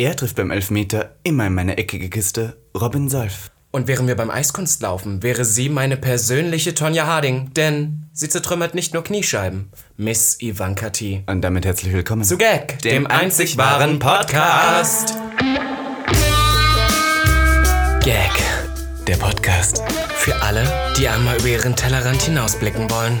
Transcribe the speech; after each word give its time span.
Er 0.00 0.14
trifft 0.14 0.36
beim 0.36 0.52
Elfmeter 0.52 1.16
immer 1.24 1.48
in 1.48 1.54
meine 1.54 1.76
eckige 1.76 2.08
Kiste 2.08 2.56
Robin 2.80 3.08
Solf. 3.08 3.50
Und 3.72 3.88
wären 3.88 4.06
wir 4.06 4.14
beim 4.14 4.30
Eiskunstlaufen, 4.30 5.24
wäre 5.24 5.44
sie 5.44 5.68
meine 5.68 5.96
persönliche 5.96 6.72
Tonja 6.72 7.08
Harding, 7.08 7.52
denn 7.54 8.06
sie 8.12 8.28
zertrümmert 8.28 8.76
nicht 8.76 8.94
nur 8.94 9.02
Kniescheiben. 9.02 9.72
Miss 9.96 10.40
Ivanka 10.40 10.90
T. 10.90 11.24
Und 11.26 11.42
damit 11.42 11.66
herzlich 11.66 11.92
willkommen 11.92 12.22
Zu 12.22 12.38
Gag, 12.38 12.78
dem, 12.82 13.08
einzig 13.08 13.56
wahren 13.56 13.98
Podcast. 13.98 15.16
Gag, 18.04 18.30
der 19.08 19.16
Podcast 19.16 19.82
für 20.14 20.40
alle, 20.42 20.62
die 20.96 21.08
einmal 21.08 21.38
über 21.40 21.48
ihren 21.48 21.74
Tellerrand 21.74 22.22
hinausblicken 22.22 22.88
wollen. 22.88 23.20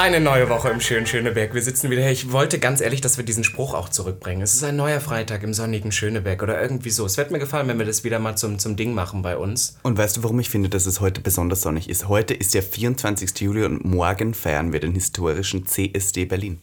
Eine 0.00 0.20
neue 0.20 0.48
Woche 0.48 0.68
im 0.68 0.80
schönen 0.80 1.06
Schöneberg. 1.06 1.54
Wir 1.54 1.60
sitzen 1.60 1.90
wieder 1.90 2.02
hier. 2.02 2.12
Ich 2.12 2.30
wollte 2.30 2.60
ganz 2.60 2.80
ehrlich, 2.80 3.00
dass 3.00 3.16
wir 3.18 3.24
diesen 3.24 3.42
Spruch 3.42 3.74
auch 3.74 3.88
zurückbringen. 3.88 4.42
Es 4.42 4.54
ist 4.54 4.62
ein 4.62 4.76
neuer 4.76 5.00
Freitag 5.00 5.42
im 5.42 5.52
sonnigen 5.52 5.90
Schöneberg 5.90 6.40
oder 6.40 6.62
irgendwie 6.62 6.90
so. 6.90 7.04
Es 7.04 7.16
wird 7.16 7.32
mir 7.32 7.40
gefallen, 7.40 7.66
wenn 7.66 7.80
wir 7.80 7.84
das 7.84 8.04
wieder 8.04 8.20
mal 8.20 8.36
zum, 8.36 8.60
zum 8.60 8.76
Ding 8.76 8.94
machen 8.94 9.22
bei 9.22 9.36
uns. 9.36 9.76
Und 9.82 9.98
weißt 9.98 10.18
du, 10.18 10.22
warum 10.22 10.38
ich 10.38 10.50
finde, 10.50 10.68
dass 10.68 10.86
es 10.86 11.00
heute 11.00 11.20
besonders 11.20 11.62
sonnig 11.62 11.88
ist? 11.88 12.06
Heute 12.06 12.32
ist 12.32 12.54
der 12.54 12.62
24. 12.62 13.40
Juli 13.40 13.64
und 13.64 13.84
morgen 13.84 14.34
feiern 14.34 14.72
wir 14.72 14.78
den 14.78 14.92
historischen 14.92 15.66
CSD 15.66 16.26
Berlin. 16.26 16.60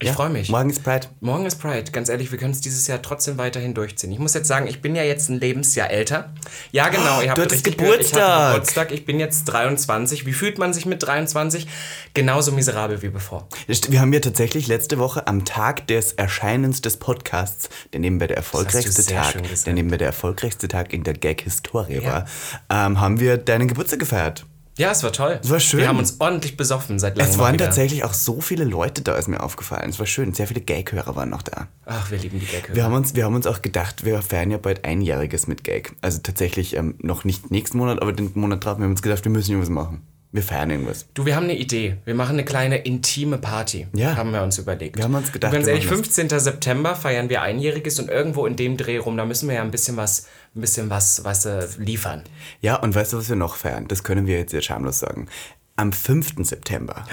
Ich 0.00 0.10
freue 0.10 0.28
mich. 0.28 0.48
Morgen 0.48 0.70
ist 0.70 0.82
Pride. 0.82 1.06
Morgen 1.20 1.46
ist 1.46 1.60
Pride. 1.60 1.90
Ganz 1.92 2.08
ehrlich, 2.08 2.30
wir 2.32 2.38
können 2.38 2.50
es 2.50 2.60
dieses 2.60 2.86
Jahr 2.86 3.00
trotzdem 3.00 3.38
weiterhin 3.38 3.74
durchziehen. 3.74 4.10
Ich 4.10 4.18
muss 4.18 4.34
jetzt 4.34 4.48
sagen, 4.48 4.66
ich 4.66 4.82
bin 4.82 4.96
ja 4.96 5.04
jetzt 5.04 5.28
ein 5.28 5.38
Lebensjahr 5.38 5.90
älter. 5.90 6.34
Ja, 6.72 6.88
genau. 6.88 7.20
Ihr 7.22 7.28
habt 7.30 7.38
du 7.38 7.42
hattest 7.42 7.66
richtig 7.66 7.78
gehört, 7.78 8.00
ich 8.00 8.10
Geburtstag. 8.10 8.52
Geburtstag. 8.54 8.92
Ich 8.92 9.04
bin 9.04 9.20
jetzt 9.20 9.44
23. 9.44 10.26
Wie 10.26 10.32
fühlt 10.32 10.58
man 10.58 10.74
sich 10.74 10.84
mit 10.84 11.02
23? 11.02 11.68
Genauso 12.12 12.50
miserabel 12.52 13.02
wie 13.02 13.08
bevor. 13.08 13.48
Wir 13.66 14.00
haben 14.00 14.12
ja 14.12 14.20
tatsächlich 14.20 14.66
letzte 14.66 14.98
Woche 14.98 15.26
am 15.28 15.44
Tag 15.44 15.86
des 15.86 16.12
Erscheinens 16.12 16.82
des 16.82 16.96
Podcasts, 16.96 17.68
der 17.92 18.00
nebenbei 18.00 18.26
der 18.26 18.36
erfolgreichste 18.36 19.04
Tag, 19.04 19.36
der 19.64 19.72
nebenbei 19.72 19.96
der 19.96 20.08
erfolgreichste 20.08 20.66
Tag 20.66 20.92
in 20.92 21.04
der 21.04 21.14
Gag-Historie 21.14 22.04
war, 22.04 22.26
ähm, 22.68 23.00
haben 23.00 23.20
wir 23.20 23.36
deinen 23.36 23.68
Geburtstag 23.68 24.00
gefeiert. 24.00 24.44
Ja, 24.76 24.90
es 24.90 25.04
war 25.04 25.12
toll. 25.12 25.38
Es 25.42 25.50
war 25.50 25.60
schön. 25.60 25.80
Wir 25.80 25.88
haben 25.88 25.98
uns 25.98 26.16
ordentlich 26.18 26.56
besoffen 26.56 26.98
seit 26.98 27.16
langem 27.16 27.30
Es 27.30 27.38
waren 27.38 27.56
tatsächlich 27.58 28.02
auch 28.02 28.12
so 28.12 28.40
viele 28.40 28.64
Leute 28.64 29.02
da, 29.02 29.14
ist 29.16 29.28
mir 29.28 29.40
aufgefallen. 29.40 29.88
Es 29.90 29.98
war 30.00 30.06
schön. 30.06 30.34
Sehr 30.34 30.48
viele 30.48 30.60
Gag-Hörer 30.60 31.14
waren 31.14 31.30
noch 31.30 31.42
da. 31.42 31.68
Ach, 31.86 32.10
wir 32.10 32.18
lieben 32.18 32.40
die 32.40 32.46
Gag. 32.46 32.74
Wir 32.74 32.82
haben, 32.82 32.94
uns, 32.94 33.14
wir 33.14 33.24
haben 33.24 33.34
uns 33.34 33.46
auch 33.46 33.62
gedacht, 33.62 34.04
wir 34.04 34.20
feiern 34.22 34.50
ja 34.50 34.58
bald 34.58 34.84
Einjähriges 34.84 35.46
mit 35.46 35.62
Gag. 35.62 35.92
Also 36.00 36.18
tatsächlich 36.22 36.74
ähm, 36.74 36.96
noch 36.98 37.24
nicht 37.24 37.52
nächsten 37.52 37.78
Monat, 37.78 38.02
aber 38.02 38.12
den 38.12 38.32
Monat 38.34 38.64
drauf. 38.64 38.78
Wir 38.78 38.84
haben 38.84 38.90
uns 38.90 39.02
gedacht, 39.02 39.24
wir 39.24 39.30
müssen 39.30 39.52
irgendwas 39.52 39.70
machen. 39.70 40.02
Wir 40.34 40.42
feiern 40.42 40.68
irgendwas. 40.68 41.06
Du, 41.14 41.26
wir 41.26 41.36
haben 41.36 41.44
eine 41.44 41.56
Idee. 41.56 41.98
Wir 42.04 42.16
machen 42.16 42.32
eine 42.32 42.44
kleine 42.44 42.78
intime 42.78 43.38
Party. 43.38 43.86
Ja. 43.92 44.16
Haben 44.16 44.32
wir 44.32 44.42
uns 44.42 44.58
überlegt. 44.58 44.96
Wir 44.96 45.04
haben 45.04 45.14
uns 45.14 45.30
gedacht, 45.30 45.52
Du, 45.52 45.56
ganz 45.56 45.68
ehrlich, 45.68 45.84
machen 45.84 46.02
das. 46.02 46.16
15. 46.16 46.40
September 46.40 46.96
feiern 46.96 47.28
wir 47.28 47.40
Einjähriges 47.42 48.00
und 48.00 48.10
irgendwo 48.10 48.44
in 48.44 48.56
dem 48.56 48.76
Dreh 48.76 48.98
rum, 48.98 49.16
da 49.16 49.26
müssen 49.26 49.48
wir 49.48 49.54
ja 49.54 49.62
ein 49.62 49.70
bisschen 49.70 49.96
was, 49.96 50.26
ein 50.56 50.60
bisschen 50.60 50.90
was, 50.90 51.22
was 51.22 51.44
äh, 51.44 51.68
liefern. 51.78 52.24
Ja, 52.60 52.74
und 52.74 52.96
weißt 52.96 53.12
du, 53.12 53.18
was 53.18 53.28
wir 53.28 53.36
noch 53.36 53.54
feiern? 53.54 53.86
Das 53.86 54.02
können 54.02 54.26
wir 54.26 54.36
jetzt 54.36 54.50
sehr 54.50 54.60
schamlos 54.60 54.98
sagen. 54.98 55.28
Am 55.76 55.92
5. 55.92 56.34
September 56.38 57.06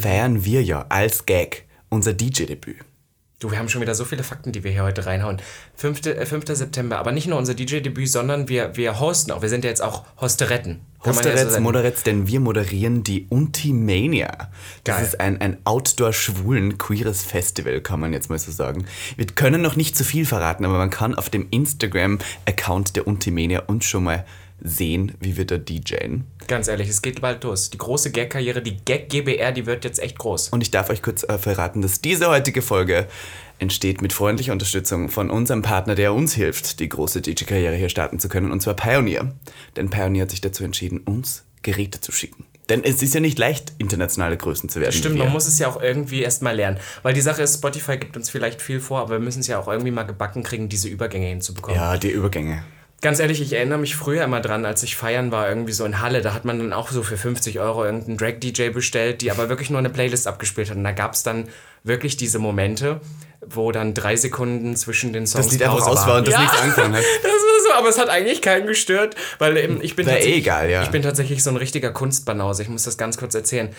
feiern 0.00 0.46
wir 0.46 0.62
ja 0.62 0.86
als 0.88 1.26
Gag 1.26 1.66
unser 1.90 2.14
DJ-Debüt. 2.14 2.78
Du, 3.42 3.50
wir 3.50 3.58
haben 3.58 3.68
schon 3.68 3.80
wieder 3.80 3.96
so 3.96 4.04
viele 4.04 4.22
Fakten, 4.22 4.52
die 4.52 4.62
wir 4.62 4.70
hier 4.70 4.84
heute 4.84 5.04
reinhauen. 5.04 5.42
5. 5.74 6.06
Äh, 6.06 6.26
5. 6.26 6.44
September, 6.46 6.98
aber 6.98 7.10
nicht 7.10 7.26
nur 7.26 7.38
unser 7.38 7.54
DJ-Debüt, 7.54 8.08
sondern 8.08 8.48
wir, 8.48 8.76
wir 8.76 9.00
hosten 9.00 9.32
auch. 9.32 9.42
Wir 9.42 9.48
sind 9.48 9.64
ja 9.64 9.70
jetzt 9.70 9.82
auch 9.82 10.04
Hosteretten. 10.20 10.78
So 11.02 11.10
Hosteretz, 11.10 11.50
sagen. 11.50 11.64
Moderetz, 11.64 12.04
denn 12.04 12.28
wir 12.28 12.38
moderieren 12.38 13.02
die 13.02 13.26
Untimania. 13.30 14.50
Das 14.84 14.96
Geil. 14.96 15.04
ist 15.04 15.20
ein, 15.20 15.40
ein 15.40 15.56
outdoor-schwulen, 15.64 16.78
queeres 16.78 17.24
Festival, 17.24 17.80
kann 17.80 17.98
man 17.98 18.12
jetzt 18.12 18.30
mal 18.30 18.38
so 18.38 18.52
sagen. 18.52 18.84
Wir 19.16 19.26
können 19.26 19.60
noch 19.60 19.74
nicht 19.74 19.96
zu 19.96 20.04
viel 20.04 20.24
verraten, 20.24 20.64
aber 20.64 20.78
man 20.78 20.90
kann 20.90 21.16
auf 21.16 21.28
dem 21.28 21.48
Instagram-Account 21.50 22.94
der 22.94 23.08
Untimania 23.08 23.64
uns 23.66 23.86
schon 23.86 24.04
mal 24.04 24.24
sehen, 24.62 25.12
wie 25.20 25.36
wir 25.36 25.44
da 25.44 25.58
DJen. 25.58 26.24
Ganz 26.46 26.68
ehrlich, 26.68 26.88
es 26.88 27.02
geht 27.02 27.20
bald 27.20 27.42
los. 27.44 27.70
Die 27.70 27.78
große 27.78 28.10
Gag-Karriere, 28.10 28.62
die 28.62 28.76
Gag-GBR, 28.84 29.52
die 29.52 29.66
wird 29.66 29.84
jetzt 29.84 30.00
echt 30.00 30.18
groß. 30.18 30.50
Und 30.50 30.60
ich 30.60 30.70
darf 30.70 30.90
euch 30.90 31.02
kurz 31.02 31.24
äh, 31.24 31.38
verraten, 31.38 31.82
dass 31.82 32.00
diese 32.00 32.28
heutige 32.28 32.62
Folge 32.62 33.06
entsteht 33.58 34.02
mit 34.02 34.12
freundlicher 34.12 34.52
Unterstützung 34.52 35.08
von 35.08 35.30
unserem 35.30 35.62
Partner, 35.62 35.94
der 35.94 36.14
uns 36.14 36.34
hilft, 36.34 36.80
die 36.80 36.88
große 36.88 37.20
DJ-Karriere 37.20 37.76
hier 37.76 37.88
starten 37.88 38.18
zu 38.18 38.28
können, 38.28 38.50
und 38.50 38.60
zwar 38.60 38.74
Pioneer. 38.74 39.32
Denn 39.76 39.90
Pioneer 39.90 40.22
hat 40.22 40.30
sich 40.30 40.40
dazu 40.40 40.64
entschieden, 40.64 40.98
uns 40.98 41.44
Geräte 41.62 42.00
zu 42.00 42.12
schicken. 42.12 42.44
Denn 42.68 42.84
es 42.84 43.02
ist 43.02 43.12
ja 43.14 43.20
nicht 43.20 43.38
leicht, 43.38 43.72
internationale 43.78 44.36
Größen 44.36 44.68
zu 44.68 44.80
werden. 44.80 44.92
Stimmt, 44.92 45.18
man 45.18 45.30
muss 45.30 45.46
es 45.46 45.58
ja 45.58 45.68
auch 45.68 45.82
irgendwie 45.82 46.22
erstmal 46.22 46.54
lernen. 46.56 46.78
Weil 47.02 47.12
die 47.12 47.20
Sache 47.20 47.42
ist, 47.42 47.54
Spotify 47.54 47.96
gibt 47.98 48.16
uns 48.16 48.30
vielleicht 48.30 48.62
viel 48.62 48.80
vor, 48.80 49.00
aber 49.00 49.12
wir 49.12 49.18
müssen 49.18 49.40
es 49.40 49.46
ja 49.46 49.58
auch 49.58 49.68
irgendwie 49.68 49.90
mal 49.90 50.04
gebacken 50.04 50.42
kriegen, 50.42 50.68
diese 50.68 50.88
Übergänge 50.88 51.26
hinzubekommen. 51.26 51.78
Ja, 51.78 51.96
die 51.96 52.10
Übergänge. 52.10 52.62
Ganz 53.02 53.18
ehrlich, 53.18 53.40
ich 53.40 53.52
erinnere 53.52 53.80
mich 53.80 53.96
früher 53.96 54.22
immer 54.22 54.40
dran, 54.40 54.64
als 54.64 54.84
ich 54.84 54.94
feiern 54.94 55.32
war, 55.32 55.48
irgendwie 55.48 55.72
so 55.72 55.84
in 55.84 56.00
Halle, 56.00 56.22
da 56.22 56.34
hat 56.34 56.44
man 56.44 56.60
dann 56.60 56.72
auch 56.72 56.92
so 56.92 57.02
für 57.02 57.16
50 57.16 57.58
Euro 57.58 57.84
irgendeinen 57.84 58.16
Drag-DJ 58.16 58.68
bestellt, 58.68 59.22
die 59.22 59.32
aber 59.32 59.48
wirklich 59.48 59.70
nur 59.70 59.80
eine 59.80 59.90
Playlist 59.90 60.28
abgespielt 60.28 60.70
hat. 60.70 60.76
Und 60.76 60.84
da 60.84 60.92
gab 60.92 61.14
es 61.14 61.24
dann 61.24 61.48
wirklich 61.82 62.16
diese 62.16 62.38
Momente, 62.38 63.00
wo 63.44 63.72
dann 63.72 63.92
drei 63.94 64.14
Sekunden 64.14 64.76
zwischen 64.76 65.12
den 65.12 65.26
Songs 65.26 65.46
Das 65.46 65.52
Lied 65.52 65.64
einfach 65.64 65.84
aus 65.84 66.06
war 66.06 66.18
und 66.18 66.28
das 66.28 66.34
ja, 66.34 66.42
nichts 66.42 66.56
angefangen 66.56 66.94
hat. 66.94 67.02
Das 67.24 67.32
war 67.32 67.70
so, 67.72 67.78
aber 67.78 67.88
es 67.88 67.98
hat 67.98 68.08
eigentlich 68.08 68.40
keinen 68.40 68.68
gestört, 68.68 69.16
weil 69.40 69.56
ähm, 69.56 69.80
ich 69.82 69.96
bin 69.96 70.06
eh 70.06 70.12
tatsächlich, 70.12 70.36
egal, 70.36 70.70
ja. 70.70 70.82
ich 70.84 70.90
bin 70.90 71.02
tatsächlich 71.02 71.42
so 71.42 71.50
ein 71.50 71.56
richtiger 71.56 71.90
Kunstbanause. 71.90 72.62
Ich 72.62 72.68
muss 72.68 72.84
das 72.84 72.96
ganz 72.98 73.18
kurz 73.18 73.34
erzählen. 73.34 73.70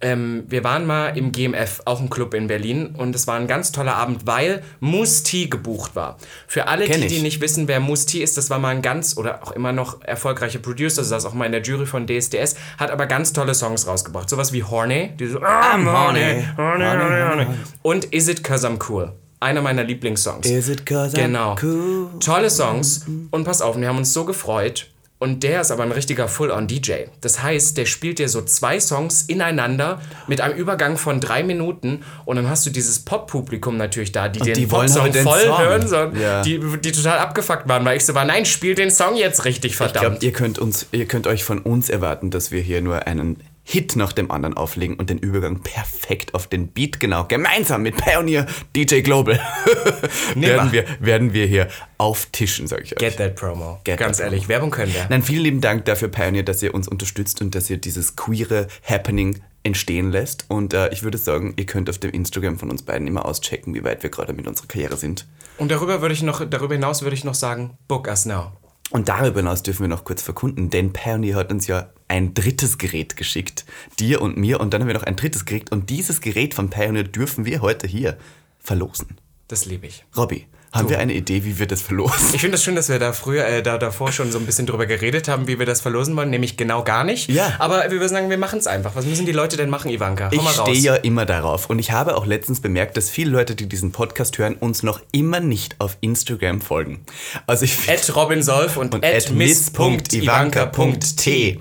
Ähm, 0.00 0.44
wir 0.46 0.62
waren 0.62 0.86
mal 0.86 1.08
im 1.18 1.32
GMF, 1.32 1.82
auch 1.84 2.00
ein 2.00 2.08
Club 2.08 2.32
in 2.34 2.46
Berlin, 2.46 2.94
und 2.96 3.16
es 3.16 3.26
war 3.26 3.34
ein 3.34 3.48
ganz 3.48 3.72
toller 3.72 3.96
Abend, 3.96 4.26
weil 4.26 4.62
Moose 4.78 5.24
T 5.24 5.46
gebucht 5.46 5.96
war. 5.96 6.18
Für 6.46 6.68
alle, 6.68 6.86
Kenn 6.86 7.00
die, 7.00 7.06
ich. 7.08 7.14
die 7.16 7.22
nicht 7.22 7.40
wissen, 7.40 7.66
wer 7.66 7.84
T 8.06 8.22
ist, 8.22 8.36
das 8.36 8.48
war 8.48 8.60
mal 8.60 8.68
ein 8.68 8.82
ganz 8.82 9.16
oder 9.16 9.42
auch 9.42 9.50
immer 9.52 9.72
noch 9.72 10.00
erfolgreicher 10.02 10.60
Producer, 10.60 11.02
saß 11.02 11.24
auch 11.24 11.34
mal 11.34 11.46
in 11.46 11.52
der 11.52 11.62
Jury 11.62 11.84
von 11.84 12.06
DSDS, 12.06 12.54
hat 12.78 12.92
aber 12.92 13.06
ganz 13.06 13.32
tolle 13.32 13.54
Songs 13.54 13.88
rausgebracht. 13.88 14.30
Sowas 14.30 14.52
wie 14.52 14.62
Horny, 14.62 15.14
die 15.18 15.26
so, 15.26 15.40
I'm 15.40 15.84
horny, 15.90 16.44
horny, 16.56 16.84
horny, 16.84 17.20
horny. 17.28 17.46
Und 17.82 18.04
Is 18.06 18.28
It 18.28 18.44
Cause 18.44 18.68
I'm 18.68 18.78
Cool. 18.88 19.12
Einer 19.40 19.62
meiner 19.62 19.84
Lieblingssongs. 19.84 20.46
Is 20.48 20.68
it 20.68 20.84
cause 20.84 21.14
Genau. 21.16 21.54
I'm 21.54 21.62
cool? 21.62 22.08
Tolle 22.18 22.50
Songs. 22.50 23.06
Und 23.30 23.44
pass 23.44 23.62
auf, 23.62 23.76
wir 23.76 23.86
haben 23.86 23.98
uns 23.98 24.12
so 24.12 24.24
gefreut. 24.24 24.88
Und 25.20 25.42
der 25.42 25.60
ist 25.62 25.72
aber 25.72 25.82
ein 25.82 25.90
richtiger 25.90 26.28
Full-on-DJ. 26.28 27.06
Das 27.20 27.42
heißt, 27.42 27.76
der 27.76 27.86
spielt 27.86 28.20
dir 28.20 28.28
so 28.28 28.40
zwei 28.42 28.78
Songs 28.78 29.22
ineinander 29.22 30.00
mit 30.28 30.40
einem 30.40 30.54
Übergang 30.56 30.96
von 30.96 31.20
drei 31.20 31.42
Minuten. 31.42 32.04
Und 32.24 32.36
dann 32.36 32.48
hast 32.48 32.64
du 32.66 32.70
dieses 32.70 33.00
Pop-Publikum 33.00 33.76
natürlich 33.76 34.12
da, 34.12 34.28
die 34.28 34.38
den 34.38 34.54
die 34.54 34.70
wollen 34.70 34.86
Pop-Song 34.86 35.02
halt 35.02 35.14
den 35.16 35.24
voll 35.24 35.40
Song. 35.44 35.58
hören 35.58 35.88
sollen, 35.88 36.20
Ja. 36.20 36.42
die, 36.42 36.60
die 36.82 36.92
total 36.92 37.18
abgefuckt 37.18 37.68
waren. 37.68 37.84
Weil 37.84 37.96
ich 37.96 38.04
so 38.04 38.14
war, 38.14 38.24
nein, 38.24 38.44
spiel 38.44 38.76
den 38.76 38.92
Song 38.92 39.16
jetzt 39.16 39.44
richtig, 39.44 39.72
Ich 39.72 39.76
verdammt. 39.76 40.00
glaube, 40.20 40.24
ihr 40.24 40.32
könnt 40.32 40.60
uns, 40.60 40.86
ihr 40.92 41.06
könnt 41.06 41.26
euch 41.26 41.42
von 41.42 41.58
uns 41.58 41.90
erwarten, 41.90 42.30
dass 42.30 42.52
wir 42.52 42.60
hier 42.60 42.80
nur 42.80 43.06
einen 43.08 43.38
Hit 43.70 43.96
nach 43.96 44.14
dem 44.14 44.30
anderen 44.30 44.56
auflegen 44.56 44.96
und 44.96 45.10
den 45.10 45.18
Übergang 45.18 45.60
perfekt 45.60 46.32
auf 46.32 46.46
den 46.46 46.68
Beat 46.68 47.00
genau 47.00 47.24
gemeinsam 47.24 47.82
mit 47.82 47.98
Pioneer 47.98 48.46
DJ 48.74 49.00
Global 49.00 49.38
werden 50.34 50.72
wir 50.72 50.86
werden 51.00 51.34
wir 51.34 51.44
hier 51.44 51.68
auftischen, 51.98 52.66
sag 52.66 52.82
ich 52.82 52.92
euch. 52.92 52.98
Get 52.98 53.18
that 53.18 53.34
promo. 53.34 53.78
Get 53.84 53.98
Ganz 53.98 54.16
that 54.16 54.24
ehrlich, 54.24 54.48
Werbung 54.48 54.70
können 54.70 54.94
wir. 54.94 55.06
Nein, 55.10 55.22
vielen 55.22 55.42
lieben 55.42 55.60
Dank 55.60 55.84
dafür, 55.84 56.08
Pioneer, 56.08 56.44
dass 56.44 56.62
ihr 56.62 56.72
uns 56.72 56.88
unterstützt 56.88 57.42
und 57.42 57.54
dass 57.54 57.68
ihr 57.68 57.76
dieses 57.76 58.16
queere 58.16 58.68
Happening 58.88 59.42
entstehen 59.64 60.12
lässt. 60.12 60.46
Und 60.48 60.72
äh, 60.72 60.88
ich 60.90 61.02
würde 61.02 61.18
sagen, 61.18 61.52
ihr 61.58 61.66
könnt 61.66 61.90
auf 61.90 61.98
dem 61.98 62.10
Instagram 62.10 62.58
von 62.58 62.70
uns 62.70 62.84
beiden 62.84 63.06
immer 63.06 63.26
auschecken, 63.26 63.74
wie 63.74 63.84
weit 63.84 64.02
wir 64.02 64.08
gerade 64.08 64.32
mit 64.32 64.46
unserer 64.46 64.68
Karriere 64.68 64.96
sind. 64.96 65.26
Und 65.58 65.70
darüber 65.70 66.00
würde 66.00 66.14
ich 66.14 66.22
noch, 66.22 66.42
darüber 66.48 66.72
hinaus 66.72 67.02
würde 67.02 67.16
ich 67.16 67.24
noch 67.24 67.34
sagen, 67.34 67.76
book 67.86 68.08
us 68.08 68.24
now. 68.24 68.52
Und 68.88 69.10
darüber 69.10 69.40
hinaus 69.40 69.62
dürfen 69.62 69.82
wir 69.82 69.88
noch 69.88 70.04
kurz 70.04 70.22
verkunden, 70.22 70.70
denn 70.70 70.94
Pioneer 70.94 71.36
hat 71.36 71.52
uns 71.52 71.66
ja 71.66 71.90
ein 72.08 72.34
drittes 72.34 72.78
Gerät 72.78 73.16
geschickt. 73.16 73.64
Dir 73.98 74.22
und 74.22 74.36
mir. 74.36 74.60
Und 74.60 74.74
dann 74.74 74.82
haben 74.82 74.88
wir 74.88 74.94
noch 74.94 75.04
ein 75.04 75.16
drittes 75.16 75.44
gekriegt. 75.44 75.70
Und 75.70 75.90
dieses 75.90 76.20
Gerät 76.20 76.54
von 76.54 76.70
Pioneer 76.70 77.04
dürfen 77.04 77.44
wir 77.44 77.60
heute 77.60 77.86
hier 77.86 78.16
verlosen. 78.58 79.18
Das 79.46 79.64
liebe 79.64 79.86
ich. 79.86 80.04
Robby, 80.16 80.46
haben 80.72 80.90
wir 80.90 80.98
eine 80.98 81.14
Idee, 81.14 81.44
wie 81.44 81.58
wir 81.58 81.66
das 81.66 81.80
verlosen? 81.80 82.34
Ich 82.34 82.42
finde 82.42 82.56
es 82.56 82.62
schön, 82.62 82.76
dass 82.76 82.90
wir 82.90 82.98
da 82.98 83.14
früher, 83.14 83.46
äh, 83.46 83.62
da 83.62 83.78
davor 83.78 84.12
schon 84.12 84.30
so 84.30 84.38
ein 84.38 84.44
bisschen 84.44 84.66
drüber 84.66 84.84
geredet 84.84 85.26
haben, 85.26 85.48
wie 85.48 85.58
wir 85.58 85.64
das 85.64 85.80
verlosen 85.80 86.14
wollen, 86.14 86.28
nämlich 86.28 86.58
genau 86.58 86.84
gar 86.84 87.04
nicht. 87.04 87.30
Ja. 87.30 87.54
Aber 87.58 87.84
wir 87.84 87.92
würden 87.92 88.10
sagen, 88.10 88.28
wir 88.28 88.36
machen 88.36 88.58
es 88.58 88.66
einfach. 88.66 88.94
Was 88.94 89.06
müssen 89.06 89.24
die 89.24 89.32
Leute 89.32 89.56
denn 89.56 89.70
machen, 89.70 89.90
Ivanka? 89.90 90.26
Hau 90.26 90.32
Ich 90.32 90.42
stehe 90.50 90.76
ja 90.76 90.96
immer 90.96 91.24
darauf. 91.24 91.70
Und 91.70 91.78
ich 91.78 91.92
habe 91.92 92.14
auch 92.16 92.26
letztens 92.26 92.60
bemerkt, 92.60 92.98
dass 92.98 93.08
viele 93.08 93.30
Leute, 93.30 93.54
die 93.54 93.66
diesen 93.66 93.92
Podcast 93.92 94.36
hören, 94.36 94.56
uns 94.56 94.82
noch 94.82 95.00
immer 95.10 95.40
nicht 95.40 95.76
auf 95.78 95.96
Instagram 96.02 96.60
folgen. 96.60 97.00
Also 97.46 97.64
ich. 97.64 97.88
At 97.88 98.14
Robin 98.14 98.42
Solf 98.42 98.76
und, 98.76 98.94
und 98.94 99.02
at 99.04 99.30
miss.ivanka.t. 99.30 101.60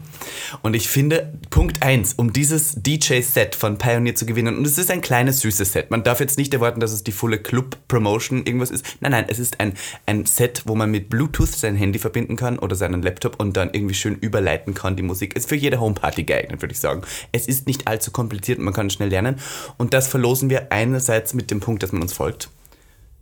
Und 0.61 0.75
ich 0.75 0.87
finde, 0.89 1.33
Punkt 1.49 1.83
1, 1.83 2.13
um 2.13 2.33
dieses 2.33 2.75
DJ-Set 2.75 3.55
von 3.55 3.77
Pioneer 3.77 4.15
zu 4.15 4.25
gewinnen, 4.25 4.57
und 4.57 4.65
es 4.65 4.77
ist 4.77 4.91
ein 4.91 5.01
kleines, 5.01 5.41
süßes 5.41 5.73
Set. 5.73 5.91
Man 5.91 6.03
darf 6.03 6.19
jetzt 6.19 6.37
nicht 6.37 6.53
erwarten, 6.53 6.79
dass 6.79 6.91
es 6.91 7.03
die 7.03 7.11
volle 7.11 7.39
Club-Promotion 7.39 8.45
irgendwas 8.45 8.71
ist. 8.71 8.85
Nein, 8.99 9.11
nein, 9.11 9.25
es 9.27 9.39
ist 9.39 9.59
ein, 9.59 9.73
ein 10.05 10.25
Set, 10.25 10.63
wo 10.65 10.75
man 10.75 10.91
mit 10.91 11.09
Bluetooth 11.09 11.49
sein 11.49 11.75
Handy 11.75 11.99
verbinden 11.99 12.35
kann 12.35 12.59
oder 12.59 12.75
seinen 12.75 13.01
Laptop 13.01 13.39
und 13.39 13.57
dann 13.57 13.69
irgendwie 13.73 13.95
schön 13.95 14.15
überleiten 14.15 14.73
kann, 14.73 14.95
die 14.95 15.03
Musik. 15.03 15.35
Ist 15.35 15.49
für 15.49 15.55
jede 15.55 15.79
Homeparty 15.79 16.23
geeignet, 16.23 16.61
würde 16.61 16.73
ich 16.73 16.79
sagen. 16.79 17.01
Es 17.31 17.47
ist 17.47 17.67
nicht 17.67 17.87
allzu 17.87 18.11
kompliziert 18.11 18.59
und 18.59 18.65
man 18.65 18.73
kann 18.73 18.89
schnell 18.89 19.09
lernen. 19.09 19.37
Und 19.77 19.93
das 19.93 20.07
verlosen 20.07 20.49
wir 20.49 20.71
einerseits 20.71 21.33
mit 21.33 21.51
dem 21.51 21.59
Punkt, 21.59 21.83
dass 21.83 21.91
man 21.91 22.01
uns 22.01 22.13
folgt. 22.13 22.49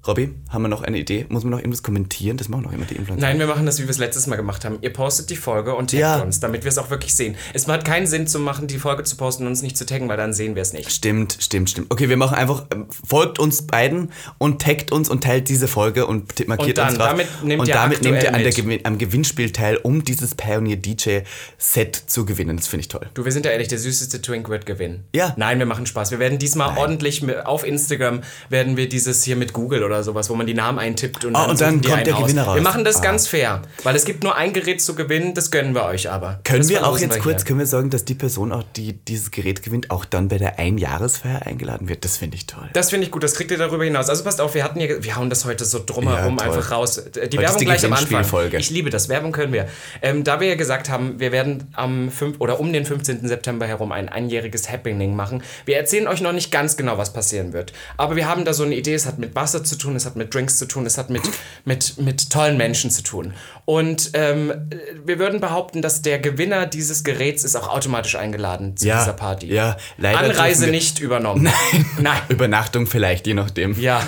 Robby, 0.07 0.33
haben 0.49 0.61
wir 0.61 0.67
noch 0.67 0.83
eine 0.83 0.97
Idee? 0.99 1.25
Muss 1.29 1.43
man 1.43 1.51
noch 1.51 1.57
irgendwas 1.59 1.81
kommentieren? 1.83 2.37
Das 2.37 2.47
machen 2.49 2.63
doch 2.63 2.71
immer 2.73 2.85
die 2.85 2.95
Influencer. 2.95 3.25
Nein, 3.25 3.39
wir 3.39 3.47
machen 3.47 3.65
das, 3.65 3.79
wie 3.79 3.83
wir 3.83 3.89
es 3.89 3.97
letztes 3.97 4.27
Mal 4.27 4.35
gemacht 4.35 4.63
haben. 4.65 4.77
Ihr 4.81 4.93
postet 4.93 5.29
die 5.29 5.35
Folge 5.35 5.73
und 5.75 5.89
taggt 5.91 6.01
Ja. 6.01 6.19
uns, 6.21 6.39
damit 6.39 6.63
wir 6.63 6.69
es 6.69 6.77
auch 6.77 6.89
wirklich 6.89 7.13
sehen. 7.15 7.35
Es 7.53 7.67
hat 7.67 7.85
keinen 7.85 8.05
Sinn 8.07 8.27
zu 8.27 8.39
machen, 8.39 8.67
die 8.67 8.77
Folge 8.77 9.03
zu 9.03 9.15
posten 9.17 9.43
und 9.43 9.49
uns 9.49 9.61
nicht 9.61 9.77
zu 9.77 9.85
taggen, 9.85 10.07
weil 10.07 10.17
dann 10.17 10.33
sehen 10.33 10.55
wir 10.55 10.61
es 10.61 10.73
nicht. 10.73 10.91
Stimmt, 10.91 11.37
stimmt, 11.39 11.69
stimmt. 11.71 11.91
Okay, 11.91 12.09
wir 12.09 12.17
machen 12.17 12.35
einfach, 12.35 12.65
ähm, 12.71 12.85
folgt 13.07 13.39
uns 13.39 13.65
beiden 13.65 14.11
und 14.37 14.61
taggt 14.61 14.91
uns 14.91 15.09
und 15.09 15.23
teilt 15.23 15.49
diese 15.49 15.67
Folge 15.67 16.05
und 16.05 16.47
markiert 16.47 16.69
Und 16.69 16.77
dann, 16.77 16.87
uns 16.89 16.97
drauf. 16.97 17.07
damit 17.09 17.27
nehmt 17.43 17.61
und 17.61 17.67
ihr 17.67 17.73
damit 17.73 18.01
nehmt 18.03 18.23
ihr 18.23 18.33
an 18.33 18.43
der 18.43 18.79
am 18.85 18.97
Gewinnspiel 18.97 19.51
teil, 19.51 19.77
um 19.77 20.03
dieses 20.03 20.35
Pioneer 20.35 20.77
DJ 20.77 21.19
Set 21.57 21.95
zu 21.95 22.25
gewinnen. 22.25 22.57
Das 22.57 22.67
finde 22.67 22.81
ich 22.81 22.87
toll. 22.87 23.07
Du, 23.13 23.25
wir 23.25 23.31
sind 23.31 23.45
ja 23.45 23.51
ehrlich, 23.51 23.67
der 23.67 23.79
süßeste 23.79 24.21
Twink 24.21 24.49
wird 24.49 24.65
gewinnen. 24.65 25.03
Ja. 25.13 25.33
Nein, 25.37 25.59
wir 25.59 25.65
machen 25.65 25.85
Spaß. 25.85 26.11
Wir 26.11 26.19
werden 26.19 26.37
diesmal 26.39 26.77
ordentlich 26.77 27.21
mit, 27.21 27.45
auf 27.45 27.65
Instagram 27.65 28.21
werden 28.49 28.77
wir 28.77 28.87
dieses 28.89 29.23
hier 29.23 29.35
mit 29.35 29.53
Google 29.53 29.83
oder 29.83 29.94
sowas, 30.03 30.29
wo 30.29 30.35
man 30.35 30.47
die 30.47 30.53
Namen 30.53 30.79
eintippt 30.79 31.25
und 31.25 31.35
und 31.35 31.61
dann 31.61 31.71
suchen 31.75 31.81
die 31.81 31.89
kommt 31.89 32.07
der. 32.07 32.13
Gewinner 32.15 32.43
raus. 32.43 32.55
Wir 32.55 32.61
machen 32.61 32.83
das 32.83 32.97
Ah. 32.97 33.01
ganz 33.01 33.27
fair, 33.27 33.61
weil 33.83 33.95
es 33.95 34.05
gibt 34.05 34.23
nur 34.23 34.35
ein 34.35 34.53
Gerät 34.53 34.81
zu 34.81 34.95
gewinnen, 34.95 35.33
das 35.33 35.51
gönnen 35.51 35.73
wir 35.75 35.83
euch 35.85 36.09
aber. 36.09 36.39
Können 36.43 36.59
das 36.59 36.69
wir 36.69 36.85
auch 36.87 36.97
jetzt 36.97 37.15
wir 37.15 37.21
kurz, 37.21 37.41
hier. 37.41 37.45
können 37.47 37.59
wir 37.59 37.65
sagen, 37.67 37.89
dass 37.89 38.05
die 38.05 38.15
Person 38.15 38.51
auch, 38.51 38.63
die 38.75 38.93
dieses 38.93 39.31
Gerät 39.31 39.63
gewinnt, 39.63 39.91
auch 39.91 40.05
dann 40.05 40.27
bei 40.27 40.37
der 40.37 40.59
Einjahresfeier 40.59 41.45
eingeladen 41.45 41.87
wird? 41.89 42.05
Das 42.05 42.17
finde 42.17 42.37
ich 42.37 42.45
toll. 42.47 42.69
Das 42.73 42.89
finde 42.89 43.05
ich 43.05 43.11
gut, 43.11 43.23
das 43.23 43.33
kriegt 43.35 43.51
ihr 43.51 43.57
darüber 43.57 43.83
hinaus. 43.83 44.09
Also 44.09 44.23
passt 44.23 44.41
auf, 44.41 44.53
wir 44.55 44.63
hatten 44.63 44.79
hier, 44.79 45.03
wir 45.03 45.15
hauen 45.15 45.29
das 45.29 45.45
heute 45.45 45.65
so 45.65 45.81
drumherum 45.85 46.37
Ja, 46.37 46.45
einfach 46.45 46.71
raus. 46.71 46.95
Die 46.95 47.19
ist 47.19 47.37
Werbung 47.37 47.59
die 47.59 47.65
gleich 47.65 47.85
am 47.85 47.93
Anfang. 47.93 48.25
Ich 48.57 48.69
liebe 48.69 48.89
das, 48.89 49.09
Werbung 49.09 49.31
können 49.31 49.53
wir. 49.53 49.67
Ähm, 50.01 50.23
da 50.23 50.39
wir 50.39 50.47
ja 50.47 50.55
gesagt 50.55 50.89
haben, 50.89 51.19
wir 51.19 51.31
werden 51.31 51.67
am 51.73 52.09
5. 52.09 52.39
oder 52.39 52.59
um 52.59 52.71
den 52.73 52.85
15. 52.85 53.27
September 53.27 53.67
herum 53.67 53.91
ein 53.91 54.09
einjähriges 54.09 54.69
Happening 54.71 55.15
machen. 55.15 55.43
Wir 55.65 55.77
erzählen 55.77 56.07
euch 56.07 56.21
noch 56.21 56.31
nicht 56.33 56.51
ganz 56.51 56.77
genau, 56.77 56.97
was 56.97 57.13
passieren 57.13 57.53
wird. 57.53 57.73
Aber 57.97 58.15
wir 58.15 58.27
haben 58.27 58.45
da 58.45 58.53
so 58.53 58.63
eine 58.63 58.75
Idee, 58.75 58.93
es 58.93 59.05
hat 59.05 59.19
mit 59.19 59.35
Wasser 59.35 59.63
zu 59.63 59.75
tun, 59.77 59.84
es 59.93 60.05
hat 60.05 60.15
mit 60.15 60.33
Drinks 60.33 60.57
zu 60.57 60.65
tun, 60.65 60.85
es 60.85 60.97
hat 60.97 61.09
mit, 61.09 61.23
mit, 61.65 61.97
mit 61.97 62.29
tollen 62.29 62.55
Menschen 62.55 62.89
zu 62.89 63.03
tun. 63.03 63.33
Und 63.65 64.11
ähm, 64.13 64.69
wir 65.03 65.19
würden 65.19 65.41
behaupten, 65.41 65.81
dass 65.81 66.01
der 66.01 66.19
Gewinner 66.19 66.65
dieses 66.65 67.03
Geräts 67.03 67.43
ist 67.43 67.57
auch 67.57 67.67
automatisch 67.67 68.15
eingeladen 68.15 68.77
zu 68.77 68.87
Ja, 68.87 68.99
dieser 68.99 69.13
Party. 69.13 69.47
ja, 69.53 69.75
leider 69.97 70.19
Anreise 70.19 70.67
nicht 70.67 70.99
übernommen. 70.99 71.43
Nein. 71.43 71.85
Nein. 71.99 72.21
Übernachtung 72.29 72.87
vielleicht, 72.87 73.27
je 73.27 73.33
nachdem. 73.33 73.77
Ja. 73.77 74.01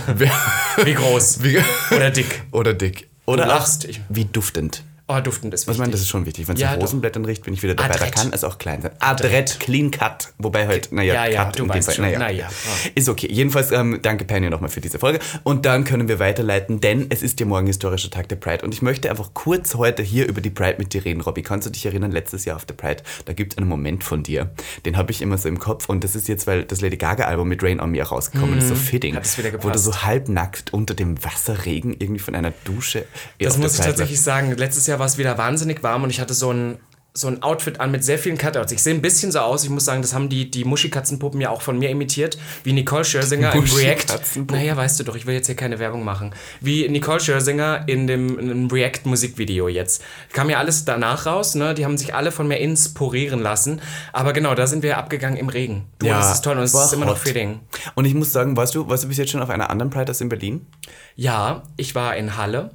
Wie 0.83 0.93
groß. 0.93 1.43
Wie, 1.43 1.59
Oder 1.93 2.11
dick. 2.11 2.43
oder 2.51 2.73
dick. 2.73 3.09
Oder 3.25 3.43
Du 3.43 3.49
lachst. 3.49 3.83
Ich- 3.83 3.99
wie 4.07 4.23
duftend. 4.23 4.83
Oh, 5.09 5.21
duftend 5.21 5.53
ist 5.53 5.61
Ich 5.61 5.67
wichtig. 5.67 5.79
meine, 5.79 5.91
das 5.93 6.01
ist 6.01 6.09
schon 6.09 6.25
wichtig. 6.25 6.49
Wenn 6.49 6.55
es 6.55 6.61
Ja, 6.61 6.71
nach. 6.75 6.81
Rosenblättern 6.81 7.23
riecht, 7.23 7.43
bin 7.43 7.53
ich 7.53 7.63
wieder 7.63 7.75
dabei. 7.75 7.87
Da 7.89 7.95
Adrett. 7.95 8.13
kann 8.15 8.33
es 8.33 8.43
auch 8.43 8.57
klein 8.57 8.81
sein. 8.81 8.91
Adrett, 8.99 9.57
clean 9.61 9.89
cut. 9.89 10.33
Wobei 10.37 10.67
halt, 10.67 10.91
naja, 10.91 11.13
Ja, 11.13 11.25
ja, 11.27 11.45
cut 11.45 11.59
du 11.59 11.63
in 11.63 11.69
dem 11.71 11.81
Fall. 11.81 11.95
Naja. 11.99 12.19
Naja, 12.19 12.37
ja. 12.39 12.49
Ist 12.93 13.07
okay. 13.07 13.27
Jedenfalls 13.31 13.71
ähm, 13.71 13.99
danke 14.01 14.25
Penny 14.25 14.49
nochmal 14.49 14.69
für 14.69 14.81
diese 14.81 14.99
Folge. 14.99 15.19
Und 15.43 15.65
dann 15.65 15.85
können 15.85 16.09
wir 16.09 16.19
weiterleiten, 16.19 16.81
denn 16.81 17.05
es 17.09 17.21
ist 17.23 17.39
ja 17.39 17.45
morgen 17.45 17.67
historischer 17.67 18.09
Tag 18.09 18.27
der 18.27 18.35
Pride. 18.35 18.65
Und 18.65 18.73
ich 18.73 18.81
möchte 18.81 19.09
einfach 19.09 19.29
kurz 19.33 19.75
heute 19.75 20.03
hier 20.03 20.27
über 20.27 20.41
die 20.41 20.49
Pride 20.49 20.75
mit 20.77 20.93
dir 20.93 21.05
reden, 21.05 21.21
Robby. 21.21 21.41
Kannst 21.41 21.65
du 21.65 21.71
dich 21.71 21.85
erinnern, 21.85 22.11
letztes 22.11 22.43
Jahr 22.43 22.57
auf 22.57 22.65
der 22.65 22.73
Pride, 22.73 23.01
da 23.23 23.31
gibt 23.31 23.53
es 23.53 23.57
einen 23.59 23.69
Moment 23.69 24.03
von 24.03 24.23
dir. 24.23 24.49
Den 24.85 24.97
habe 24.97 25.11
ich 25.13 25.21
immer 25.21 25.37
so 25.37 25.47
im 25.47 25.57
Kopf. 25.57 25.87
Und 25.87 26.03
das 26.03 26.15
ist 26.15 26.27
jetzt, 26.27 26.47
weil 26.47 26.63
das 26.65 26.81
Lady 26.81 26.97
Gaga-Album 26.97 27.47
mit 27.47 27.63
Rain 27.63 27.79
on 27.79 27.91
Me 27.91 28.03
auch 28.05 28.11
rausgekommen 28.11 28.57
ist, 28.57 28.67
so 28.67 28.75
fitting. 28.75 29.13
Mhm. 29.13 29.17
Hat 29.17 29.25
es 29.25 29.37
wieder 29.37 29.53
wo 29.53 29.57
du 29.57 29.63
gepasst. 29.67 29.85
so 29.85 30.01
halbnackt 30.03 30.73
unter 30.73 30.93
dem 30.93 31.23
Wasserregen 31.23 31.95
irgendwie 31.97 32.19
von 32.19 32.35
einer 32.35 32.51
Dusche 32.65 33.05
Das 33.39 33.57
muss 33.57 33.79
ich 33.79 33.85
tatsächlich 33.85 34.19
sagen. 34.19 34.51
Letztes 34.57 34.85
Jahr 34.87 34.96
war 34.99 35.05
es 35.05 35.17
wieder 35.17 35.37
wahnsinnig 35.37 35.83
warm 35.83 36.03
und 36.03 36.09
ich 36.09 36.19
hatte 36.19 36.33
so 36.33 36.51
ein, 36.51 36.77
so 37.13 37.27
ein 37.27 37.41
Outfit 37.41 37.79
an 37.79 37.89
mit 37.89 38.03
sehr 38.03 38.19
vielen 38.19 38.37
Cutouts. 38.37 38.71
Ich 38.71 38.83
sehe 38.83 38.93
ein 38.93 39.01
bisschen 39.01 39.31
so 39.31 39.39
aus. 39.39 39.63
Ich 39.63 39.71
muss 39.71 39.85
sagen, 39.85 40.03
das 40.03 40.13
haben 40.13 40.29
die, 40.29 40.51
die 40.51 40.63
Muschikatzenpuppen 40.65 41.41
ja 41.41 41.49
auch 41.49 41.63
von 41.63 41.79
mir 41.79 41.89
imitiert. 41.89 42.37
Wie 42.63 42.73
Nicole 42.73 43.03
Scherzinger 43.03 43.55
im 43.55 43.63
React. 43.63 44.45
Naja, 44.51 44.77
weißt 44.77 44.99
du 44.99 45.03
doch, 45.03 45.15
ich 45.15 45.25
will 45.25 45.33
jetzt 45.33 45.47
hier 45.47 45.55
keine 45.55 45.79
Werbung 45.79 46.03
machen. 46.03 46.35
Wie 46.61 46.87
Nicole 46.87 47.19
Scherzinger 47.19 47.85
in 47.87 48.05
dem, 48.05 48.37
dem 48.37 48.67
React-Musikvideo 48.67 49.67
jetzt. 49.67 50.03
Kam 50.31 50.51
ja 50.51 50.59
alles 50.59 50.85
danach 50.85 51.25
raus, 51.25 51.55
ne? 51.55 51.73
Die 51.73 51.85
haben 51.85 51.97
sich 51.97 52.13
alle 52.13 52.31
von 52.31 52.47
mir 52.47 52.57
inspirieren 52.59 53.39
lassen. 53.39 53.81
Aber 54.13 54.31
genau, 54.31 54.53
da 54.53 54.67
sind 54.67 54.83
wir 54.83 54.99
abgegangen 54.99 55.37
im 55.39 55.49
Regen. 55.49 55.85
Du, 55.97 56.05
Ja, 56.05 56.19
das 56.19 56.33
ist 56.35 56.41
toll 56.43 56.55
und 56.57 56.63
es 56.65 56.73
ist 56.75 56.93
immer 56.93 57.05
noch 57.07 57.13
hot. 57.13 57.19
fitting. 57.19 57.61
Und 57.95 58.05
ich 58.05 58.13
muss 58.13 58.31
sagen, 58.31 58.55
warst 58.55 58.75
du, 58.75 58.87
warst 58.89 59.05
du 59.05 59.07
bis 59.07 59.17
jetzt 59.17 59.31
schon 59.31 59.41
auf 59.41 59.49
einer 59.49 59.71
anderen 59.71 59.89
Pride 59.89 60.09
als 60.09 60.21
in 60.21 60.29
Berlin? 60.29 60.67
Ja, 61.15 61.63
ich 61.77 61.95
war 61.95 62.15
in 62.15 62.37
Halle. 62.37 62.69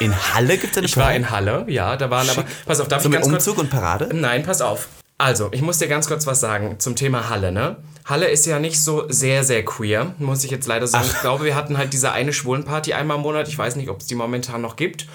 In 0.00 0.14
Halle 0.34 0.58
gibt 0.58 0.72
es 0.72 0.78
eine 0.78 0.86
Ich 0.86 0.96
war 0.96 1.14
in 1.14 1.30
Halle, 1.30 1.64
ja, 1.68 1.96
da 1.96 2.10
waren 2.10 2.28
aber. 2.30 2.44
Pass 2.66 2.80
auf, 2.80 2.88
darf 2.88 3.02
So 3.02 3.08
ich 3.08 3.12
mit 3.12 3.20
ganz 3.20 3.32
kurz. 3.32 3.46
Umzug 3.46 3.62
und 3.62 3.70
Parade? 3.70 4.10
Nein, 4.12 4.42
pass 4.42 4.60
auf. 4.60 4.88
Also, 5.20 5.48
ich 5.50 5.62
muss 5.62 5.78
dir 5.78 5.88
ganz 5.88 6.06
kurz 6.06 6.26
was 6.28 6.38
sagen 6.38 6.76
zum 6.78 6.94
Thema 6.94 7.28
Halle, 7.28 7.50
ne? 7.50 7.76
Halle 8.04 8.28
ist 8.28 8.46
ja 8.46 8.60
nicht 8.60 8.80
so 8.80 9.04
sehr, 9.08 9.42
sehr 9.42 9.64
queer, 9.64 10.14
muss 10.18 10.44
ich 10.44 10.50
jetzt 10.52 10.68
leider 10.68 10.86
sagen. 10.86 11.06
Ich 11.08 11.20
glaube, 11.20 11.44
wir 11.44 11.56
hatten 11.56 11.76
halt 11.76 11.92
diese 11.92 12.12
eine 12.12 12.32
Schwulenparty 12.32 12.92
einmal 12.92 13.16
im 13.16 13.24
Monat. 13.24 13.48
Ich 13.48 13.58
weiß 13.58 13.74
nicht, 13.76 13.90
ob 13.90 14.00
es 14.00 14.06
die 14.06 14.14
momentan 14.14 14.60
noch 14.62 14.76
gibt. 14.76 15.06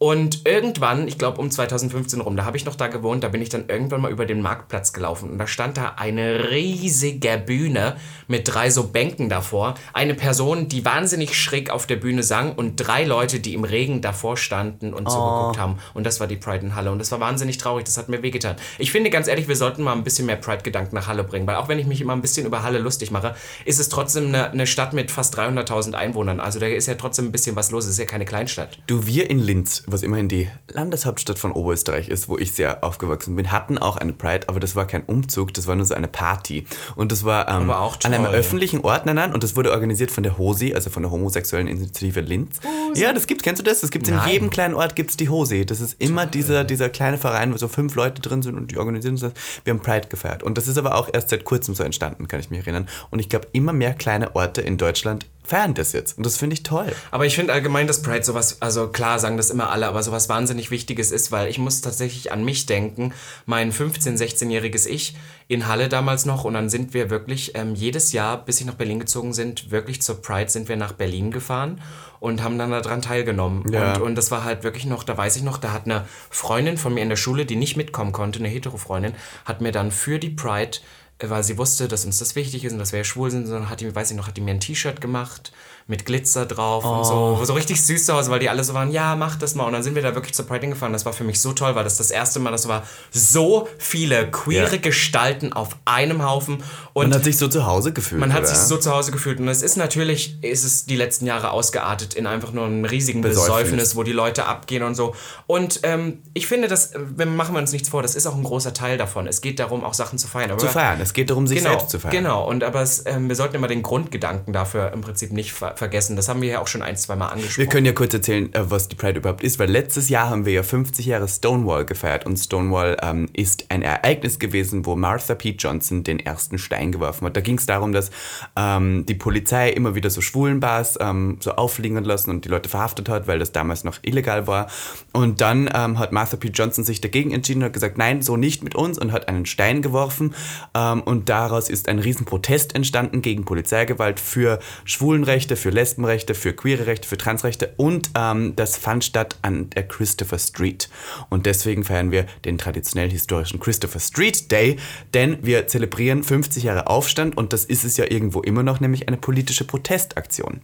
Und 0.00 0.46
irgendwann, 0.46 1.08
ich 1.08 1.18
glaube 1.18 1.40
um 1.40 1.50
2015 1.50 2.20
rum, 2.20 2.36
da 2.36 2.44
habe 2.44 2.56
ich 2.56 2.64
noch 2.64 2.76
da 2.76 2.86
gewohnt, 2.86 3.24
da 3.24 3.28
bin 3.28 3.42
ich 3.42 3.48
dann 3.48 3.64
irgendwann 3.66 4.00
mal 4.00 4.12
über 4.12 4.26
den 4.26 4.40
Marktplatz 4.40 4.92
gelaufen 4.92 5.28
und 5.28 5.38
da 5.38 5.48
stand 5.48 5.76
da 5.76 5.94
eine 5.96 6.50
riesige 6.50 7.36
Bühne 7.44 7.96
mit 8.28 8.46
drei 8.46 8.70
so 8.70 8.84
Bänken 8.84 9.28
davor. 9.28 9.74
Eine 9.92 10.14
Person, 10.14 10.68
die 10.68 10.84
wahnsinnig 10.84 11.36
schräg 11.36 11.70
auf 11.70 11.88
der 11.88 11.96
Bühne 11.96 12.22
sang 12.22 12.52
und 12.54 12.76
drei 12.76 13.02
Leute, 13.02 13.40
die 13.40 13.54
im 13.54 13.64
Regen 13.64 14.00
davor 14.00 14.36
standen 14.36 14.94
und 14.94 15.10
zugeguckt 15.10 15.58
haben. 15.58 15.78
Und 15.94 16.06
das 16.06 16.20
war 16.20 16.28
die 16.28 16.36
Pride 16.36 16.66
in 16.66 16.76
Halle 16.76 16.92
und 16.92 17.00
das 17.00 17.10
war 17.10 17.18
wahnsinnig 17.18 17.58
traurig, 17.58 17.84
das 17.84 17.98
hat 17.98 18.08
mir 18.08 18.22
wehgetan. 18.22 18.54
Ich 18.78 18.92
finde 18.92 19.10
ganz 19.10 19.26
ehrlich, 19.26 19.48
wir 19.48 19.56
sollten 19.56 19.82
mal 19.82 19.94
ein 19.94 20.04
bisschen 20.04 20.26
mehr 20.26 20.36
Pride-Gedanken 20.36 20.94
nach 20.94 21.08
Halle 21.08 21.24
bringen, 21.24 21.48
weil 21.48 21.56
auch 21.56 21.66
wenn 21.66 21.80
ich 21.80 21.86
mich 21.86 22.00
immer 22.00 22.12
ein 22.12 22.22
bisschen 22.22 22.46
über 22.46 22.62
Halle 22.62 22.78
lustig 22.78 23.10
mache, 23.10 23.34
ist 23.64 23.80
es 23.80 23.88
trotzdem 23.88 24.28
eine, 24.28 24.52
eine 24.52 24.68
Stadt 24.68 24.92
mit 24.92 25.10
fast 25.10 25.36
300.000 25.36 25.94
Einwohnern. 25.94 26.38
Also 26.38 26.60
da 26.60 26.66
ist 26.66 26.86
ja 26.86 26.94
trotzdem 26.94 27.24
ein 27.24 27.32
bisschen 27.32 27.56
was 27.56 27.72
los, 27.72 27.86
es 27.86 27.90
ist 27.90 27.98
ja 27.98 28.04
keine 28.04 28.26
Kleinstadt. 28.26 28.78
Du, 28.86 29.04
wir 29.04 29.28
in 29.28 29.40
Linz, 29.40 29.82
was 29.92 30.02
immerhin 30.02 30.28
die 30.28 30.48
Landeshauptstadt 30.70 31.38
von 31.38 31.52
Oberösterreich 31.52 32.08
ist, 32.08 32.28
wo 32.28 32.38
ich 32.38 32.52
sehr 32.52 32.84
aufgewachsen 32.84 33.36
bin, 33.36 33.52
hatten 33.52 33.78
auch 33.78 33.96
eine 33.96 34.12
Pride, 34.12 34.48
aber 34.48 34.60
das 34.60 34.76
war 34.76 34.86
kein 34.86 35.02
Umzug, 35.04 35.54
das 35.54 35.66
war 35.66 35.74
nur 35.74 35.86
so 35.86 35.94
eine 35.94 36.08
Party. 36.08 36.66
Und 36.96 37.12
das 37.12 37.24
war 37.24 37.48
ähm, 37.48 37.70
an 37.70 38.14
einem 38.14 38.26
öffentlichen 38.26 38.80
Ort, 38.80 39.06
nein, 39.06 39.16
nein, 39.16 39.32
und 39.32 39.42
das 39.42 39.56
wurde 39.56 39.70
organisiert 39.72 40.10
von 40.10 40.22
der 40.22 40.38
HOSI, 40.38 40.74
also 40.74 40.90
von 40.90 41.02
der 41.02 41.10
Homosexuellen 41.10 41.68
Initiative 41.68 42.20
Linz. 42.20 42.60
Ja, 42.94 43.12
das 43.12 43.26
gibt's, 43.26 43.42
kennst 43.42 43.60
du 43.60 43.64
das? 43.64 43.80
Das 43.80 43.90
gibt's 43.90 44.08
in 44.08 44.16
Nein. 44.16 44.30
jedem 44.30 44.50
kleinen 44.50 44.74
Ort 44.74 44.96
gibt's 44.96 45.16
die 45.16 45.28
HOSI. 45.28 45.66
Das 45.66 45.80
ist 45.80 46.00
immer 46.00 46.26
dieser, 46.26 46.64
dieser 46.64 46.88
kleine 46.88 47.18
Verein, 47.18 47.52
wo 47.52 47.56
so 47.56 47.68
fünf 47.68 47.94
Leute 47.94 48.20
drin 48.22 48.42
sind 48.42 48.56
und 48.56 48.70
die 48.70 48.78
organisieren 48.78 49.16
das. 49.16 49.32
Wir 49.64 49.72
haben 49.72 49.80
Pride 49.80 50.08
gefeiert. 50.08 50.42
Und 50.42 50.58
das 50.58 50.68
ist 50.68 50.78
aber 50.78 50.94
auch 50.94 51.08
erst 51.12 51.30
seit 51.30 51.44
kurzem 51.44 51.74
so 51.74 51.82
entstanden, 51.82 52.28
kann 52.28 52.40
ich 52.40 52.50
mich 52.50 52.60
erinnern. 52.60 52.88
Und 53.10 53.18
ich 53.18 53.28
glaube, 53.28 53.48
immer 53.52 53.72
mehr 53.72 53.94
kleine 53.94 54.34
Orte 54.34 54.60
in 54.60 54.76
Deutschland 54.76 55.26
feiern 55.48 55.72
das 55.72 55.92
jetzt. 55.92 56.18
Und 56.18 56.26
das 56.26 56.36
finde 56.36 56.54
ich 56.54 56.62
toll. 56.62 56.92
Aber 57.10 57.24
ich 57.24 57.34
finde 57.34 57.54
allgemein, 57.54 57.86
dass 57.86 58.02
Pride 58.02 58.22
sowas, 58.22 58.58
also 58.60 58.88
klar 58.88 59.18
sagen 59.18 59.38
das 59.38 59.48
immer 59.48 59.70
alle, 59.70 59.88
aber 59.88 60.02
sowas 60.02 60.28
wahnsinnig 60.28 60.70
Wichtiges 60.70 61.10
ist, 61.10 61.32
weil 61.32 61.48
ich 61.48 61.58
muss 61.58 61.80
tatsächlich 61.80 62.30
an 62.32 62.44
mich 62.44 62.66
denken, 62.66 63.14
mein 63.46 63.72
15-, 63.72 64.18
16-jähriges 64.18 64.86
Ich 64.86 65.16
in 65.48 65.66
Halle 65.66 65.88
damals 65.88 66.26
noch 66.26 66.44
und 66.44 66.52
dann 66.52 66.68
sind 66.68 66.92
wir 66.92 67.08
wirklich 67.08 67.52
ähm, 67.54 67.74
jedes 67.74 68.12
Jahr, 68.12 68.44
bis 68.44 68.60
ich 68.60 68.66
nach 68.66 68.74
Berlin 68.74 69.00
gezogen 69.00 69.32
sind, 69.32 69.70
wirklich 69.70 70.02
zur 70.02 70.20
Pride 70.20 70.50
sind 70.50 70.68
wir 70.68 70.76
nach 70.76 70.92
Berlin 70.92 71.30
gefahren 71.30 71.80
und 72.20 72.42
haben 72.42 72.58
dann 72.58 72.70
daran 72.70 73.00
teilgenommen. 73.00 73.64
Ja. 73.72 73.94
Und, 73.94 74.02
und 74.02 74.14
das 74.16 74.30
war 74.30 74.44
halt 74.44 74.64
wirklich 74.64 74.84
noch, 74.84 75.02
da 75.02 75.16
weiß 75.16 75.36
ich 75.36 75.42
noch, 75.42 75.56
da 75.56 75.72
hat 75.72 75.86
eine 75.86 76.04
Freundin 76.28 76.76
von 76.76 76.92
mir 76.92 77.02
in 77.02 77.08
der 77.08 77.16
Schule, 77.16 77.46
die 77.46 77.56
nicht 77.56 77.78
mitkommen 77.78 78.12
konnte, 78.12 78.38
eine 78.40 78.48
hetero-Freundin, 78.48 79.14
hat 79.46 79.62
mir 79.62 79.72
dann 79.72 79.90
für 79.90 80.18
die 80.18 80.30
Pride 80.30 80.78
weil 81.22 81.42
sie 81.42 81.58
wusste, 81.58 81.88
dass 81.88 82.04
uns 82.04 82.18
das 82.18 82.34
wichtig 82.36 82.64
ist 82.64 82.72
und 82.72 82.78
dass 82.78 82.92
wir 82.92 82.98
ja 82.98 83.04
schwul 83.04 83.30
sind, 83.30 83.46
sondern 83.46 83.68
hat 83.70 83.80
die, 83.80 83.94
weiß 83.94 84.10
ich 84.10 84.16
noch, 84.16 84.28
hat 84.28 84.36
die 84.36 84.40
mir 84.40 84.52
ein 84.52 84.60
T-Shirt 84.60 85.00
gemacht 85.00 85.52
mit 85.90 86.04
Glitzer 86.04 86.44
drauf 86.44 86.84
und 86.84 87.04
so, 87.06 87.42
so 87.46 87.54
richtig 87.54 87.82
süß 87.82 88.04
zu 88.04 88.12
Hause, 88.12 88.30
weil 88.30 88.40
die 88.40 88.50
alle 88.50 88.62
so 88.62 88.74
waren, 88.74 88.90
ja, 88.90 89.16
mach 89.16 89.36
das 89.36 89.54
mal. 89.54 89.64
Und 89.64 89.72
dann 89.72 89.82
sind 89.82 89.94
wir 89.94 90.02
da 90.02 90.14
wirklich 90.14 90.34
zur 90.34 90.46
Pride 90.46 90.60
hingefahren. 90.60 90.92
Das 90.92 91.06
war 91.06 91.14
für 91.14 91.24
mich 91.24 91.40
so 91.40 91.54
toll, 91.54 91.74
weil 91.76 91.82
das 91.84 91.96
das 91.96 92.10
erste 92.10 92.40
Mal, 92.40 92.50
das 92.50 92.68
war 92.68 92.82
so 93.10 93.66
viele 93.78 94.30
queere 94.30 94.74
Ja. 94.74 94.80
Gestalten 94.82 95.54
auf 95.54 95.76
einem 95.86 96.22
Haufen 96.28 96.62
und 96.92 97.08
Man 97.08 97.14
hat 97.14 97.24
sich 97.24 97.38
so 97.38 97.48
zu 97.48 97.64
Hause 97.64 97.94
gefühlt. 97.94 98.20
man 98.20 98.34
hat 98.34 98.40
oder? 98.40 98.48
sich 98.48 98.58
so 98.58 98.76
zu 98.76 98.90
Hause 98.92 99.12
gefühlt 99.12 99.40
und 99.40 99.48
es 99.48 99.62
ist 99.62 99.76
natürlich, 99.76 100.36
ist 100.44 100.64
es 100.64 100.84
die 100.84 100.96
letzten 100.96 101.24
Jahre 101.24 101.52
ausgeartet 101.52 102.12
in 102.12 102.26
einfach 102.26 102.52
nur 102.52 102.66
einen 102.66 102.84
riesigen 102.84 103.22
Besäufnis. 103.22 103.46
Besäufnis, 103.48 103.96
wo 103.96 104.02
die 104.02 104.12
Leute 104.12 104.44
abgehen 104.44 104.82
und 104.82 104.94
so. 104.94 105.14
Und 105.46 105.80
ähm, 105.84 106.18
ich 106.34 106.46
finde, 106.46 106.68
das, 106.68 106.92
äh, 106.92 107.24
machen 107.24 107.54
wir 107.54 107.60
uns 107.60 107.72
nichts 107.72 107.88
vor, 107.88 108.02
das 108.02 108.14
ist 108.14 108.26
auch 108.26 108.34
ein 108.36 108.44
großer 108.44 108.74
Teil 108.74 108.98
davon. 108.98 109.26
Es 109.26 109.40
geht 109.40 109.58
darum, 109.58 109.84
auch 109.84 109.94
Sachen 109.94 110.18
zu 110.18 110.28
feiern. 110.28 110.50
Aber 110.50 110.60
Zu 110.60 110.68
feiern, 110.68 111.00
es 111.08 111.14
geht 111.14 111.30
darum, 111.30 111.46
sich 111.46 111.58
genau, 111.58 111.70
selbst 111.70 111.90
zu 111.90 111.98
feiern. 111.98 112.12
Genau, 112.12 112.46
und 112.46 112.62
aber 112.62 112.82
es, 112.82 113.04
ähm, 113.06 113.28
wir 113.28 113.36
sollten 113.36 113.56
immer 113.56 113.66
den 113.66 113.82
Grundgedanken 113.82 114.52
dafür 114.52 114.92
im 114.92 115.00
Prinzip 115.00 115.32
nicht 115.32 115.52
ver 115.52 115.74
vergessen. 115.76 116.16
Das 116.16 116.28
haben 116.28 116.42
wir 116.42 116.50
ja 116.50 116.60
auch 116.60 116.66
schon 116.66 116.82
ein, 116.82 116.96
zwei 116.96 117.16
Mal 117.16 117.28
angesprochen. 117.28 117.58
Wir 117.58 117.66
können 117.66 117.86
ja 117.86 117.92
kurz 117.92 118.12
erzählen, 118.12 118.52
äh, 118.52 118.70
was 118.70 118.88
die 118.88 118.96
Pride 118.96 119.18
überhaupt 119.18 119.42
ist, 119.42 119.58
weil 119.58 119.70
letztes 119.70 120.08
Jahr 120.10 120.28
haben 120.28 120.44
wir 120.44 120.52
ja 120.52 120.62
50 120.62 121.06
Jahre 121.06 121.26
Stonewall 121.26 121.86
gefeiert 121.86 122.26
und 122.26 122.36
Stonewall 122.36 122.96
ähm, 123.02 123.28
ist 123.32 123.66
ein 123.70 123.82
Ereignis 123.82 124.38
gewesen, 124.38 124.84
wo 124.84 124.96
Martha 124.96 125.34
P. 125.34 125.56
Johnson 125.58 126.04
den 126.04 126.20
ersten 126.20 126.58
Stein 126.58 126.92
geworfen 126.92 127.26
hat. 127.26 127.36
Da 127.36 127.40
ging 127.40 127.56
es 127.56 127.64
darum, 127.64 127.92
dass 127.92 128.10
ähm, 128.54 129.06
die 129.06 129.14
Polizei 129.14 129.70
immer 129.70 129.94
wieder 129.94 130.10
so 130.10 130.20
Schwulenbars 130.20 130.98
ähm, 131.00 131.38
so 131.40 131.52
auffliegen 131.52 132.02
lassen 132.04 132.30
und 132.30 132.44
die 132.44 132.48
Leute 132.48 132.68
verhaftet 132.68 133.08
hat, 133.08 133.26
weil 133.26 133.38
das 133.38 133.52
damals 133.52 133.84
noch 133.84 133.98
illegal 134.02 134.46
war. 134.46 134.66
Und 135.12 135.40
dann 135.40 135.70
ähm, 135.74 135.98
hat 135.98 136.12
Martha 136.12 136.36
P. 136.36 136.48
Johnson 136.48 136.84
sich 136.84 137.00
dagegen 137.00 137.30
entschieden 137.30 137.62
und 137.62 137.66
hat 137.66 137.72
gesagt, 137.72 137.96
nein, 137.96 138.20
so 138.20 138.36
nicht 138.36 138.62
mit 138.62 138.74
uns 138.74 138.98
und 138.98 139.12
hat 139.12 139.28
einen 139.28 139.46
Stein 139.46 139.80
geworfen. 139.80 140.34
Ähm, 140.74 140.97
und 141.00 141.28
daraus 141.28 141.70
ist 141.70 141.88
ein 141.88 141.98
Riesenprotest 141.98 142.74
entstanden 142.74 143.22
gegen 143.22 143.44
Polizeigewalt 143.44 144.20
für 144.20 144.58
Schwulenrechte, 144.84 145.56
für 145.56 145.70
Lesbenrechte, 145.70 146.34
für 146.34 146.52
queere 146.52 146.86
Rechte, 146.86 147.08
für 147.08 147.18
Transrechte 147.18 147.74
und 147.76 148.10
ähm, 148.16 148.54
das 148.56 148.76
fand 148.76 149.04
statt 149.04 149.36
an 149.42 149.70
der 149.70 149.86
Christopher 149.86 150.38
Street. 150.38 150.88
Und 151.30 151.46
deswegen 151.46 151.84
feiern 151.84 152.10
wir 152.10 152.26
den 152.44 152.58
traditionell 152.58 153.10
historischen 153.10 153.60
Christopher 153.60 154.00
Street 154.00 154.50
Day, 154.50 154.76
denn 155.14 155.38
wir 155.42 155.66
zelebrieren 155.66 156.22
50 156.22 156.62
Jahre 156.64 156.86
Aufstand 156.86 157.36
und 157.36 157.52
das 157.52 157.64
ist 157.64 157.84
es 157.84 157.96
ja 157.96 158.10
irgendwo 158.10 158.40
immer 158.40 158.62
noch, 158.62 158.80
nämlich 158.80 159.08
eine 159.08 159.16
politische 159.16 159.64
Protestaktion. 159.64 160.60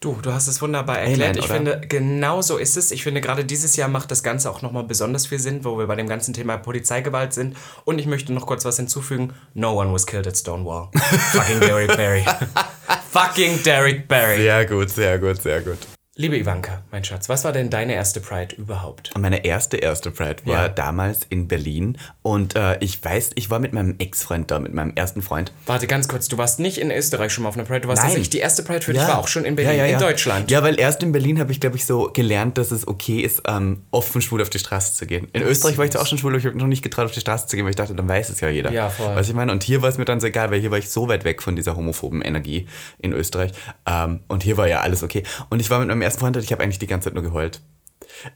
Du, 0.00 0.16
du 0.22 0.32
hast 0.32 0.46
es 0.46 0.62
wunderbar 0.62 1.00
erklärt. 1.00 1.30
Amen, 1.30 1.38
ich 1.38 1.46
finde, 1.46 1.80
genau 1.88 2.40
so 2.40 2.56
ist 2.56 2.76
es. 2.76 2.92
Ich 2.92 3.02
finde, 3.02 3.20
gerade 3.20 3.44
dieses 3.44 3.74
Jahr 3.74 3.88
macht 3.88 4.12
das 4.12 4.22
Ganze 4.22 4.48
auch 4.48 4.62
nochmal 4.62 4.84
besonders 4.84 5.26
viel 5.26 5.40
Sinn, 5.40 5.64
wo 5.64 5.76
wir 5.76 5.88
bei 5.88 5.96
dem 5.96 6.06
ganzen 6.08 6.32
Thema 6.32 6.56
Polizeigewalt 6.56 7.32
sind. 7.32 7.56
Und 7.84 7.98
ich 7.98 8.06
möchte 8.06 8.32
noch 8.32 8.46
kurz 8.46 8.64
was 8.64 8.76
hinzufügen. 8.76 9.32
No 9.54 9.72
one 9.72 9.92
was 9.92 10.06
killed 10.06 10.28
at 10.28 10.36
Stonewall. 10.36 10.88
Fucking 11.32 11.58
Derek 11.58 11.96
Barry. 11.96 12.24
Fucking 13.10 13.60
Derek 13.64 14.06
Barry. 14.06 14.42
Sehr 14.42 14.66
gut, 14.66 14.90
sehr 14.90 15.18
gut, 15.18 15.42
sehr 15.42 15.62
gut. 15.62 15.78
Liebe 16.20 16.36
Ivanka, 16.36 16.82
mein 16.90 17.04
Schatz, 17.04 17.28
was 17.28 17.44
war 17.44 17.52
denn 17.52 17.70
deine 17.70 17.94
erste 17.94 18.18
Pride 18.20 18.52
überhaupt? 18.56 19.16
Meine 19.16 19.44
erste 19.44 19.76
erste 19.76 20.10
Pride 20.10 20.38
war 20.46 20.62
Ja. 20.62 20.68
damals 20.68 21.20
in 21.28 21.46
Berlin 21.46 21.96
und 22.22 22.56
äh, 22.56 22.76
ich 22.80 23.04
weiß, 23.04 23.30
ich 23.36 23.50
war 23.50 23.60
mit 23.60 23.72
meinem 23.72 23.94
Ex-Freund 24.00 24.50
da, 24.50 24.58
mit 24.58 24.74
meinem 24.74 24.92
ersten 24.96 25.22
Freund. 25.22 25.52
Warte 25.66 25.86
ganz 25.86 26.08
kurz, 26.08 26.26
du 26.26 26.36
warst 26.36 26.58
nicht 26.58 26.78
in 26.78 26.90
Österreich 26.90 27.32
schon 27.32 27.44
mal 27.44 27.50
auf 27.50 27.54
einer 27.56 27.66
Pride, 27.66 27.82
du 27.82 27.88
warst 27.88 27.98
Nein. 28.02 28.06
tatsächlich 28.08 28.30
die 28.30 28.38
erste 28.38 28.64
Pride 28.64 28.80
für 28.80 28.94
dich 28.94 29.02
war 29.02 29.18
auch 29.18 29.28
schon 29.28 29.44
in 29.44 29.54
Berlin, 29.54 29.74
Ja, 29.78 29.84
ja, 29.84 29.90
ja. 29.90 29.94
in 29.94 30.00
Deutschland. 30.02 30.50
Ja, 30.50 30.64
weil 30.64 30.80
erst 30.80 31.04
in 31.04 31.12
Berlin 31.12 31.38
habe 31.38 31.52
ich, 31.52 31.60
glaube 31.60 31.76
ich, 31.76 31.84
so 31.86 32.10
gelernt, 32.12 32.58
dass 32.58 32.72
es 32.72 32.88
okay 32.88 33.20
ist, 33.20 33.42
ähm, 33.46 33.82
offen 33.92 34.20
schwul 34.20 34.42
auf 34.42 34.50
die 34.50 34.58
Straße 34.58 34.94
zu 34.94 35.06
gehen. 35.06 35.28
In 35.34 35.42
Österreich 35.42 35.78
war 35.78 35.84
ich 35.84 35.92
da 35.92 36.00
auch 36.00 36.06
schon 36.08 36.18
schwul, 36.18 36.32
aber 36.32 36.40
ich 36.40 36.46
habe 36.46 36.58
noch 36.58 36.66
nicht 36.66 36.82
getraut, 36.82 37.04
auf 37.04 37.12
die 37.12 37.20
Straße 37.20 37.46
zu 37.46 37.54
gehen, 37.54 37.64
weil 37.64 37.70
ich 37.70 37.76
dachte, 37.76 37.94
dann 37.94 38.08
weiß 38.08 38.28
es 38.30 38.40
ja 38.40 38.48
jeder. 38.48 38.72
Ja, 38.72 38.90
voll. 38.90 39.14
Was 39.14 39.28
ich 39.28 39.34
meine? 39.36 39.52
Und 39.52 39.62
hier 39.62 39.82
war 39.82 39.88
es 39.88 39.98
mir 39.98 40.04
dann 40.04 40.18
so 40.18 40.26
egal, 40.26 40.50
weil 40.50 40.58
hier 40.58 40.72
war 40.72 40.78
ich 40.78 40.90
so 40.90 41.06
weit 41.06 41.22
weg 41.22 41.42
von 41.44 41.54
dieser 41.54 41.76
homophoben 41.76 42.22
Energie 42.22 42.66
in 42.98 43.12
Österreich. 43.12 43.52
Ähm, 43.86 44.18
und 44.26 44.42
hier 44.42 44.56
war 44.56 44.66
ja 44.66 44.80
alles 44.80 45.04
okay. 45.04 45.22
Und 45.48 45.60
ich 45.60 45.70
war 45.70 45.78
mit 45.78 45.86
meinem 45.86 46.07
ersten 46.08 46.20
Freund 46.20 46.36
und 46.36 46.42
ich 46.42 46.52
habe 46.52 46.62
eigentlich 46.62 46.78
die 46.78 46.86
ganze 46.86 47.06
Zeit 47.06 47.14
nur 47.14 47.22
geheult. 47.22 47.60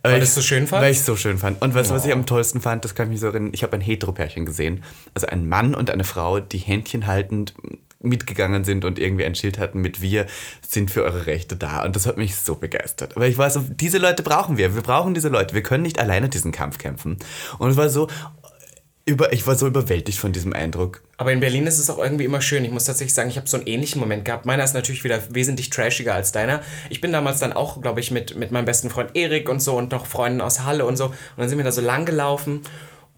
Weil 0.03 0.19
du 0.19 0.25
es 0.25 0.35
so 0.35 0.43
schön 0.43 0.67
fandst? 0.67 0.85
Weil 0.85 0.93
ich 0.93 0.99
es 0.99 1.07
so 1.07 1.17
schön 1.17 1.39
fand. 1.39 1.61
Und 1.63 1.75
weißt 1.75 1.91
du, 1.91 1.95
was 1.95 2.05
ich 2.05 2.13
am 2.13 2.27
tollsten 2.27 2.61
fand? 2.61 2.85
Das 2.85 2.95
kann 2.95 3.07
ich 3.07 3.13
mich 3.13 3.21
so 3.21 3.29
erinnern. 3.29 3.53
Ich 3.53 3.63
habe 3.63 3.75
ein 3.75 3.81
Heteropärchen 3.81 4.47
gesehen. 4.47 4.85
Also 5.15 5.27
ein 5.27 5.49
Mann 5.49 5.75
und 5.75 5.91
eine 5.91 6.05
Frau, 6.05 6.41
die 6.41 6.59
Händchen 6.59 7.07
haltend 7.07 7.55
mitgegangen 8.01 8.65
sind 8.65 8.85
und 8.85 8.99
irgendwie 8.99 9.25
ein 9.25 9.35
Schild 9.35 9.59
hatten 9.59 9.81
mit 9.81 10.01
wir 10.03 10.27
sind 10.67 10.91
für 10.91 11.05
eure 11.05 11.27
Rechte 11.27 11.57
da. 11.57 11.85
Und 11.85 11.95
das 11.97 12.07
hat 12.07 12.17
mich 12.17 12.37
so 12.37 12.57
begeistert. 12.57 13.17
Aber 13.17 13.27
ich 13.27 13.37
so, 13.37 13.61
diese 13.69 13.99
Leute 13.99 14.23
brauchen 14.23 14.57
wir. 14.57 14.75
Wir 14.75 14.83
brauchen 14.83 15.15
diese 15.15 15.29
Leute. 15.29 15.55
Wir 15.55 15.63
können 15.63 15.83
nicht 15.83 15.99
alleine 15.99 16.29
diesen 16.29 16.53
Kampf 16.53 16.79
kämpfen. 16.79 17.17
Und 17.59 17.71
es 17.71 17.77
war 17.77 17.89
so, 17.89 18.09
über, 19.05 19.33
ich 19.33 19.47
war 19.47 19.57
so 19.57 19.67
überwältigt 19.67 20.19
von 20.19 20.33
diesem 20.33 20.53
Eindruck. 20.53 21.03
Aber 21.17 21.33
in 21.33 21.41
Berlin 21.41 21.67
ist 21.67 21.79
es 21.79 21.91
auch 21.91 21.99
irgendwie 21.99 22.25
immer 22.25 22.41
schön. 22.41 22.65
Ich 22.65 22.71
muss 22.71 22.85
tatsächlich 22.85 23.15
sagen, 23.15 23.29
ich 23.29 23.37
habe 23.37 23.49
so 23.49 23.57
einen 23.57 23.67
ähnlichen 23.67 24.01
Moment 24.01 24.25
gehabt. 24.25 24.47
Meiner 24.47 24.63
ist 24.63 24.75
natürlich 24.75 25.03
wieder 25.03 25.21
wesentlich 25.31 25.71
trashiger 25.71 26.15
als 26.15 26.31
deiner. 26.31 26.63
Ich 26.89 27.01
bin 27.01 27.13
damals 27.13 27.41
dann 27.41 27.53
auch, 27.53 27.81
glaube 27.81 28.01
ich, 28.01 28.11
mit, 28.11 28.37
mit 28.37 28.53
meinem 28.53 28.65
besten 28.65 28.91
Freund 28.91 29.11
Erik 29.15 29.49
und 29.49 29.61
so 29.61 29.77
und 29.77 29.91
noch 29.91 30.07
Freunden 30.07 30.41
aus 30.41 30.61
Halle 30.61 30.85
und 30.85 30.97
so. 30.97 31.07
Und 31.07 31.15
dann 31.37 31.49
sind 31.49 31.59
wir 31.59 31.65
da 31.65 31.73
so 31.73 31.81
lang 31.81 32.07
gelaufen. 32.07 32.63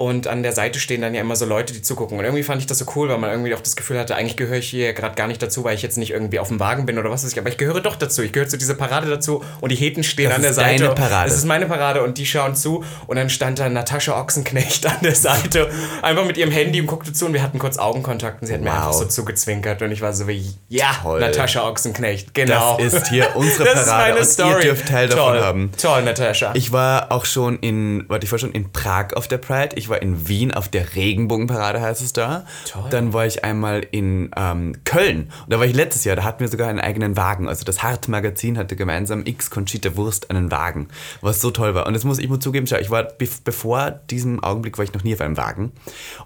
Und 0.04 0.26
an 0.26 0.42
der 0.42 0.52
Seite 0.52 0.78
stehen 0.80 1.00
dann 1.00 1.14
ja 1.14 1.22
immer 1.22 1.34
so 1.34 1.46
Leute, 1.46 1.72
die 1.72 1.80
zugucken. 1.80 2.18
Und 2.18 2.24
irgendwie 2.24 2.42
fand 2.42 2.60
ich 2.60 2.66
das 2.66 2.78
so 2.78 2.84
cool, 2.94 3.08
weil 3.08 3.16
man 3.16 3.30
irgendwie 3.30 3.54
auch 3.54 3.60
das 3.60 3.74
Gefühl 3.74 3.98
hatte, 3.98 4.14
eigentlich 4.16 4.36
gehöre 4.36 4.58
ich 4.58 4.68
hier 4.68 4.92
gerade 4.92 5.14
gar 5.14 5.26
nicht 5.28 5.40
dazu, 5.42 5.64
weil 5.64 5.74
ich 5.74 5.82
jetzt 5.82 5.96
nicht 5.96 6.10
irgendwie 6.10 6.38
auf 6.38 6.48
dem 6.48 6.60
Wagen 6.60 6.84
bin 6.84 6.98
oder 6.98 7.10
was 7.10 7.24
weiß 7.24 7.32
ich. 7.32 7.38
Aber 7.38 7.48
ich 7.48 7.56
gehöre 7.56 7.80
doch 7.80 7.96
dazu. 7.96 8.20
Ich 8.22 8.32
gehöre 8.32 8.46
zu 8.48 8.58
dieser 8.58 8.74
Parade 8.74 9.08
dazu. 9.08 9.42
Und 9.62 9.72
die 9.72 9.76
Heten 9.76 10.02
stehen 10.04 10.26
Das 10.28 10.36
an 10.36 10.42
der 10.42 10.50
ist 10.50 10.56
Seite. 10.56 10.82
deine 10.84 10.94
Parade. 10.94 11.28
Das 11.30 11.38
ist 11.38 11.46
meine 11.46 11.64
Parade 11.66 12.02
und 12.02 12.18
die 12.18 12.26
schauen 12.26 12.54
zu. 12.54 12.84
Und 13.06 13.16
dann 13.16 13.30
stand 13.30 13.58
da 13.60 13.68
Natascha 13.68 14.20
Ochsenknecht 14.20 14.84
an 14.90 14.98
der 15.02 15.14
Seite, 15.14 15.70
einfach 16.02 16.26
mit 16.26 16.36
ihrem 16.36 16.50
Handy 16.50 16.80
und 16.80 16.86
guckte 16.86 17.12
zu. 17.12 17.24
Und 17.26 17.32
wir 17.32 17.42
hatten 17.42 17.58
kurz 17.58 17.78
Augenkontakt 17.78 18.42
und 18.42 18.48
sie 18.48 18.52
hat 18.54 18.60
mir 18.60 18.70
Wow. 18.70 18.76
einfach 18.76 18.92
so 18.92 19.04
zugezwinkert. 19.06 19.80
Und 19.80 19.90
ich 19.92 20.02
war 20.02 20.12
so 20.12 20.28
wie, 20.28 20.54
ja, 20.68 20.90
Toll. 21.02 21.20
Natascha 21.20 21.66
Ochsenknecht, 21.66 22.34
genau. 22.34 22.76
Das 22.78 22.92
ist 22.92 23.06
hier 23.08 23.34
unsere 23.36 23.64
Das 23.74 23.80
ist 23.80 23.86
Parade 23.88 24.08
meine 24.10 24.20
und 24.20 24.26
Story. 24.26 24.52
ihr 24.54 24.60
dürft 24.74 24.88
Teil 24.88 25.08
davon 25.08 25.32
Toll. 25.34 25.42
haben. 25.42 25.70
Toll, 25.80 26.02
Natascha. 26.02 26.50
Ich 26.54 26.72
war 26.72 27.10
auch 27.10 27.24
schon 27.24 27.58
in, 27.60 28.04
warte, 28.08 28.26
ich 28.26 28.32
war 28.32 28.38
schon 28.38 28.52
in 28.52 28.70
Prag 28.72 29.14
auf 29.14 29.28
der 29.28 29.38
Pride, 29.38 29.76
ich 29.76 29.88
war 29.88 29.93
in 30.02 30.28
Wien 30.28 30.52
auf 30.52 30.68
der 30.68 30.94
Regenbogenparade, 30.94 31.80
heißt 31.80 32.02
es 32.02 32.12
da. 32.12 32.44
Toll. 32.70 32.84
Dann 32.90 33.12
war 33.12 33.26
ich 33.26 33.44
einmal 33.44 33.80
in 33.90 34.30
ähm, 34.36 34.74
Köln. 34.84 35.30
Und 35.44 35.52
da 35.52 35.58
war 35.58 35.66
ich 35.66 35.74
letztes 35.74 36.04
Jahr, 36.04 36.16
da 36.16 36.24
hatten 36.24 36.40
wir 36.40 36.48
sogar 36.48 36.68
einen 36.68 36.80
eigenen 36.80 37.16
Wagen. 37.16 37.48
Also 37.48 37.64
das 37.64 37.82
Hart-Magazin 37.82 38.58
hatte 38.58 38.76
gemeinsam 38.76 39.22
X 39.26 39.50
Conchita 39.50 39.96
Wurst 39.96 40.30
einen 40.30 40.50
Wagen, 40.50 40.88
was 41.20 41.40
so 41.40 41.50
toll 41.50 41.74
war. 41.74 41.86
Und 41.86 41.94
das 41.94 42.04
muss 42.04 42.18
ich 42.18 42.28
muss 42.28 42.40
zugeben, 42.40 42.66
schau, 42.66 42.76
ich 42.76 42.90
war, 42.90 43.02
bev- 43.04 43.40
bevor 43.44 43.90
diesem 44.10 44.42
Augenblick 44.42 44.78
war 44.78 44.84
ich 44.84 44.92
noch 44.94 45.04
nie 45.04 45.14
auf 45.14 45.20
einem 45.20 45.36
Wagen. 45.36 45.72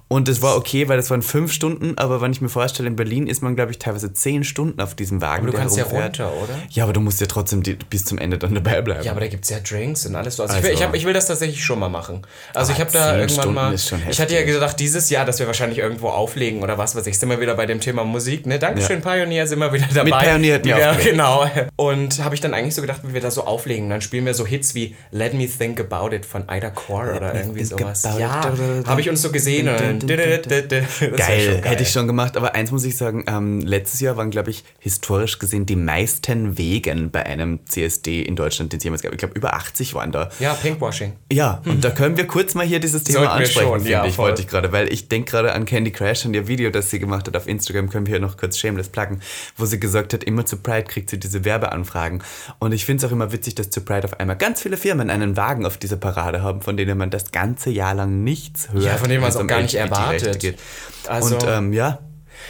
Und 0.08 0.28
es 0.28 0.42
war 0.42 0.56
okay, 0.56 0.88
weil 0.88 0.96
das 0.96 1.10
waren 1.10 1.22
fünf 1.22 1.52
Stunden, 1.52 1.96
aber 1.98 2.20
wenn 2.20 2.32
ich 2.32 2.40
mir 2.40 2.48
vorstelle, 2.48 2.88
in 2.88 2.96
Berlin 2.96 3.26
ist 3.26 3.42
man, 3.42 3.56
glaube 3.56 3.70
ich, 3.72 3.78
teilweise 3.78 4.12
zehn 4.12 4.44
Stunden 4.44 4.80
auf 4.80 4.94
diesem 4.94 5.20
Wagen. 5.20 5.46
du 5.46 5.52
der 5.52 5.60
kannst 5.60 5.76
ja 5.76 5.84
runter, 5.84 6.32
oder? 6.32 6.54
Ja, 6.70 6.84
aber 6.84 6.92
du 6.92 7.00
musst 7.00 7.20
ja 7.20 7.26
trotzdem 7.26 7.62
die, 7.62 7.74
bis 7.74 8.04
zum 8.04 8.18
Ende 8.18 8.38
dann 8.38 8.54
dabei 8.54 8.80
bleiben. 8.82 9.04
Ja, 9.04 9.12
aber 9.12 9.20
da 9.20 9.28
gibt 9.28 9.44
es 9.44 9.50
ja 9.50 9.58
Drinks 9.60 10.06
und 10.06 10.16
alles 10.16 10.36
so. 10.36 10.42
Also, 10.42 10.54
Also- 10.54 10.66
ich, 10.66 10.72
will, 10.72 10.78
ich, 10.78 10.82
hab, 10.86 10.94
ich 10.94 11.04
will 11.04 11.12
das 11.12 11.26
tatsächlich 11.26 11.64
schon 11.64 11.78
mal 11.78 11.88
machen. 11.88 12.22
Also 12.54 12.72
Aber 12.72 12.78
ich 12.78 12.80
habe 12.80 12.92
da 12.92 13.18
irgendwann 13.18 13.47
Stunden 13.52 13.74
ist 13.74 13.88
schon 13.88 14.00
Ich 14.08 14.20
hatte 14.20 14.34
ja 14.34 14.44
gedacht, 14.44 14.78
dieses 14.80 15.10
Jahr, 15.10 15.24
dass 15.24 15.38
wir 15.38 15.46
wahrscheinlich 15.46 15.78
irgendwo 15.78 16.08
auflegen 16.08 16.62
oder 16.62 16.78
was 16.78 16.94
weiß 16.94 17.06
ich. 17.06 17.18
Sind 17.18 17.28
wir 17.28 17.40
wieder 17.40 17.54
bei 17.54 17.66
dem 17.66 17.80
Thema 17.80 18.04
Musik, 18.04 18.46
ne? 18.46 18.58
Dankeschön, 18.58 19.00
Pioneer, 19.00 19.46
sind 19.46 19.58
wir 19.58 19.72
wieder 19.72 19.86
dabei. 19.92 20.10
Mit 20.10 20.18
Pioneer 20.18 20.54
hätten 20.54 20.68
wir 20.68 20.78
ja. 20.78 20.92
Genau. 20.92 21.48
Und 21.76 22.22
habe 22.22 22.34
ich 22.34 22.40
dann 22.40 22.54
eigentlich 22.54 22.74
so 22.74 22.80
gedacht, 22.82 23.00
wie 23.04 23.14
wir 23.14 23.20
da 23.20 23.30
so 23.30 23.44
auflegen. 23.44 23.88
Dann 23.90 24.00
spielen 24.00 24.26
wir 24.26 24.34
so 24.34 24.46
Hits 24.46 24.74
wie 24.74 24.94
Let 25.10 25.34
Me 25.34 25.46
Think 25.48 25.80
About 25.80 26.14
It 26.14 26.26
von 26.26 26.44
Ida 26.50 26.70
Core 26.70 27.16
oder 27.16 27.34
irgendwie 27.34 27.64
sowas. 27.64 28.02
Ja, 28.18 28.52
habe 28.86 29.00
ich 29.00 29.08
uns 29.08 29.22
so 29.22 29.30
gesehen. 29.30 29.66
Geil, 30.06 31.60
hätte 31.64 31.82
ich 31.82 31.90
schon 31.90 32.06
gemacht. 32.06 32.36
Aber 32.36 32.54
eins 32.54 32.70
muss 32.70 32.84
ich 32.84 32.96
sagen, 32.96 33.24
ähm, 33.26 33.60
letztes 33.60 34.00
Jahr 34.00 34.16
waren, 34.16 34.30
glaube 34.30 34.50
ich, 34.50 34.64
historisch 34.78 35.38
gesehen 35.38 35.66
die 35.66 35.76
meisten 35.76 36.58
Wegen 36.58 37.10
bei 37.10 37.24
einem 37.24 37.60
CSD 37.66 38.22
in 38.22 38.36
Deutschland, 38.36 38.72
den 38.72 38.78
es 38.78 38.84
jemals 38.84 39.02
gab. 39.02 39.12
Ich 39.12 39.18
glaube, 39.18 39.34
über 39.34 39.54
80 39.54 39.94
waren 39.94 40.12
da. 40.12 40.30
Ja, 40.40 40.54
Pinkwashing. 40.54 41.12
Ja, 41.32 41.62
und 41.64 41.84
da 41.84 41.90
können 41.90 42.16
wir 42.16 42.26
kurz 42.26 42.54
mal 42.54 42.66
hier 42.66 42.80
dieses 42.80 43.04
Thema 43.04 43.37
ansprechen, 43.38 43.68
schon, 43.68 43.86
ja, 43.86 44.04
ich, 44.04 44.14
voll. 44.14 44.28
wollte 44.28 44.42
ich 44.42 44.48
gerade, 44.48 44.72
weil 44.72 44.92
ich 44.92 45.08
denke 45.08 45.30
gerade 45.30 45.52
an 45.52 45.64
Candy 45.64 45.90
Crash 45.90 46.24
und 46.24 46.34
ihr 46.34 46.48
Video, 46.48 46.70
das 46.70 46.90
sie 46.90 46.98
gemacht 46.98 47.26
hat 47.26 47.36
auf 47.36 47.46
Instagram, 47.46 47.90
können 47.90 48.06
wir 48.06 48.12
hier 48.12 48.20
noch 48.20 48.36
kurz 48.36 48.58
shameless 48.58 48.88
pluggen, 48.88 49.20
wo 49.56 49.64
sie 49.64 49.80
gesagt 49.80 50.12
hat, 50.14 50.24
immer 50.24 50.46
zu 50.46 50.56
Pride 50.56 50.84
kriegt 50.84 51.10
sie 51.10 51.18
diese 51.18 51.44
Werbeanfragen. 51.44 52.22
Und 52.58 52.72
ich 52.72 52.84
finde 52.84 53.04
es 53.04 53.10
auch 53.10 53.12
immer 53.12 53.32
witzig, 53.32 53.54
dass 53.54 53.70
zu 53.70 53.80
Pride 53.80 54.04
auf 54.04 54.20
einmal 54.20 54.36
ganz 54.36 54.62
viele 54.62 54.76
Firmen 54.76 55.10
einen 55.10 55.36
Wagen 55.36 55.66
auf 55.66 55.76
dieser 55.76 55.96
Parade 55.96 56.42
haben, 56.42 56.62
von 56.62 56.76
denen 56.76 56.96
man 56.98 57.10
das 57.10 57.32
ganze 57.32 57.70
Jahr 57.70 57.94
lang 57.94 58.24
nichts 58.24 58.72
hört. 58.72 58.84
Ja, 58.84 58.96
von 58.96 59.08
denen 59.08 59.20
man 59.20 59.30
es 59.30 59.36
auch 59.36 59.46
gar 59.46 59.62
nicht 59.62 59.74
erwartet. 59.74 60.58
Also- 61.06 61.36
und 61.36 61.44
ähm, 61.48 61.72
ja, 61.72 61.98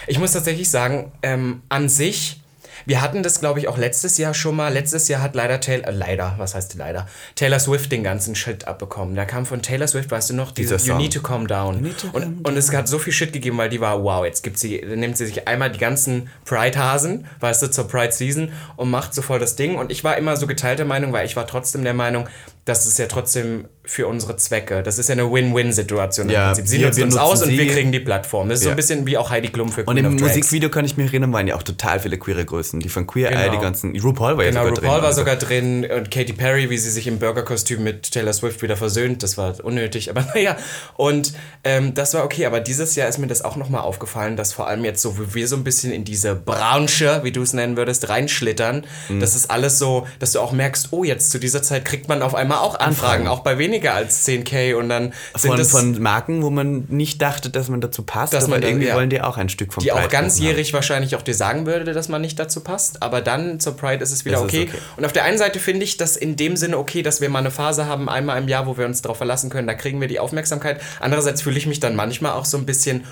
Ich 0.06 0.18
muss 0.18 0.32
tatsächlich 0.32 0.70
sagen, 0.70 1.12
ähm, 1.22 1.62
an 1.68 1.88
sich, 1.88 2.40
wir 2.88 3.02
hatten 3.02 3.22
das, 3.22 3.38
glaube 3.38 3.60
ich, 3.60 3.68
auch 3.68 3.76
letztes 3.76 4.16
Jahr 4.16 4.32
schon 4.32 4.56
mal. 4.56 4.72
Letztes 4.72 5.08
Jahr 5.08 5.20
hat 5.20 5.34
leider 5.34 5.60
Taylor, 5.60 5.88
äh, 5.88 5.90
leider, 5.90 6.34
was 6.38 6.54
heißt 6.54 6.74
leider, 6.76 7.06
Taylor 7.34 7.58
Swift 7.58 7.92
den 7.92 8.02
ganzen 8.02 8.34
Shit 8.34 8.66
abbekommen. 8.66 9.14
Da 9.14 9.26
kam 9.26 9.44
von 9.44 9.60
Taylor 9.60 9.86
Swift, 9.86 10.10
weißt 10.10 10.30
du 10.30 10.34
noch, 10.34 10.52
diese 10.52 10.76
You 10.76 10.78
Song. 10.78 10.96
Need 10.96 11.12
to 11.12 11.20
Calm 11.20 11.46
Down. 11.46 11.82
to 11.82 12.06
und, 12.06 12.22
calm 12.22 12.40
und 12.44 12.56
es 12.56 12.72
hat 12.72 12.88
so 12.88 12.98
viel 12.98 13.12
Shit 13.12 13.34
gegeben, 13.34 13.58
weil 13.58 13.68
die 13.68 13.82
war, 13.82 14.02
wow, 14.02 14.24
jetzt 14.24 14.42
gibt 14.42 14.58
sie, 14.58 14.82
nimmt 14.82 15.18
sie 15.18 15.26
sich 15.26 15.46
einmal 15.46 15.70
die 15.70 15.78
ganzen 15.78 16.30
Pride-Hasen, 16.46 17.26
weißt 17.40 17.62
du, 17.62 17.70
zur 17.70 17.86
Pride-Season 17.86 18.52
und 18.76 18.90
macht 18.90 19.12
so 19.12 19.20
voll 19.20 19.38
das 19.38 19.54
Ding. 19.54 19.76
Und 19.76 19.92
ich 19.92 20.02
war 20.02 20.16
immer 20.16 20.38
so 20.38 20.46
geteilter 20.46 20.86
Meinung, 20.86 21.12
weil 21.12 21.26
ich 21.26 21.36
war 21.36 21.46
trotzdem 21.46 21.84
der 21.84 21.92
Meinung, 21.92 22.26
das 22.68 22.86
ist 22.86 22.98
ja 22.98 23.06
trotzdem 23.06 23.66
für 23.84 24.06
unsere 24.06 24.36
Zwecke. 24.36 24.82
Das 24.82 24.98
ist 24.98 25.08
ja 25.08 25.14
eine 25.14 25.32
Win-Win-Situation 25.32 26.28
Ja, 26.28 26.50
im 26.50 26.56
Prinzip. 26.56 26.68
Sie 26.68 26.78
wir 26.80 26.86
uns 26.88 26.98
nutzen 26.98 27.18
aus 27.18 27.42
und 27.42 27.50
wir 27.50 27.66
kriegen 27.68 27.90
die 27.90 28.00
Plattform. 28.00 28.48
Das 28.50 28.58
ist 28.58 28.64
so 28.64 28.68
Ja. 28.68 28.74
ein 28.74 28.76
bisschen 28.76 29.06
wie 29.06 29.16
auch 29.16 29.30
Heidi 29.30 29.48
Klum 29.48 29.72
für 29.72 29.80
Und 29.84 29.94
Queen 29.94 30.04
im 30.04 30.14
of 30.14 30.20
Drags. 30.20 30.36
Musikvideo 30.36 30.68
kann 30.68 30.84
ich 30.84 30.96
mich 30.98 31.06
erinnern, 31.08 31.32
waren 31.32 31.46
ja 31.48 31.54
auch 31.56 31.62
total 31.62 31.98
viele 32.00 32.18
queere 32.18 32.44
Größen. 32.44 32.80
Die 32.80 32.90
von 32.90 33.06
Queer 33.06 33.30
Eye, 33.30 33.44
Genau. 33.46 33.52
die 33.56 33.62
ganzen. 33.62 33.98
RuPaul 33.98 34.36
war 34.36 34.44
ja 34.44 34.50
Genau, 34.50 34.60
sogar 34.64 34.70
RuPaul 34.76 34.80
drin. 34.82 34.90
war 35.00 35.02
also- 35.08 35.20
sogar 35.20 35.36
drin 35.36 35.86
und 35.90 36.10
Katy 36.10 36.34
Perry, 36.34 36.68
wie 36.68 36.76
sie 36.76 36.90
sich 36.90 37.06
im 37.06 37.18
Burgerkostüm 37.18 37.82
mit 37.82 38.12
Taylor 38.12 38.34
Swift 38.34 38.60
wieder 38.60 38.76
versöhnt. 38.76 39.22
Das 39.22 39.38
war 39.38 39.54
unnötig, 39.64 40.10
aber 40.10 40.20
naja. 40.34 40.56
Und 40.96 41.32
ähm, 41.64 41.94
das 41.94 42.12
war 42.12 42.24
okay, 42.24 42.44
aber 42.44 42.60
dieses 42.60 42.94
Jahr 42.94 43.08
ist 43.08 43.16
mir 43.18 43.26
das 43.26 43.42
auch 43.42 43.56
nochmal 43.56 43.80
aufgefallen, 43.80 44.36
dass 44.36 44.52
vor 44.52 44.68
allem 44.68 44.84
jetzt 44.84 45.00
so, 45.00 45.18
wie 45.18 45.34
wir 45.34 45.48
so 45.48 45.56
ein 45.56 45.64
bisschen 45.64 45.92
in 45.92 46.04
diese 46.04 46.34
Branche, 46.34 47.20
wie 47.22 47.32
du 47.32 47.40
es 47.42 47.54
nennen 47.54 47.76
würdest, 47.78 48.08
reinschlittern, 48.10 48.84
Mhm. 49.08 49.20
das 49.20 49.34
ist 49.34 49.50
alles 49.50 49.78
so, 49.78 50.06
dass 50.18 50.32
du 50.32 50.40
auch 50.40 50.52
merkst, 50.52 50.88
oh, 50.90 51.04
jetzt 51.04 51.30
zu 51.30 51.38
dieser 51.38 51.62
Zeit 51.62 51.84
kriegt 51.86 52.08
man 52.08 52.20
auf 52.20 52.34
einmal 52.34 52.57
auch 52.60 52.78
Anfragen, 52.78 53.26
auch 53.28 53.40
bei 53.40 53.58
weniger 53.58 53.94
als 53.94 54.26
10k 54.26 54.74
und 54.74 54.88
dann 54.88 55.12
sind 55.34 55.50
Von, 55.50 55.58
das 55.58 55.70
von 55.70 56.00
Marken, 56.00 56.42
wo 56.42 56.50
man 56.50 56.84
nicht 56.88 57.20
dachte, 57.22 57.50
dass 57.50 57.68
man 57.68 57.80
dazu 57.80 58.02
passt, 58.02 58.32
Dass 58.32 58.48
man 58.48 58.62
irgendwie 58.62 58.88
ja. 58.88 58.94
wollen 58.94 59.10
die 59.10 59.20
auch 59.20 59.36
ein 59.36 59.48
Stück 59.48 59.72
vom 59.72 59.82
die 59.82 59.92
auch 59.92 59.96
Pride 59.96 60.16
haben. 60.16 60.24
ganzjährig 60.24 60.72
wahrscheinlich 60.72 61.16
auch 61.16 61.22
dir 61.22 61.34
sagen 61.34 61.66
würde, 61.66 61.92
dass 61.92 62.08
man 62.08 62.20
nicht 62.20 62.38
dazu 62.38 62.60
passt, 62.60 63.02
aber 63.02 63.20
dann 63.20 63.60
zur 63.60 63.76
Pride 63.76 64.02
ist 64.02 64.12
es 64.12 64.24
wieder 64.24 64.36
Das 64.36 64.46
ist 64.46 64.54
okay. 64.54 64.68
okay. 64.68 64.78
Und 64.96 65.04
auf 65.04 65.12
der 65.12 65.24
einen 65.24 65.38
Seite 65.38 65.58
finde 65.58 65.84
ich 65.84 65.96
das 65.96 66.16
in 66.16 66.36
dem 66.36 66.56
Sinne 66.56 66.78
okay, 66.78 67.02
dass 67.02 67.20
wir 67.20 67.28
mal 67.28 67.40
eine 67.40 67.50
Phase 67.50 67.86
haben, 67.86 68.08
einmal 68.08 68.38
im 68.38 68.48
Jahr, 68.48 68.66
wo 68.66 68.76
wir 68.76 68.86
uns 68.86 69.02
darauf 69.02 69.18
verlassen 69.18 69.50
können, 69.50 69.66
da 69.66 69.74
kriegen 69.74 70.00
wir 70.00 70.08
die 70.08 70.20
Aufmerksamkeit. 70.20 70.80
Andererseits 71.00 71.42
fühle 71.42 71.58
ich 71.58 71.66
mich 71.66 71.80
dann 71.80 71.96
manchmal 71.96 72.32
auch 72.32 72.44
so 72.44 72.56
ein 72.56 72.66
bisschen 72.66 73.04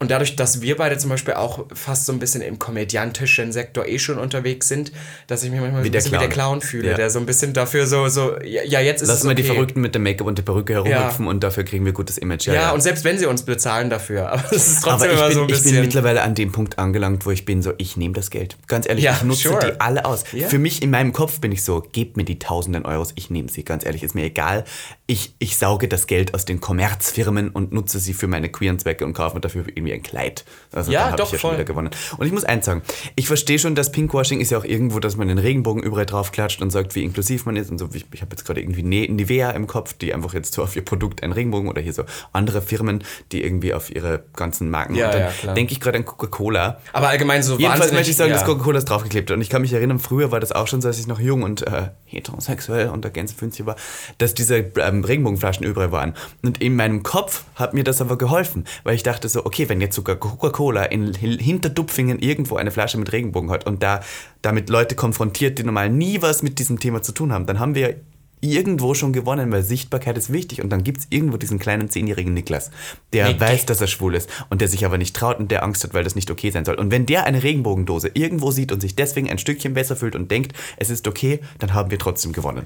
und 0.00 0.10
dadurch, 0.10 0.34
dass 0.34 0.60
wir 0.62 0.76
beide 0.76 0.98
zum 0.98 1.10
Beispiel 1.10 1.34
auch 1.34 1.66
fast 1.72 2.06
so 2.06 2.12
ein 2.12 2.18
bisschen 2.18 2.42
im 2.42 2.58
komödiantischen 2.58 3.52
Sektor 3.52 3.86
eh 3.86 3.98
schon 3.98 4.18
unterwegs 4.18 4.66
sind, 4.66 4.90
dass 5.28 5.42
ich 5.44 5.50
mich 5.50 5.60
manchmal 5.60 5.82
so 5.82 5.88
ein 5.88 5.92
der 5.92 5.98
bisschen 5.98 6.12
wie 6.12 6.18
der 6.18 6.28
Clown. 6.28 6.58
Clown 6.58 6.60
fühle, 6.62 6.90
Ja. 6.90 6.96
der 6.96 7.10
so 7.10 7.18
ein 7.18 7.26
bisschen 7.26 7.52
dafür 7.52 7.86
so, 7.86 8.08
so 8.08 8.36
ja, 8.42 8.62
ja, 8.64 8.80
jetzt 8.80 9.02
ist 9.02 9.08
Lass 9.08 9.18
es 9.18 9.24
mal 9.24 9.32
okay. 9.32 9.42
die 9.42 9.48
Verrückten 9.48 9.80
mit 9.80 9.94
dem 9.94 10.02
Make-up 10.02 10.26
und 10.26 10.38
der 10.38 10.42
Perücke 10.42 10.72
herumhüpfen 10.72 11.26
und 11.28 11.44
dafür 11.44 11.64
kriegen 11.64 11.84
wir 11.84 11.92
gutes 11.92 12.18
Image. 12.18 12.46
Ja, 12.48 12.72
und 12.72 12.80
selbst 12.80 13.04
wenn 13.04 13.18
sie 13.18 13.26
uns 13.26 13.44
bezahlen 13.44 13.90
dafür, 13.90 14.28
aber 14.32 14.44
es 14.50 14.66
ist 14.68 14.82
trotzdem 14.82 15.10
ich 15.10 15.16
immer 15.18 15.26
bin, 15.28 15.34
so 15.34 15.42
ein 15.42 15.48
ich 15.48 15.54
bisschen. 15.54 15.72
bin 15.72 15.80
mittlerweile 15.82 16.22
an 16.22 16.34
dem 16.34 16.50
Punkt 16.50 16.78
angelangt, 16.78 17.26
wo 17.26 17.30
ich 17.30 17.44
bin 17.44 17.62
so, 17.62 17.74
ich 17.78 17.96
nehme 17.96 18.14
das 18.14 18.30
Geld. 18.30 18.56
Ganz 18.66 18.88
ehrlich, 18.88 19.04
Ja, 19.04 19.12
ich 19.12 19.22
nutze 19.22 19.48
sure. 19.48 19.72
die 19.72 19.80
alle 19.80 20.06
aus. 20.06 20.24
Ja. 20.32 20.48
Für 20.48 20.58
mich 20.58 20.82
in 20.82 20.90
meinem 20.90 21.12
Kopf 21.12 21.40
bin 21.40 21.52
ich 21.52 21.62
so, 21.62 21.82
gebt 21.92 22.16
mir 22.16 22.24
die 22.24 22.38
tausenden 22.38 22.86
Euros, 22.86 23.12
ich 23.16 23.28
nehme 23.30 23.48
sie. 23.50 23.64
Ganz 23.64 23.84
ehrlich, 23.84 24.02
ist 24.02 24.14
mir 24.14 24.24
egal. 24.24 24.64
Ich, 25.06 25.34
ich 25.38 25.58
sauge 25.58 25.88
das 25.88 26.06
Geld 26.06 26.32
aus 26.34 26.44
den 26.46 26.60
Kommerzfirmen 26.60 27.50
und 27.50 27.72
nutze 27.72 27.98
sie 27.98 28.14
für 28.14 28.28
meine 28.28 28.48
queeren 28.48 28.78
Zwecke 28.78 29.04
und 29.04 29.12
kaufe 29.12 29.34
mir 29.34 29.40
dafür 29.40 29.64
irgendwie 29.74 29.89
ein 29.94 30.02
Kleid. 30.02 30.44
Also 30.72 30.92
Ja, 30.92 31.00
da 31.00 31.06
habe 31.08 31.16
doch, 31.16 31.26
ich 31.26 31.32
ja 31.32 31.38
voll. 31.38 31.50
schon 31.50 31.58
wieder 31.58 31.64
gewonnen. 31.64 31.90
Und 32.18 32.26
ich 32.26 32.32
muss 32.32 32.44
eins 32.44 32.66
sagen, 32.66 32.82
ich 33.16 33.26
verstehe 33.26 33.58
schon, 33.58 33.74
dass 33.74 33.90
Pinkwashing 33.92 34.40
ist 34.40 34.50
ja 34.50 34.58
auch 34.58 34.64
irgendwo, 34.64 35.00
dass 35.00 35.16
man 35.16 35.28
den 35.28 35.38
Regenbogen 35.38 35.82
überall 35.82 36.06
drauf 36.06 36.32
klatscht 36.32 36.62
und 36.62 36.70
sagt, 36.70 36.94
wie 36.94 37.02
inklusiv 37.02 37.46
man 37.46 37.56
ist 37.56 37.70
und 37.70 37.78
so. 37.78 37.88
Ich, 37.92 38.06
ich 38.12 38.20
habe 38.22 38.30
jetzt 38.32 38.44
gerade 38.44 38.60
irgendwie 38.60 38.82
Ne- 38.82 39.08
Nivea 39.08 39.50
im 39.50 39.66
Kopf, 39.66 39.94
die 39.94 40.14
einfach 40.14 40.34
jetzt 40.34 40.54
so 40.54 40.62
auf 40.62 40.76
ihr 40.76 40.84
Produkt 40.84 41.22
einen 41.22 41.32
Regenbogen 41.32 41.68
oder 41.68 41.80
hier 41.82 41.92
so 41.92 42.04
andere 42.32 42.62
Firmen, 42.62 43.02
die 43.32 43.42
irgendwie 43.42 43.74
auf 43.74 43.94
ihre 43.94 44.24
ganzen 44.36 44.70
Marken. 44.70 44.94
Ja, 44.94 45.10
und 45.10 45.32
ja, 45.44 45.54
denke 45.54 45.72
ich 45.72 45.80
gerade 45.80 45.98
an 45.98 46.04
Coca-Cola. 46.04 46.80
aber 46.92 47.08
allgemein 47.08 47.42
so 47.42 47.52
Jedenfalls 47.54 47.80
wahnsinnig, 47.80 47.98
möchte 47.98 48.10
ich 48.12 48.16
sagen, 48.16 48.30
ja. 48.30 48.36
dass 48.36 48.46
Coca-Cola 48.46 48.78
ist 48.78 48.84
draufgeklebt. 48.88 49.30
Und 49.30 49.40
ich 49.40 49.48
kann 49.50 49.62
mich 49.62 49.72
erinnern, 49.72 49.98
früher 49.98 50.30
war 50.30 50.40
das 50.40 50.52
auch 50.52 50.66
schon 50.66 50.80
so, 50.80 50.88
als 50.88 50.98
ich 50.98 51.06
noch 51.06 51.18
jung 51.20 51.42
und 51.42 51.66
äh, 51.66 51.88
heterosexuell 52.06 52.88
und 52.88 53.02
der 53.04 53.10
Gänsefüßchen 53.10 53.66
war, 53.66 53.76
dass 54.18 54.34
diese 54.34 54.56
ähm, 54.76 55.04
Regenbogenflaschen 55.04 55.64
überall 55.66 55.92
waren. 55.92 56.14
Und 56.42 56.60
in 56.60 56.76
meinem 56.76 57.02
Kopf 57.02 57.44
hat 57.54 57.74
mir 57.74 57.84
das 57.84 58.00
aber 58.00 58.18
geholfen, 58.18 58.64
weil 58.84 58.94
ich 58.94 59.02
dachte 59.02 59.28
so, 59.28 59.44
okay, 59.46 59.68
wenn 59.68 59.79
jetzt 59.80 59.96
sogar 59.96 60.16
Coca-Cola 60.16 60.84
in 60.84 61.14
Hinterdupfingen 61.14 62.18
irgendwo 62.18 62.56
eine 62.56 62.70
Flasche 62.70 62.98
mit 62.98 63.12
Regenbogen 63.12 63.50
hat 63.50 63.66
und 63.66 63.82
da 63.82 64.00
damit 64.42 64.70
Leute 64.70 64.94
konfrontiert, 64.94 65.58
die 65.58 65.64
normal 65.64 65.90
nie 65.90 66.22
was 66.22 66.42
mit 66.42 66.58
diesem 66.58 66.78
Thema 66.78 67.02
zu 67.02 67.12
tun 67.12 67.32
haben, 67.32 67.46
dann 67.46 67.58
haben 67.58 67.74
wir 67.74 67.96
irgendwo 68.40 68.94
schon 68.94 69.12
gewonnen, 69.12 69.52
weil 69.52 69.62
Sichtbarkeit 69.62 70.16
ist 70.16 70.32
wichtig 70.32 70.62
und 70.62 70.70
dann 70.70 70.82
gibt 70.82 71.00
es 71.00 71.06
irgendwo 71.10 71.36
diesen 71.36 71.58
kleinen 71.58 71.90
zehnjährigen 71.90 72.32
Niklas, 72.32 72.70
der 73.12 73.28
Nicky. 73.28 73.40
weiß, 73.40 73.66
dass 73.66 73.80
er 73.80 73.86
schwul 73.86 74.14
ist 74.14 74.30
und 74.48 74.60
der 74.60 74.68
sich 74.68 74.84
aber 74.84 74.98
nicht 74.98 75.14
traut 75.14 75.38
und 75.38 75.50
der 75.50 75.62
Angst 75.62 75.84
hat, 75.84 75.94
weil 75.94 76.04
das 76.04 76.14
nicht 76.14 76.30
okay 76.30 76.50
sein 76.50 76.64
soll. 76.64 76.76
Und 76.76 76.90
wenn 76.90 77.06
der 77.06 77.24
eine 77.24 77.42
Regenbogendose 77.42 78.10
irgendwo 78.14 78.50
sieht 78.50 78.72
und 78.72 78.80
sich 78.80 78.96
deswegen 78.96 79.28
ein 79.28 79.38
Stückchen 79.38 79.74
besser 79.74 79.96
fühlt 79.96 80.16
und 80.16 80.30
denkt, 80.30 80.54
es 80.78 80.90
ist 80.90 81.06
okay, 81.06 81.40
dann 81.58 81.74
haben 81.74 81.90
wir 81.90 81.98
trotzdem 81.98 82.32
gewonnen. 82.32 82.64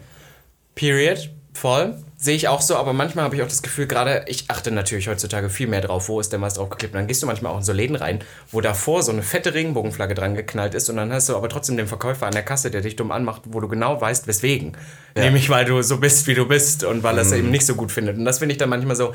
Period. 0.75 1.31
Voll. 1.55 1.95
Sehe 2.17 2.35
ich 2.35 2.49
auch 2.49 2.61
so, 2.61 2.77
aber 2.77 2.93
manchmal 2.93 3.25
habe 3.25 3.37
ich 3.37 3.43
auch 3.43 3.49
das 3.49 3.63
Gefühl, 3.63 3.87
gerade, 3.87 4.25
ich 4.29 4.47
achte 4.49 4.71
natürlich 4.71 5.09
heutzutage 5.09 5.49
viel 5.49 5.67
mehr 5.67 5.81
drauf, 5.81 6.09
wo 6.09 6.21
ist 6.21 6.33
denn 6.33 6.41
was 6.41 6.55
draufgeklebt. 6.55 6.93
Und 6.95 7.01
dann 7.01 7.07
gehst 7.07 7.23
du 7.23 7.27
manchmal 7.27 7.53
auch 7.53 7.59
in 7.59 7.63
so 7.63 7.73
Läden 7.73 7.97
rein, 7.97 8.21
wo 8.51 8.61
davor 8.61 9.03
so 9.03 9.13
eine 9.13 9.23
fette 9.23 9.55
Regenbogenflagge 9.55 10.15
dran 10.15 10.35
geknallt 10.35 10.75
ist 10.75 10.91
und 10.91 10.97
dann 10.97 11.13
hast 11.13 11.29
du 11.29 11.37
aber 11.37 11.49
trotzdem 11.49 11.77
den 11.77 11.87
Verkäufer 11.87 12.27
an 12.27 12.33
der 12.33 12.43
Kasse, 12.43 12.71
der 12.71 12.81
dich 12.81 12.97
dumm 12.97 13.13
anmacht, 13.13 13.43
wo 13.47 13.61
du 13.61 13.69
genau 13.69 14.01
weißt, 14.01 14.27
weswegen. 14.27 14.77
Nämlich, 15.15 15.49
weil 15.49 15.65
du 15.65 15.81
so 15.83 15.99
bist, 15.99 16.27
wie 16.27 16.35
du 16.35 16.47
bist 16.49 16.83
und 16.83 17.03
weil 17.03 17.17
er 17.17 17.23
es 17.23 17.33
eben 17.33 17.51
nicht 17.51 17.67
so 17.67 17.77
gut 17.77 17.93
findet. 17.93 18.17
Und 18.19 18.25
das 18.25 18.41
finde 18.41 18.53
ich 18.53 18.59
dann 18.59 18.69
manchmal 18.69 18.97
so. 18.97 19.15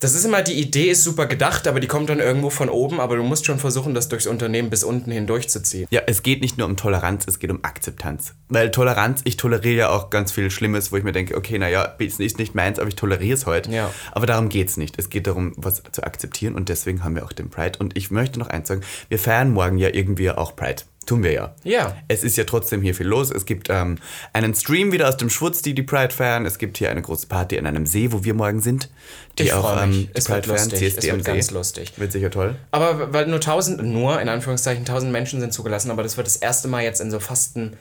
Das 0.00 0.14
ist 0.14 0.24
immer, 0.24 0.40
die 0.40 0.54
Idee 0.54 0.90
ist 0.90 1.04
super 1.04 1.26
gedacht, 1.26 1.68
aber 1.68 1.78
die 1.78 1.86
kommt 1.86 2.08
dann 2.08 2.20
irgendwo 2.20 2.48
von 2.48 2.70
oben, 2.70 3.00
aber 3.00 3.16
du 3.16 3.22
musst 3.22 3.44
schon 3.44 3.58
versuchen, 3.58 3.92
das 3.92 4.08
durchs 4.08 4.26
Unternehmen 4.26 4.70
bis 4.70 4.82
unten 4.82 5.10
hindurchzuziehen. 5.10 5.86
Ja, 5.90 6.00
es 6.06 6.22
geht 6.22 6.40
nicht 6.40 6.56
nur 6.56 6.66
um 6.66 6.78
Toleranz, 6.78 7.26
es 7.28 7.38
geht 7.38 7.50
um 7.50 7.58
Akzeptanz. 7.62 8.34
Weil 8.48 8.70
Toleranz, 8.70 9.20
ich 9.24 9.36
toleriere 9.36 9.76
ja 9.76 9.90
auch 9.90 10.08
ganz 10.08 10.32
viel 10.32 10.50
Schlimmes, 10.50 10.90
wo 10.90 10.96
ich 10.96 11.04
mir 11.04 11.12
denke, 11.12 11.36
okay, 11.36 11.58
naja, 11.58 11.84
ist 11.98 12.18
nicht 12.38 12.54
meins, 12.54 12.78
aber 12.78 12.88
ich 12.88 12.96
toleriere 12.96 13.34
es 13.34 13.44
heute. 13.44 13.70
Ja. 13.70 13.92
Aber 14.12 14.24
darum 14.24 14.48
geht 14.48 14.68
es 14.68 14.78
nicht. 14.78 14.98
Es 14.98 15.10
geht 15.10 15.26
darum, 15.26 15.52
was 15.58 15.82
zu 15.92 16.02
akzeptieren 16.02 16.54
und 16.54 16.70
deswegen 16.70 17.04
haben 17.04 17.14
wir 17.14 17.26
auch 17.26 17.32
den 17.32 17.50
Pride. 17.50 17.78
Und 17.78 17.94
ich 17.94 18.10
möchte 18.10 18.38
noch 18.38 18.48
eins 18.48 18.68
sagen, 18.68 18.80
wir 19.10 19.18
feiern 19.18 19.52
morgen 19.52 19.76
ja 19.76 19.90
irgendwie 19.92 20.30
auch 20.30 20.56
Pride. 20.56 20.82
Tun 21.10 21.24
wir 21.24 21.32
ja. 21.32 21.54
Ja. 21.64 21.96
Es 22.06 22.22
ist 22.22 22.36
ja 22.36 22.44
trotzdem 22.44 22.82
hier 22.82 22.94
viel 22.94 23.08
los. 23.08 23.32
Es 23.32 23.44
gibt 23.44 23.66
ähm, 23.68 23.98
einen 24.32 24.54
Stream 24.54 24.92
wieder 24.92 25.08
aus 25.08 25.16
dem 25.16 25.28
Schwutz, 25.28 25.60
die 25.60 25.74
die 25.74 25.82
Pride 25.82 26.14
feiern. 26.14 26.46
Es 26.46 26.56
gibt 26.56 26.78
hier 26.78 26.88
eine 26.88 27.02
große 27.02 27.26
Party 27.26 27.58
an 27.58 27.66
einem 27.66 27.84
See, 27.84 28.12
wo 28.12 28.22
wir 28.22 28.32
morgen 28.32 28.60
sind. 28.60 28.88
Die 29.36 29.42
Ich 29.42 29.52
auch 29.52 29.82
ähm, 29.82 29.90
die 29.90 30.08
Es 30.14 30.28
wird 30.28 30.46
lustig. 30.46 30.78
CSD 30.78 30.98
Es 30.98 31.06
wird 31.12 31.24
See. 31.24 31.32
ganz 31.32 31.50
lustig. 31.50 31.94
Wird 31.96 32.12
sicher 32.12 32.30
toll. 32.30 32.54
Aber 32.70 33.12
weil 33.12 33.26
nur 33.26 33.40
1000, 33.40 33.82
nur 33.82 34.20
in 34.20 34.28
Anführungszeichen 34.28 34.82
1000 34.82 35.10
Menschen 35.10 35.40
sind 35.40 35.52
zugelassen, 35.52 35.90
aber 35.90 36.04
das 36.04 36.16
wird 36.16 36.28
das 36.28 36.36
erste 36.36 36.68
Mal 36.68 36.84
jetzt 36.84 37.00
in 37.00 37.10
so 37.10 37.18
fast 37.18 37.56
ein, 37.56 37.76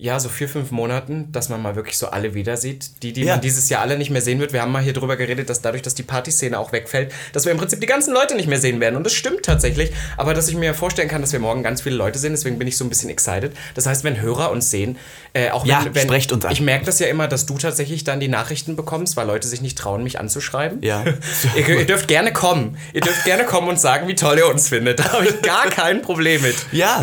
ja, 0.00 0.18
so 0.18 0.30
vier, 0.30 0.48
fünf 0.48 0.70
Monaten, 0.70 1.28
dass 1.30 1.50
man 1.50 1.60
mal 1.60 1.76
wirklich 1.76 1.98
so 1.98 2.08
alle 2.08 2.32
wieder 2.32 2.56
sieht. 2.56 3.02
Die, 3.02 3.12
die 3.12 3.22
Ja. 3.24 3.34
man 3.34 3.42
dieses 3.42 3.68
Jahr 3.68 3.82
alle 3.82 3.98
nicht 3.98 4.10
mehr 4.10 4.22
sehen 4.22 4.40
wird. 4.40 4.52
Wir 4.54 4.62
haben 4.62 4.72
mal 4.72 4.82
hier 4.82 4.94
drüber 4.94 5.16
geredet, 5.16 5.50
dass 5.50 5.60
dadurch, 5.60 5.82
dass 5.82 5.94
die 5.94 6.02
Partyszene 6.02 6.58
auch 6.58 6.72
wegfällt, 6.72 7.12
dass 7.34 7.44
wir 7.44 7.52
im 7.52 7.58
Prinzip 7.58 7.80
die 7.82 7.86
ganzen 7.86 8.14
Leute 8.14 8.34
nicht 8.34 8.48
mehr 8.48 8.58
sehen 8.58 8.80
werden. 8.80 8.96
Und 8.96 9.04
das 9.04 9.12
stimmt 9.12 9.42
tatsächlich. 9.44 9.92
Aber 10.16 10.32
dass 10.32 10.48
ich 10.48 10.56
mir 10.56 10.72
vorstellen 10.72 11.08
kann, 11.08 11.20
dass 11.20 11.32
wir 11.32 11.38
morgen 11.40 11.62
ganz 11.62 11.82
viele 11.82 11.96
Leute 11.96 12.18
sehen, 12.18 12.32
deswegen 12.32 12.58
bin 12.58 12.66
ich 12.66 12.78
so 12.78 12.84
ein 12.84 12.88
bisschen 12.88 13.10
excited. 13.10 13.52
Das 13.74 13.84
heißt, 13.86 14.02
wenn 14.04 14.20
Hörer 14.22 14.50
uns 14.50 14.70
sehen, 14.70 14.96
äh, 15.34 15.50
auch 15.50 15.66
Ja, 15.66 15.84
wenn, 15.84 15.94
wenn 15.94 16.04
sprecht 16.04 16.32
uns 16.32 16.46
an. 16.46 16.52
Ich 16.52 16.62
merke 16.62 16.86
das 16.86 16.98
ja 16.98 17.06
immer, 17.06 17.28
dass 17.28 17.44
du 17.44 17.58
tatsächlich 17.58 18.02
dann 18.04 18.20
die 18.20 18.28
Nachrichten 18.28 18.76
bekommst, 18.76 19.16
weil 19.18 19.26
Leute 19.26 19.46
sich 19.48 19.60
nicht 19.60 19.76
trauen, 19.76 20.02
mich 20.02 20.18
anzuschreiben. 20.18 20.82
Ja. 20.82 21.04
ihr, 21.56 21.68
ihr 21.68 21.84
dürft 21.86 22.08
gerne 22.08 22.32
kommen. 22.32 22.78
Ihr 22.94 23.02
dürft 23.02 23.24
gerne 23.24 23.44
kommen 23.44 23.68
und 23.68 23.78
sagen, 23.78 24.08
wie 24.08 24.14
toll 24.14 24.38
ihr 24.38 24.48
uns 24.48 24.68
findet. 24.70 25.00
Da 25.00 25.12
habe 25.12 25.26
ich 25.26 25.42
gar 25.42 25.66
kein 25.68 26.00
Problem 26.00 26.40
mit. 26.40 26.56
Ja, 26.72 27.02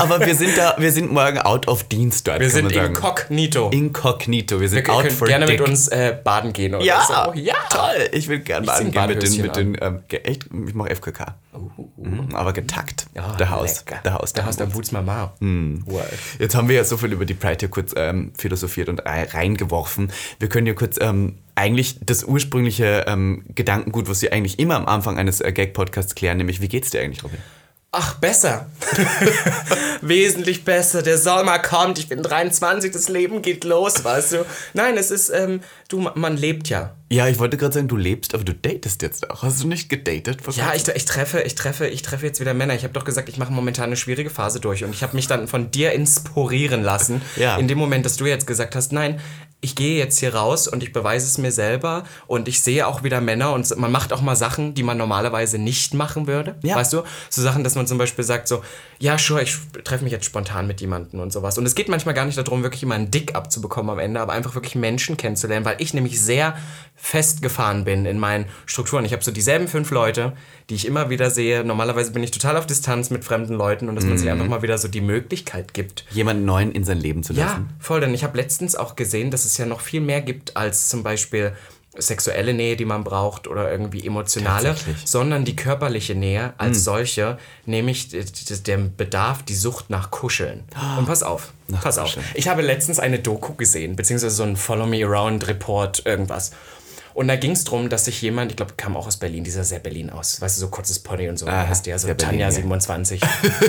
aber 0.00 0.26
wir 0.26 0.34
sind 0.34 0.58
da, 0.58 0.74
wir 0.78 0.90
sind 0.90 1.12
morgen 1.12 1.38
out 1.38 1.68
of 1.68 1.84
Dienst 1.84 2.26
dort, 2.32 2.40
Wir 2.40 2.50
sind 2.50 2.72
inkognito. 2.72 3.70
Inkognito, 3.70 4.60
wir 4.60 4.68
sind 4.68 4.86
ihr 4.88 4.92
out 4.94 5.10
for 5.12 5.26
gerne 5.28 5.46
dick. 5.46 5.60
mit 5.60 5.68
uns 5.68 5.88
äh, 5.88 6.16
baden 6.22 6.52
gehen 6.52 6.74
oder 6.74 6.84
Ja, 6.84 7.02
so. 7.06 7.32
Ja, 7.38 7.54
toll. 7.70 8.08
Ich 8.12 8.28
will 8.28 8.40
gerne 8.40 8.66
baden 8.66 8.90
gehen 8.90 9.06
mit 9.08 9.22
den, 9.22 9.42
mit 9.42 9.56
den 9.56 9.76
ähm, 9.80 10.00
echt, 10.10 10.46
ich 10.66 10.74
mache 10.74 10.94
FKK. 10.94 11.34
Mhm, 11.96 12.34
aber 12.34 12.52
getakt. 12.52 13.06
Ja, 13.14 13.34
der 13.38 13.50
Haus. 13.50 13.84
Der 14.04 14.14
Haus. 14.14 14.32
Der 14.32 14.44
Haus 14.46 14.56
der 14.56 14.66
Haus. 14.66 14.72
Boots 14.74 14.92
Mama. 14.92 15.32
Wow. 15.40 16.02
Jetzt 16.38 16.54
haben 16.54 16.68
wir 16.68 16.76
ja 16.76 16.84
so 16.84 16.96
viel 16.96 17.12
über 17.12 17.24
die 17.24 17.34
Pride 17.34 17.56
hier 17.60 17.68
kurz 17.68 17.92
ähm, 17.96 18.32
philosophiert 18.36 18.88
und 18.88 19.00
rei- 19.04 19.28
reingeworfen. 19.32 20.10
Wir 20.38 20.48
können 20.48 20.66
ja 20.66 20.74
kurz 20.74 20.96
ähm, 21.00 21.38
eigentlich 21.54 21.98
das 22.04 22.24
ursprüngliche 22.24 23.04
ähm, 23.06 23.44
Gedankengut, 23.54 24.08
was 24.08 24.22
wir 24.22 24.32
eigentlich 24.32 24.58
immer 24.58 24.76
am 24.76 24.86
Anfang 24.86 25.18
eines 25.18 25.40
äh, 25.40 25.52
Gag-Podcasts 25.52 26.14
klären, 26.14 26.38
nämlich 26.38 26.60
wie 26.62 26.68
geht's 26.68 26.90
dir 26.90 27.00
eigentlich, 27.02 27.22
Robin? 27.22 27.38
Ach, 27.94 28.14
besser. 28.14 28.70
Wesentlich 30.00 30.64
besser. 30.64 31.02
Der 31.02 31.18
Sommer 31.18 31.58
kommt, 31.58 31.98
ich 31.98 32.08
bin 32.08 32.22
23, 32.22 32.90
das 32.90 33.10
Leben 33.10 33.42
geht 33.42 33.64
los, 33.64 34.02
weißt 34.02 34.32
du. 34.32 34.46
Nein, 34.72 34.96
es 34.96 35.10
ist, 35.10 35.28
ähm, 35.28 35.60
du, 35.88 36.00
man 36.00 36.38
lebt 36.38 36.70
ja. 36.70 36.94
Ja, 37.10 37.28
ich 37.28 37.38
wollte 37.38 37.58
gerade 37.58 37.74
sagen, 37.74 37.88
du 37.88 37.98
lebst, 37.98 38.32
aber 38.32 38.44
du 38.44 38.54
datest 38.54 39.02
jetzt 39.02 39.28
auch. 39.28 39.42
Hast 39.42 39.62
du 39.62 39.68
nicht 39.68 39.90
gedatet? 39.90 40.38
Was 40.46 40.56
Ja, 40.56 40.72
ich, 40.74 40.88
ich 40.88 41.04
treffe, 41.04 41.42
ich 41.42 41.54
treffe, 41.54 41.86
ich 41.86 42.00
treffe 42.00 42.24
jetzt 42.24 42.40
wieder 42.40 42.54
Männer. 42.54 42.74
Ich 42.74 42.84
habe 42.84 42.94
doch 42.94 43.04
gesagt, 43.04 43.28
ich 43.28 43.36
mache 43.36 43.52
momentan 43.52 43.84
eine 43.84 43.96
schwierige 43.96 44.30
Phase 44.30 44.58
durch 44.58 44.84
und 44.84 44.94
ich 44.94 45.02
habe 45.02 45.14
mich 45.14 45.26
dann 45.26 45.46
von 45.46 45.70
dir 45.70 45.92
inspirieren 45.92 46.82
lassen. 46.82 47.20
Ja. 47.36 47.58
In 47.58 47.68
dem 47.68 47.76
Moment, 47.76 48.06
dass 48.06 48.16
du 48.16 48.24
jetzt 48.24 48.46
gesagt 48.46 48.74
hast, 48.74 48.92
nein, 48.92 49.20
ich 49.64 49.76
gehe 49.76 49.96
jetzt 49.96 50.18
hier 50.18 50.34
raus 50.34 50.66
und 50.66 50.82
ich 50.82 50.92
beweise 50.92 51.24
es 51.24 51.38
mir 51.38 51.52
selber 51.52 52.02
und 52.26 52.48
ich 52.48 52.60
sehe 52.60 52.84
auch 52.84 53.04
wieder 53.04 53.20
Männer 53.20 53.52
und 53.52 53.74
man 53.78 53.92
macht 53.92 54.12
auch 54.12 54.20
mal 54.20 54.34
Sachen, 54.34 54.74
die 54.74 54.82
man 54.82 54.98
normalerweise 54.98 55.56
nicht 55.56 55.94
machen 55.94 56.26
würde. 56.26 56.56
Ja. 56.62 56.74
Weißt 56.74 56.92
du? 56.92 57.04
So 57.30 57.42
Sachen, 57.42 57.62
dass 57.62 57.76
man 57.76 57.86
zum 57.86 57.96
Beispiel 57.96 58.24
sagt 58.24 58.48
so, 58.48 58.62
ja, 58.98 59.16
sure, 59.18 59.40
ich 59.40 59.56
treffe 59.84 60.02
mich 60.02 60.12
jetzt 60.12 60.24
spontan 60.26 60.66
mit 60.66 60.80
jemandem 60.80 61.20
und 61.20 61.32
sowas. 61.32 61.58
Und 61.58 61.66
es 61.66 61.76
geht 61.76 61.88
manchmal 61.88 62.14
gar 62.14 62.24
nicht 62.24 62.36
darum, 62.36 62.64
wirklich 62.64 62.82
immer 62.82 62.96
einen 62.96 63.12
Dick 63.12 63.36
abzubekommen 63.36 63.90
am 63.90 64.00
Ende, 64.00 64.20
aber 64.20 64.32
einfach 64.32 64.56
wirklich 64.56 64.74
Menschen 64.74 65.16
kennenzulernen, 65.16 65.64
weil 65.64 65.76
ich 65.78 65.94
nämlich 65.94 66.20
sehr 66.20 66.56
festgefahren 66.96 67.84
bin 67.84 68.04
in 68.04 68.18
meinen 68.18 68.46
Strukturen. 68.66 69.04
Ich 69.04 69.12
habe 69.12 69.22
so 69.22 69.30
dieselben 69.30 69.68
fünf 69.68 69.92
Leute, 69.92 70.32
die 70.70 70.74
ich 70.74 70.86
immer 70.86 71.10
wieder 71.10 71.30
sehe. 71.30 71.64
Normalerweise 71.64 72.12
bin 72.12 72.22
ich 72.22 72.30
total 72.30 72.56
auf 72.56 72.66
Distanz 72.66 73.10
mit 73.10 73.24
fremden 73.24 73.54
Leuten 73.54 73.88
und 73.88 73.96
dass 73.96 74.04
man 74.04 74.18
sich 74.18 74.30
einfach 74.30 74.46
mal 74.46 74.62
wieder 74.62 74.78
so 74.78 74.88
die 74.88 75.00
Möglichkeit 75.00 75.74
gibt. 75.74 76.04
jemanden 76.10 76.44
Neuen 76.44 76.72
in 76.72 76.84
sein 76.84 76.98
Leben 76.98 77.22
zu 77.22 77.32
Ja, 77.32 77.44
lassen? 77.46 77.70
voll, 77.78 78.00
denn 78.00 78.14
ich 78.14 78.24
habe 78.24 78.36
letztens 78.36 78.76
auch 78.76 78.96
gesehen, 78.96 79.30
dass 79.30 79.44
es 79.44 79.58
ja 79.58 79.66
noch 79.66 79.80
viel 79.80 80.00
mehr 80.00 80.20
gibt 80.20 80.56
als 80.56 80.88
zum 80.88 81.02
Beispiel 81.02 81.52
sexuelle 81.98 82.54
Nähe, 82.54 82.76
die 82.76 82.86
man 82.86 83.04
braucht 83.04 83.46
oder 83.46 83.70
irgendwie 83.70 84.06
emotionale, 84.06 84.74
sondern 85.04 85.44
die 85.44 85.54
körperliche 85.56 86.14
Nähe 86.14 86.54
als 86.56 86.84
solche, 86.84 87.36
nämlich 87.66 88.08
der 88.66 88.78
Bedarf, 88.78 89.42
die 89.42 89.54
Sucht 89.54 89.90
nach 89.90 90.10
Kuscheln. 90.10 90.64
Und 90.98 91.04
pass 91.04 91.22
auf, 91.22 91.52
pass 91.82 91.98
auf. 91.98 92.06
Kuscheln. 92.14 92.24
Ich 92.32 92.48
habe 92.48 92.62
letztens 92.62 92.98
eine 92.98 93.18
Doku 93.18 93.52
gesehen, 93.54 93.94
beziehungsweise 93.94 94.34
so 94.34 94.42
ein 94.42 94.56
Follow 94.56 94.86
Me 94.86 95.04
Around 95.04 95.46
Report, 95.48 96.06
irgendwas. 96.06 96.52
Und 97.14 97.28
da 97.28 97.36
ging 97.36 97.52
es 97.52 97.64
darum, 97.64 97.88
dass 97.88 98.04
sich 98.06 98.20
jemand, 98.22 98.50
ich 98.50 98.56
glaube, 98.56 98.72
kam 98.76 98.96
auch 98.96 99.06
aus 99.06 99.16
Berlin, 99.16 99.44
dieser 99.44 99.64
sehr 99.64 99.78
Berlin 99.78 100.10
aus, 100.10 100.40
weißt 100.40 100.56
du, 100.56 100.60
so 100.62 100.68
kurzes 100.68 100.98
Pony 101.00 101.28
und 101.28 101.38
so, 101.38 101.46
Aha, 101.46 101.68
heißt 101.68 101.86
der, 101.86 101.98
so 101.98 102.06
Berlin, 102.08 102.18
Tanja 102.18 102.46
ja. 102.46 102.50
27. 102.52 103.20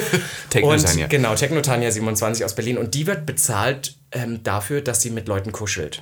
Techno 0.49 0.71
und 0.71 0.83
Tanja. 0.85 1.07
genau, 1.07 1.35
Techno 1.35 1.61
Tanja 1.61 1.91
27 1.91 2.45
aus 2.45 2.55
Berlin. 2.55 2.77
Und 2.77 2.93
die 2.93 3.07
wird 3.07 3.25
bezahlt 3.25 3.95
ähm, 4.11 4.43
dafür, 4.43 4.81
dass 4.81 5.01
sie 5.01 5.09
mit 5.09 5.27
Leuten 5.27 5.51
kuschelt. 5.51 6.01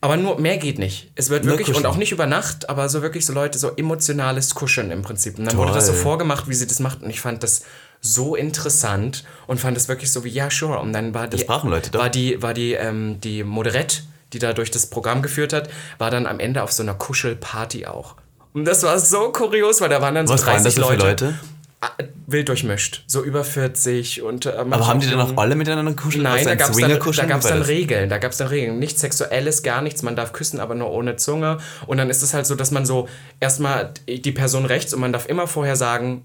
Aber 0.00 0.16
nur, 0.18 0.38
mehr 0.38 0.58
geht 0.58 0.78
nicht. 0.78 1.10
Es 1.14 1.30
wird 1.30 1.44
Nur 1.44 1.56
wirklich, 1.58 1.74
und 1.76 1.86
auch 1.86 1.96
nicht 1.96 2.12
über 2.12 2.26
Nacht, 2.26 2.68
aber 2.68 2.88
so 2.90 3.00
wirklich 3.00 3.24
so 3.24 3.32
Leute, 3.32 3.58
so 3.58 3.70
emotionales 3.76 4.54
Kuscheln 4.54 4.90
im 4.90 5.00
Prinzip. 5.02 5.38
Und 5.38 5.46
dann 5.46 5.56
wurde 5.56 5.72
das 5.72 5.86
so 5.86 5.92
Toll. 5.92 6.02
vorgemacht, 6.02 6.46
wie 6.48 6.54
sie 6.54 6.66
das 6.66 6.78
macht. 6.78 7.02
Und 7.02 7.08
ich 7.08 7.20
fand 7.20 7.42
das 7.42 7.62
so 8.02 8.36
interessant 8.36 9.24
und 9.46 9.60
fand 9.60 9.78
das 9.78 9.88
wirklich 9.88 10.12
so 10.12 10.22
wie, 10.24 10.28
ja, 10.28 10.50
sure. 10.50 10.78
Und 10.80 10.92
dann 10.92 11.14
war 11.14 11.26
die, 11.26 11.38
Das 11.38 11.46
brauchen 11.46 11.70
Leute 11.70 11.90
doch. 11.90 12.00
war 12.00 12.10
die, 12.10 12.42
war 12.42 12.52
die, 12.52 12.74
ähm, 12.74 13.18
die 13.22 13.44
Moderette, 13.44 14.02
die 14.34 14.38
da 14.40 14.52
durch 14.52 14.70
das 14.70 14.86
Programm 14.86 15.22
geführt 15.22 15.52
hat, 15.52 15.70
war 15.98 16.10
dann 16.10 16.26
am 16.26 16.40
Ende 16.40 16.62
auf 16.62 16.72
so 16.72 16.82
einer 16.82 16.94
Kuschelparty 16.94 17.86
auch. 17.86 18.16
Und 18.52 18.64
das 18.66 18.82
war 18.82 18.98
so 18.98 19.30
kurios, 19.32 19.80
weil 19.80 19.88
da 19.88 20.02
waren 20.02 20.14
dann 20.14 20.26
so 20.26 20.34
Was 20.34 20.42
30 20.42 20.54
waren 20.56 20.64
das 20.64 20.76
Leute. 20.76 21.06
Leute? 21.06 21.34
Ah, 21.80 21.90
Wild 22.26 22.48
durchmischt, 22.48 23.04
so 23.06 23.22
über 23.22 23.44
40 23.44 24.22
und 24.22 24.46
äh, 24.46 24.52
Aber 24.52 24.86
haben 24.86 25.00
die 25.00 25.10
dann 25.10 25.20
auch 25.20 25.36
alle 25.36 25.54
miteinander 25.54 25.92
kuscheln? 25.92 26.22
Nein, 26.22 26.36
Was, 26.36 26.44
da 26.44 26.54
gab 26.54 26.70
es 26.70 26.76
dann, 26.78 26.88
da 26.88 27.24
gab's 27.26 27.46
dann? 27.46 27.62
Regeln. 27.62 28.08
Da 28.08 28.18
gab 28.18 28.32
es 28.32 28.38
dann 28.38 28.48
Regeln. 28.48 28.78
Nichts 28.78 29.02
Sexuelles, 29.02 29.62
gar 29.62 29.82
nichts. 29.82 30.02
Man 30.02 30.16
darf 30.16 30.32
küssen, 30.32 30.60
aber 30.60 30.74
nur 30.74 30.90
ohne 30.90 31.16
Zunge. 31.16 31.58
Und 31.86 31.98
dann 31.98 32.08
ist 32.08 32.22
es 32.22 32.32
halt 32.32 32.46
so, 32.46 32.54
dass 32.54 32.70
man 32.70 32.86
so 32.86 33.08
erstmal 33.40 33.92
die 34.08 34.32
Person 34.32 34.64
rechts 34.64 34.94
und 34.94 35.00
man 35.00 35.12
darf 35.12 35.28
immer 35.28 35.46
vorher 35.46 35.76
sagen, 35.76 36.24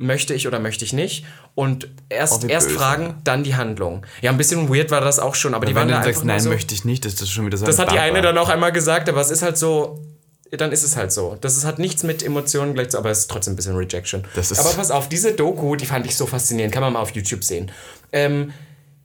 möchte 0.00 0.32
ich 0.32 0.46
oder 0.46 0.60
möchte 0.60 0.84
ich 0.84 0.92
nicht. 0.94 1.26
Und 1.54 1.88
erst, 2.08 2.44
Oh, 2.44 2.46
erst 2.46 2.68
böse. 2.68 2.78
fragen, 2.78 3.16
dann 3.24 3.44
die 3.44 3.56
Handlung. 3.56 4.06
Ja, 4.22 4.30
ein 4.30 4.38
bisschen 4.38 4.72
weird 4.72 4.90
war 4.90 5.00
das 5.02 5.18
auch 5.18 5.34
schon, 5.34 5.52
aber 5.54 5.66
die 5.66 5.72
Wenn 5.74 5.80
waren 5.82 5.88
dann 5.88 5.96
einfach 5.98 6.12
sagst, 6.12 6.24
nein, 6.24 6.40
so, 6.40 6.48
möchte 6.48 6.72
ich 6.74 6.84
nicht, 6.86 7.04
das 7.04 7.14
ist 7.14 7.30
schon 7.30 7.44
wieder 7.44 7.58
so 7.58 7.66
Das 7.66 7.78
hat 7.78 7.92
die 7.92 7.98
eine 7.98 8.22
dann 8.22 8.38
auch 8.38 8.48
einmal 8.48 8.72
gesagt, 8.72 9.08
aber 9.10 9.20
es 9.20 9.30
ist 9.30 9.42
halt 9.42 9.58
so, 9.58 10.00
dann 10.52 10.70
ist 10.72 10.84
es 10.84 10.96
halt 10.96 11.12
so. 11.12 11.36
Das 11.40 11.56
ist, 11.56 11.64
hat 11.66 11.78
nichts 11.78 12.04
mit 12.04 12.22
Emotionen 12.22 12.72
gleich 12.74 12.90
zu, 12.90 12.96
aber 12.98 13.10
es 13.10 13.18
ist 13.18 13.30
trotzdem 13.30 13.52
ein 13.54 13.56
bisschen 13.56 13.76
Rejection. 13.76 14.24
Das 14.34 14.50
ist- 14.52 14.60
aber 14.60 14.70
pass 14.70 14.90
auf, 14.92 15.08
diese 15.08 15.32
Doku, 15.34 15.74
die 15.76 15.84
fand 15.84 16.06
ich 16.06 16.16
so 16.16 16.26
faszinierend, 16.26 16.72
kann 16.72 16.82
man 16.82 16.92
mal 16.92 17.00
auf 17.00 17.10
YouTube 17.10 17.42
sehen. 17.44 17.70
Ähm, 18.12 18.52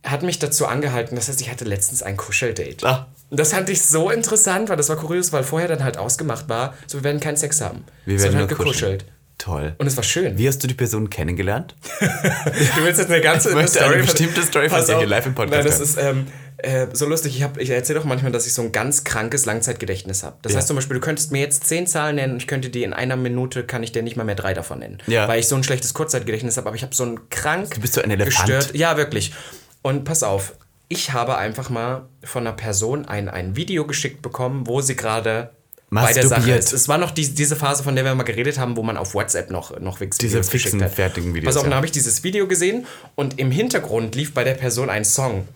hat 0.06 0.22
mich 0.22 0.38
dazu 0.38 0.68
angehalten, 0.68 1.16
das 1.16 1.28
heißt, 1.30 1.42
ich 1.42 1.50
hatte 1.50 1.66
letztens 1.66 2.04
ein 2.04 2.18
Kuscheldate. 2.18 2.86
Ah. 2.86 3.08
Das 3.32 3.52
fand 3.54 3.68
ich 3.70 3.82
so 3.82 4.12
interessant, 4.12 4.70
weil 4.70 4.78
das 4.78 4.90
war 4.90 4.96
kurios, 4.98 5.32
weil 5.34 5.44
vorher 5.44 5.68
dann 5.68 5.84
halt 5.84 5.98
ausgemacht 5.98 6.50
war, 6.50 6.76
so 6.88 7.00
wir 7.00 7.04
werden 7.06 7.20
keinen 7.20 7.38
Sex 7.38 7.62
haben. 7.62 7.84
Wir 8.06 8.20
werden 8.22 8.38
wird 8.38 8.50
halt 8.50 8.60
nur 8.60 8.68
kuscheln. 8.68 9.02
Toll. 9.44 9.76
Und 9.78 9.88
es 9.88 9.98
war 9.98 10.04
schön. 10.06 10.38
Wie 10.38 10.48
hast 10.48 10.60
du 10.64 10.68
die 10.68 10.74
Person 10.74 11.10
kennengelernt? 11.10 11.76
Du 12.00 12.84
willst 12.86 13.00
jetzt 13.00 13.12
eine 13.12 13.20
ganze 13.22 13.50
Ich 13.50 13.56
möchte 13.56 13.84
eine 13.84 13.96
von- 13.96 14.02
bestimmte 14.06 14.42
Story 14.44 14.70
von 14.70 14.86
dir 14.86 15.06
live 15.06 15.26
im 15.26 15.36
Podcast 15.36 15.54
Nein, 15.54 15.66
das 15.66 15.80
ist 15.82 15.98
ähm, 15.98 16.28
äh, 16.58 16.88
so 16.94 17.06
lustig. 17.06 17.36
Ich, 17.36 17.44
hab- 17.44 17.58
ich 17.58 17.70
erzähle 17.70 18.00
doch 18.00 18.06
manchmal, 18.06 18.32
dass 18.32 18.48
ich 18.48 18.54
so 18.54 18.62
ein 18.62 18.72
ganz 18.72 19.04
krankes 19.04 19.46
Langzeitgedächtnis 19.46 20.24
habe. 20.24 20.38
Das 20.44 20.54
Ja. 20.54 20.60
heißt 20.60 20.68
zum 20.68 20.76
Beispiel, 20.78 20.94
du 20.96 21.02
könntest 21.02 21.34
mir 21.34 21.42
jetzt 21.42 21.66
zehn 21.68 21.88
Zahlen 21.88 22.16
nennen 22.16 22.34
und 22.34 22.38
ich 22.42 22.48
könnte 22.48 22.70
dir 22.70 22.86
in 22.86 22.94
einer 22.94 23.18
Minute, 23.18 23.66
kann 23.66 23.84
ich 23.84 23.92
dir 23.92 24.02
nicht 24.02 24.16
mal 24.16 24.24
mehr 24.24 24.36
drei 24.36 24.54
davon 24.54 24.80
nennen. 24.80 25.00
Ja. 25.08 25.28
Weil 25.28 25.42
ich 25.42 25.48
so 25.50 25.56
ein 25.58 25.64
schlechtes 25.66 25.94
Kurzzeitgedächtnis 25.94 26.56
habe, 26.56 26.68
aber 26.68 26.78
ich 26.78 26.84
habe 26.84 26.96
so 26.96 27.04
ein 27.04 27.30
krank 27.30 27.74
Du 27.76 27.82
bist 27.82 27.96
so 27.96 28.02
ein 28.02 28.12
Elefant. 28.12 28.48
gestört. 28.48 28.76
Ja, 28.78 28.96
wirklich. 28.96 29.34
Und 29.82 30.06
pass 30.06 30.24
auf, 30.24 30.54
ich 30.88 31.12
habe 31.12 31.38
einfach 31.38 31.70
mal 31.70 32.08
von 32.24 32.48
einer 32.48 32.56
Person 32.56 33.06
ein, 33.10 33.28
ein 33.28 33.58
Video 33.58 33.86
geschickt 33.86 34.22
bekommen, 34.22 34.68
wo 34.68 34.80
sie 34.80 34.96
gerade 34.96 35.50
bei 35.94 36.14
der 36.14 36.28
Sache 36.28 36.52
ist. 36.52 36.74
Es 36.74 36.88
war 36.88 36.98
noch 36.98 37.12
die, 37.12 37.34
diese 37.34 37.56
Phase, 37.56 37.84
von 37.84 37.96
der 37.96 38.06
wir 38.06 38.16
mal 38.16 38.24
geredet 38.24 38.58
haben, 38.60 38.76
wo 38.78 38.84
man 38.84 38.98
auf 38.98 39.14
WhatsApp 39.14 39.50
noch, 39.52 39.80
noch 39.80 40.00
Wix 40.00 40.18
Diese 40.18 40.34
Videos 40.34 40.50
geschickt 40.50 40.72
fixen, 40.72 40.84
hat. 40.84 40.94
fertigen 40.94 41.34
Videos, 41.34 41.54
Pass 41.54 41.58
auf, 41.58 41.64
ja. 41.64 41.70
dann 41.70 41.76
habe 41.78 41.86
ich 41.86 41.92
dieses 41.92 42.24
Video 42.24 42.48
gesehen 42.48 42.86
und 43.16 43.40
im 43.40 43.52
Hintergrund 43.52 44.16
lief 44.16 44.34
bei 44.34 44.44
der 44.44 44.54
Person 44.56 44.90
ein 44.90 45.06
Song. 45.06 45.48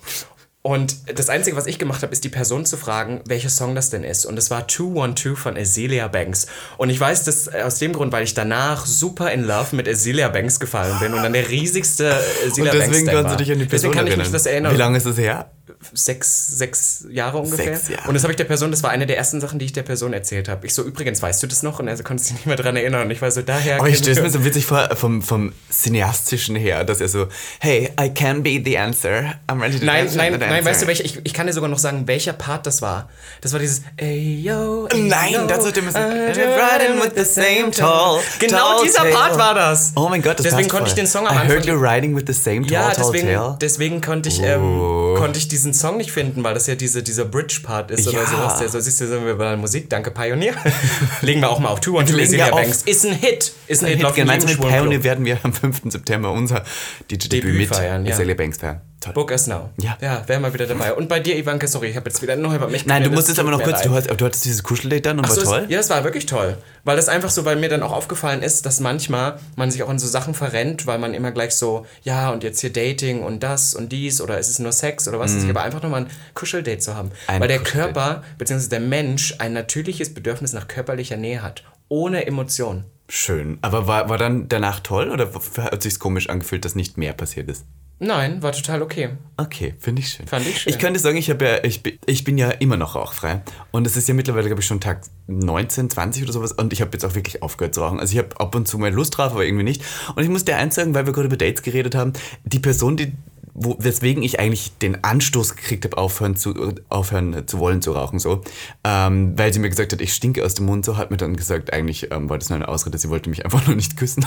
Und 0.64 0.98
das 1.18 1.30
Einzige, 1.30 1.56
was 1.56 1.66
ich 1.66 1.80
gemacht 1.80 2.02
habe, 2.04 2.12
ist 2.12 2.26
die 2.26 2.30
Person 2.30 2.66
zu 2.66 2.76
fragen, 2.76 3.22
welcher 3.26 3.48
Song 3.50 3.74
das 3.74 3.90
denn 3.90 4.04
ist. 4.04 4.26
Und 4.26 4.38
es 4.38 4.52
war 4.52 4.68
212 4.68 5.40
von 5.40 5.56
Azealia 5.56 6.10
Banks. 6.10 6.48
Und 6.78 6.90
ich 6.90 7.00
weiß 7.00 7.24
das 7.24 7.48
äh, 7.48 7.62
aus 7.64 7.80
dem 7.80 7.94
Grund, 7.94 8.12
weil 8.12 8.26
ich 8.26 8.34
danach 8.34 8.86
super 8.86 9.32
in 9.32 9.46
Love 9.46 9.78
mit 9.78 9.88
Azealia 9.88 10.28
Banks 10.28 10.60
gefallen 10.60 11.00
bin 11.00 11.14
und 11.14 11.24
dann 11.24 11.32
der 11.32 11.48
riesigste 11.48 12.20
Azealia 12.46 12.74
Und 12.74 12.80
Banks 12.80 12.88
deswegen 12.90 13.06
Fan 13.08 13.16
kannst 13.16 13.34
du 13.34 13.38
dich 13.38 13.52
an 13.54 13.60
die 13.60 13.66
Person 13.66 13.70
Deswegen 13.70 13.94
kann 13.94 14.08
ich 14.08 14.12
erinnern. 14.12 14.26
mich 14.28 14.34
das 14.34 14.46
erinnern 14.46 14.74
Wie 14.74 14.78
lange 14.78 14.98
ist 14.98 15.06
es 15.06 15.18
her? 15.18 15.52
Sechs, 15.94 16.48
sechs 16.58 17.06
Jahre 17.10 17.38
ungefähr. 17.40 17.78
Sechs 17.78 17.90
Jahre. 17.90 18.08
Und 18.08 18.14
das 18.14 18.24
habe 18.24 18.34
ich 18.34 18.38
der 18.38 18.44
Person, 18.46 18.72
das 18.72 18.84
war 18.84 18.90
eine 18.90 19.06
der 19.06 19.18
ersten 19.18 19.42
Sachen, 19.42 19.60
die 19.60 19.66
ich 19.66 19.74
der 19.74 19.84
Person 19.84 20.14
erzählt 20.14 20.50
habe. 20.50 20.66
Ich 20.66 20.74
so, 20.74 20.84
übrigens, 20.84 21.22
weißt 21.22 21.42
du 21.44 21.48
das 21.48 21.64
noch? 21.64 21.80
Und 21.80 21.88
er 21.88 21.98
konnte 22.04 22.24
sich 22.24 22.34
nicht 22.34 22.46
mehr 22.46 22.56
dran 22.56 22.76
erinnern. 22.76 23.04
Und 23.04 23.12
ich 23.12 23.22
war 23.22 23.32
so, 23.32 23.42
daher. 23.42 23.80
Aber 23.80 23.88
ich 23.88 23.96
kennen 23.96 24.04
stelle 24.04 24.28
es 24.28 24.34
mir 24.34 24.40
so 24.40 24.46
witzig 24.46 24.66
vor, 24.66 24.90
vom, 24.96 25.22
vom 25.22 25.54
Cineastischen 25.72 26.56
her, 26.56 26.84
dass 26.84 27.02
er 27.02 27.08
so, 27.08 27.28
hey, 27.60 27.92
I 28.00 28.10
can 28.10 28.44
be 28.44 28.62
the 28.64 28.78
answer. 28.78 29.36
I'm 29.48 29.62
ready 29.62 29.80
to 29.80 29.86
Nein, 29.86 30.08
nein, 30.16 30.32
nein, 30.32 30.40
dancer." 30.40 30.66
weißt 30.66 30.82
du, 30.84 30.88
welcher, 30.88 31.06
ich, 31.06 31.20
ich 31.24 31.34
kann 31.34 31.48
dir 31.48 31.54
sogar 31.54 31.70
noch 31.70 31.80
sagen, 31.80 32.08
welcher 32.08 32.34
Part 32.34 32.66
das 32.66 32.82
war. 32.82 33.10
Das 33.42 33.54
war 33.54 33.60
dieses 33.60 33.82
Ey, 33.98 34.42
yo, 34.42 34.88
ey, 34.88 35.02
Nein, 35.02 35.34
yo, 35.34 35.48
das 35.48 35.64
sollte 35.64 35.82
müssen. 35.82 35.98
I'm 35.98 36.28
Riding 36.38 37.02
with 37.02 37.12
the 37.16 37.24
same 37.24 37.72
tall. 37.72 38.20
Genau 38.40 38.84
dieser. 38.84 39.06
Part 39.06 39.38
war 39.38 39.54
das. 39.54 39.94
Oh 39.96 40.10
mein 40.10 40.22
Gott, 40.22 40.40
das 40.40 40.46
Deswegen 40.46 40.70
konnte 40.70 40.90
ich 40.90 40.96
den 40.96 41.08
Song 41.08 41.28
am 41.28 41.36
I 41.36 41.40
Anfang 41.40 41.58
heard 41.58 41.66
you 41.66 41.76
riding 41.76 42.16
with 42.16 42.24
the 42.28 42.34
same 42.34 42.62
tall, 42.62 42.72
Ja, 42.72 42.94
deswegen, 42.96 43.58
deswegen 43.60 44.02
konnte 44.02 44.30
ich, 44.30 44.42
ähm, 44.42 45.16
konnte 45.18 45.40
ich 45.40 45.48
diesen 45.48 45.67
Song 45.74 45.98
nicht 45.98 46.12
finden, 46.12 46.44
weil 46.44 46.54
das 46.54 46.68
ja 46.68 46.76
diese, 46.76 47.04
dieser 47.04 47.26
Bridge-Part 47.26 47.92
ist 47.92 48.08
oder 48.08 48.20
Ja. 48.20 48.26
sowas. 48.26 48.60
Der, 48.60 48.70
so 48.70 48.80
siehst 48.80 49.02
du, 49.02 49.08
sind 49.08 49.26
wir 49.26 49.36
bei 49.36 49.50
der 49.50 49.58
Musik. 49.58 49.90
Danke, 49.90 50.12
Pioneer. 50.12 50.54
Legen 51.22 51.42
wir 51.42 51.50
auch 51.50 51.60
mal 51.60 51.70
auf. 51.70 51.80
Azealia 51.80 52.48
wir 52.48 52.54
auf. 52.54 52.62
Banks. 52.62 52.82
Ist 52.84 53.06
ein 53.06 53.14
Hit. 53.14 53.52
Ist 53.68 53.84
ein 53.84 53.90
Hit. 53.90 53.98
Hit, 53.98 54.18
in 54.18 54.24
gemeinsam 54.24 54.50
mit. 54.50 54.60
Pioneer 54.62 55.04
werden 55.04 55.26
wir 55.26 55.40
am 55.44 55.54
5. 55.54 55.82
September 55.86 56.32
unser 56.32 56.64
DJ-Debüt 57.10 57.34
Debüt 57.34 57.58
mit 57.58 57.68
feiern, 57.70 58.06
ja. 58.06 58.16
Banks 58.36 58.58
feiern. 58.58 58.82
Toll. 59.00 59.14
Book 59.14 59.30
us 59.30 59.46
now. 59.46 59.70
Ja. 59.80 59.96
Ja, 60.02 60.24
wären 60.28 60.42
wir 60.42 60.52
wieder 60.56 60.66
dabei. 60.66 60.92
Und 60.94 61.08
bei 61.08 61.20
dir, 61.20 61.38
Ivanka, 61.38 61.68
sorry, 61.68 61.90
ich 61.90 61.96
habe 61.96 62.10
jetzt 62.10 62.20
wieder 62.24 62.36
noch 62.36 62.52
über 62.54 62.68
mich 62.68 62.88
Nein, 62.88 63.04
du 63.04 63.12
musst 63.12 63.24
es 63.24 63.30
jetzt 63.30 63.40
aber 63.40 63.52
noch 63.52 63.62
kurz, 63.62 63.84
du, 63.84 63.92
hast, 63.92 64.10
du 64.10 64.26
hattest 64.26 64.44
dieses 64.46 64.64
Kuscheldate 64.64 65.02
dann 65.04 65.20
und 65.20 65.26
Ach 65.26 65.30
war 65.30 65.36
so, 65.36 65.42
es- 65.42 65.48
toll. 65.50 65.66
Ja, 65.70 65.80
es 65.80 65.90
war 65.92 66.04
wirklich 66.04 66.26
toll. 66.26 66.58
Weil 66.84 66.96
das 66.96 67.08
einfach 67.08 67.30
so 67.30 67.44
bei 67.44 67.56
mir 67.56 67.70
dann 67.70 67.84
auch 67.84 67.92
aufgefallen 67.92 68.42
ist, 68.42 68.66
dass 68.66 68.80
manchmal 68.80 69.40
man 69.56 69.70
sich 69.70 69.84
auch 69.84 69.90
in 69.92 70.00
so 70.00 70.08
Sachen 70.08 70.34
verrennt, 70.34 70.88
weil 70.88 70.98
man 70.98 71.14
immer 71.14 71.32
gleich 71.32 71.56
so, 71.56 71.86
ja, 72.02 72.32
und 72.32 72.44
jetzt 72.44 72.60
hier 72.62 72.74
Dating 72.74 73.22
und 73.22 73.44
das 73.44 73.76
und 73.76 73.92
dies 73.92 74.20
oder 74.20 74.40
ist 74.40 74.50
es 74.50 74.58
nur 74.58 74.72
Sex 74.72 75.08
oder 75.08 75.20
was 75.20 75.36
weiß 75.36 75.44
ich, 75.44 75.50
aber 75.50 75.62
einfach 75.62 75.84
nochmal 75.84 76.02
ein 76.06 76.08
Kuscheldate 76.34 76.80
zu 76.80 76.96
haben. 76.96 77.10
Mhm. 77.10 77.14
Ein 77.28 77.42
weil 77.42 77.48
der. 77.50 77.60
Körper, 77.60 78.24
beziehungsweise 78.38 78.70
der 78.70 78.80
Mensch, 78.80 79.36
ein 79.40 79.54
natürliches 79.54 80.14
Bedürfnis 80.14 80.54
nach 80.54 80.68
körperlicher 80.68 81.18
Nähe 81.18 81.44
hat. 81.44 81.64
Ohne 81.90 82.26
Emotion. 82.26 82.86
Schön. 83.10 83.58
Aber 83.62 83.88
war, 83.88 84.10
war 84.10 84.18
dann 84.18 84.48
danach 84.50 84.80
toll 84.80 85.12
oder 85.12 85.30
hat 85.60 85.84
sich 85.84 86.00
komisch 86.00 86.30
angefühlt, 86.30 86.66
dass 86.66 86.76
nicht 86.76 86.98
mehr 86.98 87.14
passiert 87.14 87.50
ist? 87.50 87.66
Nein, 88.00 88.44
war 88.44 88.52
total 88.52 88.82
okay. 88.84 89.10
Okay, 89.38 89.74
finde 89.80 90.02
ich 90.02 90.10
schön. 90.10 90.28
Fand 90.28 90.46
ich 90.46 90.62
schön. 90.62 90.72
Ich 90.72 90.78
könnte 90.80 91.00
sagen, 91.00 91.18
ich, 91.18 91.28
ja, 91.28 91.36
ich, 91.64 91.82
bin- 91.82 91.98
ich 92.06 92.24
bin 92.24 92.38
ja 92.38 92.52
immer 92.52 92.78
noch 92.78 92.96
rauchfrei. 92.96 93.42
Und 93.72 93.88
es 93.88 93.98
ist 93.98 94.08
ja 94.08 94.14
mittlerweile, 94.14 94.46
glaube 94.48 94.62
ich, 94.62 94.68
schon 94.68 94.80
Tag 94.80 95.02
19, 95.28 95.90
20 95.90 96.24
oder 96.24 96.32
sowas. 96.34 96.52
Und 96.52 96.74
ich 96.74 96.82
habe 96.82 96.92
jetzt 96.94 97.04
auch 97.06 97.16
wirklich 97.16 97.42
aufgehört 97.42 97.74
zu 97.74 97.82
rauchen. 97.82 98.00
Also 98.00 98.14
ich 98.14 98.20
habe 98.20 98.40
ab 98.40 98.54
und 98.54 98.68
zu 98.68 98.78
mal 98.78 98.94
Lust 98.94 99.18
drauf, 99.18 99.32
aber 99.32 99.46
irgendwie 99.46 99.64
nicht. 99.64 99.84
Und 100.16 100.22
ich 100.22 100.30
muss 100.30 100.46
dir 100.46 100.58
eins 100.58 100.76
sagen, 100.76 100.94
weil 100.94 101.06
wir 101.08 101.14
gerade 101.14 101.28
über 101.28 101.38
Dates 101.38 101.64
geredet 101.64 101.96
haben, 101.96 102.14
die 102.44 102.60
Person, 102.60 102.98
die, 102.98 103.14
wo, 103.60 103.76
weswegen 103.80 104.22
ich 104.22 104.40
eigentlich 104.40 104.78
den 104.78 105.04
Anstoß 105.04 105.56
gekriegt 105.56 105.84
habe, 105.84 105.98
aufhören 105.98 106.36
zu, 106.36 106.76
aufhören 106.90 107.48
zu 107.48 107.58
wollen 107.58 107.82
zu 107.82 107.92
rauchen, 107.92 108.20
so, 108.20 108.44
ähm, 108.84 109.34
weil 109.36 109.52
sie 109.52 109.60
mir 109.60 109.70
gesagt 109.70 109.92
hat, 109.94 110.00
ich 110.00 110.14
stinke 110.14 110.46
aus 110.46 110.54
dem 110.54 110.68
Mund, 110.68 110.86
so 110.86 110.96
hat 110.96 111.10
mir 111.10 111.18
dann 111.18 111.36
gesagt, 111.36 111.74
eigentlich 111.74 112.12
ähm, 112.12 112.30
war 112.30 112.38
das 112.38 112.50
nur 112.50 112.58
eine 112.58 112.68
Ausrede, 112.68 112.98
sie 113.00 113.10
wollte 113.10 113.32
mich 113.32 113.44
einfach 113.44 113.66
nur 113.68 113.76
nicht 113.76 113.98
küssen. 113.98 114.24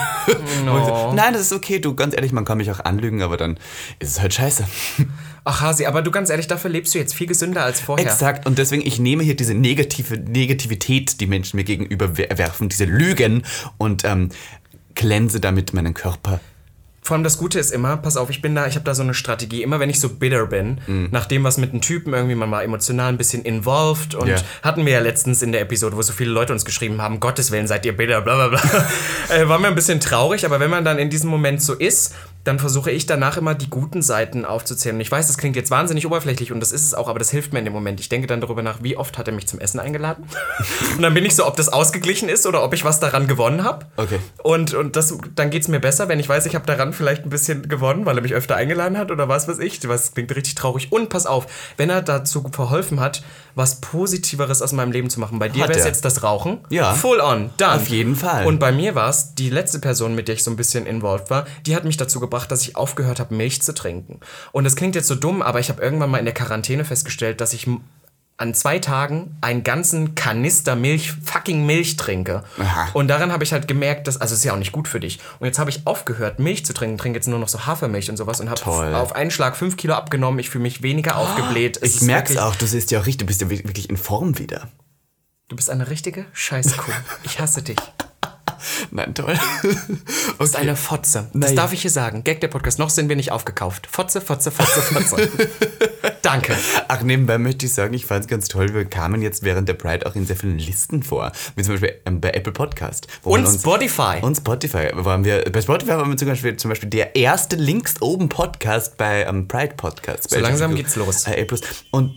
No. 0.66 1.12
Nein, 1.14 1.32
das 1.32 1.42
ist 1.42 1.52
okay, 1.52 1.78
du, 1.78 1.94
ganz 1.94 2.12
ehrlich, 2.14 2.32
man 2.32 2.44
kann 2.44 2.58
mich 2.58 2.70
auch 2.72 2.80
anlügen, 2.80 3.22
aber 3.22 3.36
dann 3.36 3.56
ist 4.00 4.10
es 4.10 4.20
halt 4.20 4.34
scheiße. 4.34 4.64
Ach, 5.44 5.60
Hasi, 5.60 5.86
aber 5.86 6.02
du 6.02 6.10
ganz 6.10 6.28
ehrlich, 6.28 6.48
dafür 6.48 6.70
lebst 6.70 6.92
du 6.94 6.98
jetzt 6.98 7.14
viel 7.14 7.26
gesünder 7.28 7.64
als 7.64 7.80
vorher. 7.80 8.04
Exakt. 8.06 8.46
Und 8.46 8.58
deswegen, 8.58 8.84
ich 8.84 8.98
nehme 8.98 9.22
hier 9.22 9.36
diese 9.36 9.54
negative 9.54 10.16
Negativität, 10.18 11.20
die 11.20 11.26
Menschen 11.26 11.56
mir 11.56 11.64
gegenüber 11.64 12.18
wer- 12.18 12.36
werfen, 12.36 12.68
diese 12.68 12.84
Lügen 12.84 13.44
und 13.78 14.04
ähm, 14.04 14.30
glänze 14.94 15.38
damit 15.40 15.72
meinen 15.72 15.94
Körper. 15.94 16.40
Vor 17.10 17.16
allem 17.16 17.24
das 17.24 17.38
Gute 17.38 17.58
ist 17.58 17.72
immer, 17.72 17.96
pass 17.96 18.16
auf, 18.16 18.30
ich 18.30 18.40
bin 18.40 18.54
da, 18.54 18.68
ich 18.68 18.76
habe 18.76 18.84
da 18.84 18.94
so 18.94 19.02
eine 19.02 19.14
Strategie, 19.14 19.64
immer 19.64 19.80
wenn 19.80 19.90
ich 19.90 19.98
so 19.98 20.08
bitter 20.10 20.46
bin, 20.46 20.80
Mhm. 20.86 21.08
nach 21.10 21.26
dem, 21.26 21.42
was 21.42 21.58
mit 21.58 21.72
einem 21.72 21.80
Typen 21.80 22.14
irgendwie, 22.14 22.36
man 22.36 22.48
war 22.52 22.62
emotional 22.62 23.08
ein 23.08 23.18
bisschen 23.18 23.42
involved 23.42 24.14
und 24.14 24.28
Ja. 24.28 24.36
hatten 24.62 24.86
wir 24.86 24.92
ja 24.92 25.00
letztens 25.00 25.42
in 25.42 25.50
der 25.50 25.60
Episode, 25.62 25.96
wo 25.96 26.02
so 26.02 26.12
viele 26.12 26.30
Leute 26.30 26.52
uns 26.52 26.64
geschrieben 26.64 27.02
haben, 27.02 27.18
Gottes 27.18 27.50
Willen, 27.50 27.66
seid 27.66 27.84
ihr 27.84 27.96
bitter, 27.96 28.20
bla 28.20 28.46
bla 28.46 28.48
bla, 28.60 28.60
äh, 29.36 29.48
waren 29.48 29.60
wir 29.60 29.66
ein 29.70 29.74
bisschen 29.74 29.98
traurig, 29.98 30.44
aber 30.46 30.60
wenn 30.60 30.70
man 30.70 30.84
dann 30.84 30.98
in 31.00 31.10
diesem 31.10 31.30
Moment 31.30 31.60
so 31.60 31.74
ist, 31.74 32.14
dann 32.44 32.58
versuche 32.58 32.90
ich 32.90 33.06
danach 33.06 33.36
immer 33.36 33.54
die 33.54 33.68
guten 33.68 34.00
Seiten 34.00 34.44
aufzuzählen. 34.44 34.96
Und 34.96 35.00
ich 35.02 35.10
weiß, 35.10 35.26
das 35.26 35.36
klingt 35.36 35.56
jetzt 35.56 35.70
wahnsinnig 35.70 36.06
oberflächlich 36.06 36.52
und 36.52 36.60
das 36.60 36.72
ist 36.72 36.84
es 36.84 36.94
auch, 36.94 37.08
aber 37.08 37.18
das 37.18 37.30
hilft 37.30 37.52
mir 37.52 37.58
in 37.58 37.66
dem 37.66 37.74
Moment. 37.74 38.00
Ich 38.00 38.08
denke 38.08 38.26
dann 38.26 38.40
darüber 38.40 38.62
nach, 38.62 38.82
wie 38.82 38.96
oft 38.96 39.18
hat 39.18 39.28
er 39.28 39.34
mich 39.34 39.46
zum 39.46 39.60
Essen 39.60 39.78
eingeladen? 39.78 40.24
und 40.96 41.02
dann 41.02 41.12
bin 41.12 41.24
ich 41.24 41.34
so, 41.34 41.46
ob 41.46 41.56
das 41.56 41.68
ausgeglichen 41.68 42.28
ist 42.28 42.46
oder 42.46 42.64
ob 42.64 42.72
ich 42.72 42.84
was 42.84 42.98
daran 42.98 43.26
gewonnen 43.26 43.62
habe. 43.62 43.86
Okay. 43.96 44.18
Und, 44.42 44.72
und 44.72 44.96
das, 44.96 45.14
dann 45.34 45.50
geht 45.50 45.62
es 45.62 45.68
mir 45.68 45.80
besser, 45.80 46.08
wenn 46.08 46.18
ich 46.18 46.28
weiß, 46.28 46.46
ich 46.46 46.54
habe 46.54 46.66
daran 46.66 46.92
vielleicht 46.92 47.24
ein 47.24 47.30
bisschen 47.30 47.68
gewonnen, 47.68 48.06
weil 48.06 48.16
er 48.16 48.22
mich 48.22 48.34
öfter 48.34 48.56
eingeladen 48.56 48.96
hat 48.96 49.10
oder 49.10 49.28
was 49.28 49.46
weiß 49.46 49.58
ich. 49.58 49.86
Was 49.86 50.14
klingt 50.14 50.34
richtig 50.34 50.54
traurig. 50.54 50.92
Und 50.92 51.10
pass 51.10 51.26
auf, 51.26 51.46
wenn 51.76 51.90
er 51.90 52.00
dazu 52.00 52.46
verholfen 52.50 53.00
hat, 53.00 53.22
was 53.54 53.80
Positiveres 53.80 54.62
aus 54.62 54.72
meinem 54.72 54.92
Leben 54.92 55.10
zu 55.10 55.20
machen. 55.20 55.38
Bei 55.38 55.48
dir 55.48 55.68
wäre 55.68 55.78
es 55.78 55.84
jetzt 55.84 56.04
das 56.04 56.22
Rauchen. 56.22 56.60
Ja. 56.70 56.94
Full 56.94 57.20
on, 57.20 57.50
done. 57.56 57.74
Auf 57.74 57.88
jeden 57.88 58.16
Fall. 58.16 58.46
Und 58.46 58.58
bei 58.58 58.72
mir 58.72 58.94
war 58.94 59.08
es, 59.10 59.34
die 59.34 59.50
letzte 59.50 59.78
Person, 59.78 60.14
mit 60.14 60.28
der 60.28 60.36
ich 60.36 60.44
so 60.44 60.50
ein 60.50 60.56
bisschen 60.56 60.86
involved 60.86 61.30
war, 61.30 61.46
die 61.66 61.76
hat 61.76 61.84
mich 61.84 61.96
dazu 61.96 62.20
gebracht, 62.20 62.29
dass 62.50 62.62
ich 62.62 62.76
aufgehört 62.76 63.20
habe, 63.20 63.34
Milch 63.34 63.62
zu 63.62 63.74
trinken. 63.74 64.20
Und 64.52 64.64
das 64.64 64.76
klingt 64.76 64.94
jetzt 64.94 65.08
so 65.08 65.14
dumm, 65.14 65.42
aber 65.42 65.60
ich 65.60 65.68
habe 65.68 65.82
irgendwann 65.82 66.10
mal 66.10 66.18
in 66.18 66.24
der 66.24 66.34
Quarantäne 66.34 66.84
festgestellt, 66.84 67.40
dass 67.40 67.52
ich 67.52 67.66
an 68.36 68.54
zwei 68.54 68.78
Tagen 68.78 69.36
einen 69.42 69.64
ganzen 69.64 70.14
Kanister 70.14 70.74
Milch, 70.74 71.12
fucking 71.22 71.66
Milch 71.66 71.96
trinke. 71.98 72.42
Aha. 72.58 72.88
Und 72.94 73.08
daran 73.08 73.32
habe 73.32 73.44
ich 73.44 73.52
halt 73.52 73.68
gemerkt, 73.68 74.06
dass, 74.08 74.18
also 74.18 74.32
es 74.32 74.38
ist 74.40 74.44
ja 74.44 74.54
auch 74.54 74.58
nicht 74.58 74.72
gut 74.72 74.88
für 74.88 74.98
dich. 74.98 75.18
Und 75.40 75.46
jetzt 75.46 75.58
habe 75.58 75.68
ich 75.68 75.86
aufgehört, 75.86 76.38
Milch 76.38 76.64
zu 76.64 76.72
trinken, 76.72 76.96
trinke 76.96 77.18
jetzt 77.18 77.26
nur 77.28 77.38
noch 77.38 77.48
so 77.48 77.66
Hafermilch 77.66 78.08
und 78.08 78.16
sowas 78.16 78.40
und 78.40 78.48
habe 78.48 78.96
auf 78.96 79.14
einen 79.14 79.30
Schlag 79.30 79.58
fünf 79.58 79.76
Kilo 79.76 79.92
abgenommen. 79.92 80.38
Ich 80.40 80.48
fühle 80.48 80.62
mich 80.62 80.80
weniger 80.82 81.16
aufgebläht. 81.18 81.78
Es 81.82 81.96
Ich 81.96 82.00
merk's 82.02 82.30
wirklich- 82.30 82.42
auch, 82.42 82.56
du 82.56 82.64
siehst 82.64 82.90
ja 82.90 83.00
auch 83.00 83.06
richtig, 83.06 83.18
du 83.18 83.26
bist 83.26 83.42
ja 83.42 83.50
wirklich 83.50 83.90
in 83.90 83.98
Form 83.98 84.38
wieder. 84.38 84.68
Du 85.48 85.56
bist 85.56 85.68
eine 85.68 85.90
richtige 85.90 86.24
Scheißkuh. 86.32 86.92
Ich 87.24 87.40
hasse 87.40 87.60
dich. 87.60 87.76
Nein, 88.90 89.14
toll. 89.14 89.34
Du 89.62 90.44
bist 90.44 90.56
eine 90.56 90.74
Fotze. 90.76 91.28
Das 91.34 91.50
Nein. 91.50 91.56
darf 91.56 91.72
ich 91.72 91.82
hier 91.82 91.90
sagen. 91.90 92.24
Gag 92.24 92.40
der 92.40 92.48
Podcast. 92.48 92.78
Noch 92.78 92.90
sind 92.90 93.08
wir 93.08 93.16
nicht 93.16 93.30
aufgekauft. 93.32 93.86
Fotze, 93.90 94.20
Fotze, 94.20 94.50
Fotze, 94.50 94.80
Fotze. 94.80 95.28
Danke. 96.22 96.56
Ach, 96.88 97.02
nebenbei 97.02 97.38
möchte 97.38 97.66
ich 97.66 97.74
sagen, 97.74 97.92
ich 97.94 98.06
fand 98.06 98.24
es 98.24 98.28
ganz 98.28 98.48
toll, 98.48 98.72
wir 98.74 98.84
kamen 98.84 99.22
jetzt 99.22 99.42
während 99.42 99.68
der 99.68 99.74
Pride 99.74 100.06
auch 100.06 100.14
in 100.14 100.26
sehr 100.26 100.36
vielen 100.36 100.58
Listen 100.58 101.02
vor. 101.02 101.32
Wie 101.56 101.62
zum 101.62 101.74
Beispiel 101.74 101.94
ähm, 102.06 102.20
bei 102.20 102.30
Apple 102.30 102.52
Podcast. 102.52 103.06
Und 103.22 103.44
uns- 103.46 103.60
Spotify. 103.60 104.18
Und 104.22 104.36
Spotify 104.36 104.90
waren 104.94 105.24
wir, 105.24 105.42
bei 105.50 105.60
Spotify 105.60 105.90
waren 105.92 106.08
wir 106.10 106.16
zum 106.16 106.28
Beispiel, 106.28 106.56
zum 106.56 106.68
Beispiel 106.70 106.88
der 106.90 107.16
erste 107.16 107.56
links 107.56 108.00
oben 108.00 108.28
Podcast 108.28 108.96
bei 108.96 109.24
ähm, 109.24 109.48
Pride 109.48 109.74
Podcast. 109.76 110.30
So 110.30 110.36
Bei 110.36 110.42
langsam 110.42 110.72
Jessica- 110.72 110.76
geht's 110.82 110.96
los. 110.96 111.26
Äh, 111.26 111.46
A+. 111.50 111.56
Und, 111.90 112.14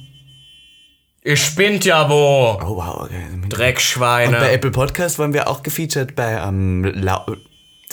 Ihr 1.25 1.38
spinnt 1.38 1.86
ja 1.86 2.09
wo. 2.09 2.59
oh 2.62 2.75
wow, 2.75 3.03
okay. 3.03 3.23
Dreckschweine. 3.47 4.36
Und 4.36 4.43
bei 4.43 4.53
Apple 4.53 4.71
Podcast 4.71 5.19
waren 5.19 5.33
wir 5.33 5.47
auch 5.47 5.63
gefeatured 5.63 6.15
bei 6.15 6.33
ähm, 6.33 6.83
Lau 6.83 7.25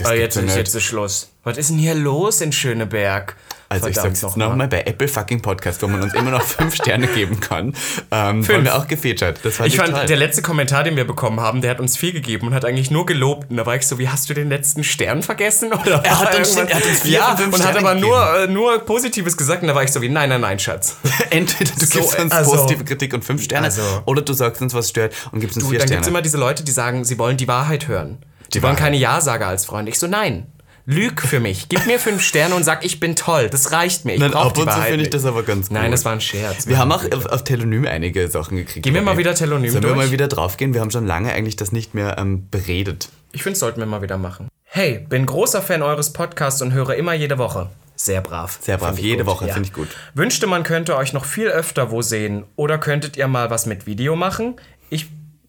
das 0.01 0.07
Aber 0.09 0.17
jetzt 0.17 0.37
ja 0.37 0.43
ist, 0.43 0.57
jetzt 0.57 0.75
ist 0.75 0.83
Schluss. 0.85 1.33
Was 1.45 1.59
ist 1.59 1.71
denn 1.71 1.79
hier 1.79 1.95
los 1.95 2.41
in 2.41 2.53
Schöneberg? 2.53 3.37
Also 3.73 3.87
ich 3.87 3.95
Verdammt 3.95 4.17
sag's 4.17 4.33
jetzt 4.33 4.37
noch 4.37 4.47
mal. 4.47 4.49
nochmal, 4.49 4.67
bei 4.67 4.81
Apple 4.83 5.07
fucking 5.07 5.43
Podcast, 5.43 5.81
wo 5.81 5.87
man 5.87 6.03
uns 6.03 6.13
immer 6.15 6.33
noch 6.33 6.43
fünf 6.59 6.75
Sterne 6.75 7.07
geben 7.07 7.39
kann, 7.39 7.73
ähm, 8.11 8.47
waren 8.49 8.65
wir 8.65 8.75
auch 8.75 8.89
gefeatured. 8.89 9.39
Das 9.45 9.55
fand 9.59 9.69
Ich 9.69 9.75
ich, 9.77 9.81
fand, 9.81 10.09
der 10.09 10.17
letzte 10.17 10.43
Kommentar, 10.43 10.83
den 10.83 10.97
wir 10.97 11.07
bekommen 11.07 11.39
haben, 11.39 11.61
der 11.61 11.71
hat 11.71 11.79
uns 11.79 11.97
viel 11.97 12.13
gegeben 12.13 12.49
und 12.49 12.55
hat 12.55 12.65
eigentlich 12.65 12.91
nur 12.91 13.07
gelobt. 13.07 13.49
Und 13.49 13.59
da 13.59 13.67
war 13.67 13.77
ich 13.77 13.87
so, 13.87 13.97
wie 14.01 14.09
hast 14.09 14.29
du 14.29 14.35
den 14.35 14.49
letzten 14.49 14.83
Stern 14.83 15.23
vergessen? 15.23 15.73
Oder 15.73 16.05
Er 16.05 16.19
hat 16.19 16.33
war 16.33 16.39
uns- 16.41 16.57
er 16.57 16.75
hat 16.75 16.85
uns 16.85 17.01
vier 17.03 17.13
ja, 17.13 17.27
von 17.37 17.37
fünf 17.45 17.55
und 17.55 17.65
hat 17.65 17.77
aber 17.77 17.95
nur, 17.95 18.39
äh, 18.41 18.47
nur 18.49 18.81
Positives 18.81 19.37
gesagt. 19.37 19.63
Und 19.63 19.69
da 19.69 19.75
war 19.77 19.85
ich 19.85 19.93
so 19.93 20.03
wie, 20.03 20.09
nein, 20.09 20.31
nein, 20.31 20.41
nein, 20.41 20.59
Schatz. 20.59 20.97
Entweder 21.31 21.71
du 21.79 21.87
So, 21.87 22.01
gibst 22.01 22.19
uns 22.19 22.33
also- 22.33 22.51
positive 22.51 22.83
Kritik 22.83 23.15
und 23.15 23.25
fünf 23.25 23.41
Sterne 23.45 23.67
Also- 23.67 23.83
oder 24.05 24.23
du 24.23 24.33
sagst 24.33 24.61
uns, 24.63 24.75
was 24.75 24.89
stört 24.89 25.15
und 25.31 25.39
gibst 25.39 25.57
uns 25.57 25.65
Du, 25.67 25.71
vier 25.71 25.79
dann 25.79 25.87
Sterne. 25.87 25.99
gibt's 26.01 26.09
immer 26.09 26.23
diese 26.23 26.39
Leute, 26.39 26.65
die 26.65 26.73
sagen, 26.73 27.05
sie 27.05 27.19
wollen 27.21 27.37
die 27.37 27.47
Wahrheit 27.47 27.87
hören. 27.87 28.19
Die, 28.47 28.59
Die 28.59 28.63
wollen 28.65 28.75
keine 28.75 28.97
Ja-Sager 28.97 29.47
als 29.47 29.65
Freund. 29.65 29.89
Ich 29.89 29.97
so, 30.01 30.09
nein. 30.09 30.49
Lüg 30.87 31.21
für 31.21 31.41
mich. 31.41 31.69
Gib 31.69 31.87
mir 31.87 31.99
fünf 31.99 32.23
Sterne 32.23 32.55
und 32.55 32.65
sag, 32.65 32.85
ich 32.85 33.01
bin 33.01 33.17
toll. 33.17 33.49
Das 33.51 33.73
reicht 33.73 34.05
mir. 34.05 34.15
Ich 34.15 34.21
Nein, 34.21 34.35
ab 34.35 34.55
die 34.55 34.63
und 34.63 34.73
zu 34.73 34.81
finde 34.81 35.03
ich 35.03 35.11
das 35.11 35.25
aber 35.25 35.43
ganz 35.43 35.69
gut. 35.69 35.77
Nein, 35.77 35.91
das 35.91 36.05
war 36.05 36.13
ein 36.13 36.21
Scherz. 36.21 36.67
wir 36.67 36.79
haben 36.79 36.91
auch 36.93 37.05
auf, 37.13 37.27
auf 37.27 37.45
Telonym 37.45 37.87
einige 37.87 38.29
Sachen 38.29 38.57
gekriegt. 38.57 38.85
Gehen 38.85 38.95
wir 38.95 39.03
mal 39.03 39.17
wieder 39.19 39.35
Telonym 39.35 39.71
Sollen 39.71 39.85
wir 39.85 39.95
durch? 39.95 40.07
mal 40.07 40.11
wieder 40.11 40.29
draufgehen? 40.29 40.75
Wir 40.75 40.81
haben 40.81 40.91
schon 40.91 41.07
lange 41.07 41.33
eigentlich 41.33 41.57
das 41.57 41.73
nicht 41.73 41.95
mehr 41.95 42.17
ähm, 42.19 42.49
beredet. 42.51 43.09
Ich 43.33 43.43
finde, 43.43 43.59
sollten 43.59 43.81
wir 43.81 43.87
mal 43.87 44.03
wieder 44.03 44.19
machen. 44.19 44.49
Hey, 44.65 45.05
bin 45.09 45.27
großer 45.27 45.63
Fan 45.63 45.83
eures 45.83 46.13
Podcasts 46.13 46.63
und 46.63 46.73
höre 46.73 46.95
immer 46.95 47.13
jede 47.13 47.39
Woche. 47.39 47.69
Sehr 47.97 48.23
brav. 48.23 48.59
Sehr 48.63 48.79
brav, 48.79 48.99
jede 48.99 49.25
gut, 49.25 49.27
Woche, 49.27 49.45
finde 49.47 49.69
ich 49.69 49.73
gut. 49.75 49.89
Wünschte, 50.15 50.47
man 50.47 50.63
könnte 50.63 50.97
euch 50.97 51.13
noch 51.13 51.27
viel 51.27 51.49
öfter 51.49 51.91
wo 51.91 52.01
sehen. 52.01 52.45
Oder 52.57 52.79
könntet 52.79 53.17
ihr 53.19 53.29
mal 53.29 53.51
was 53.51 53.67
mit 53.67 53.85
Video 53.87 54.17
machen? 54.17 54.57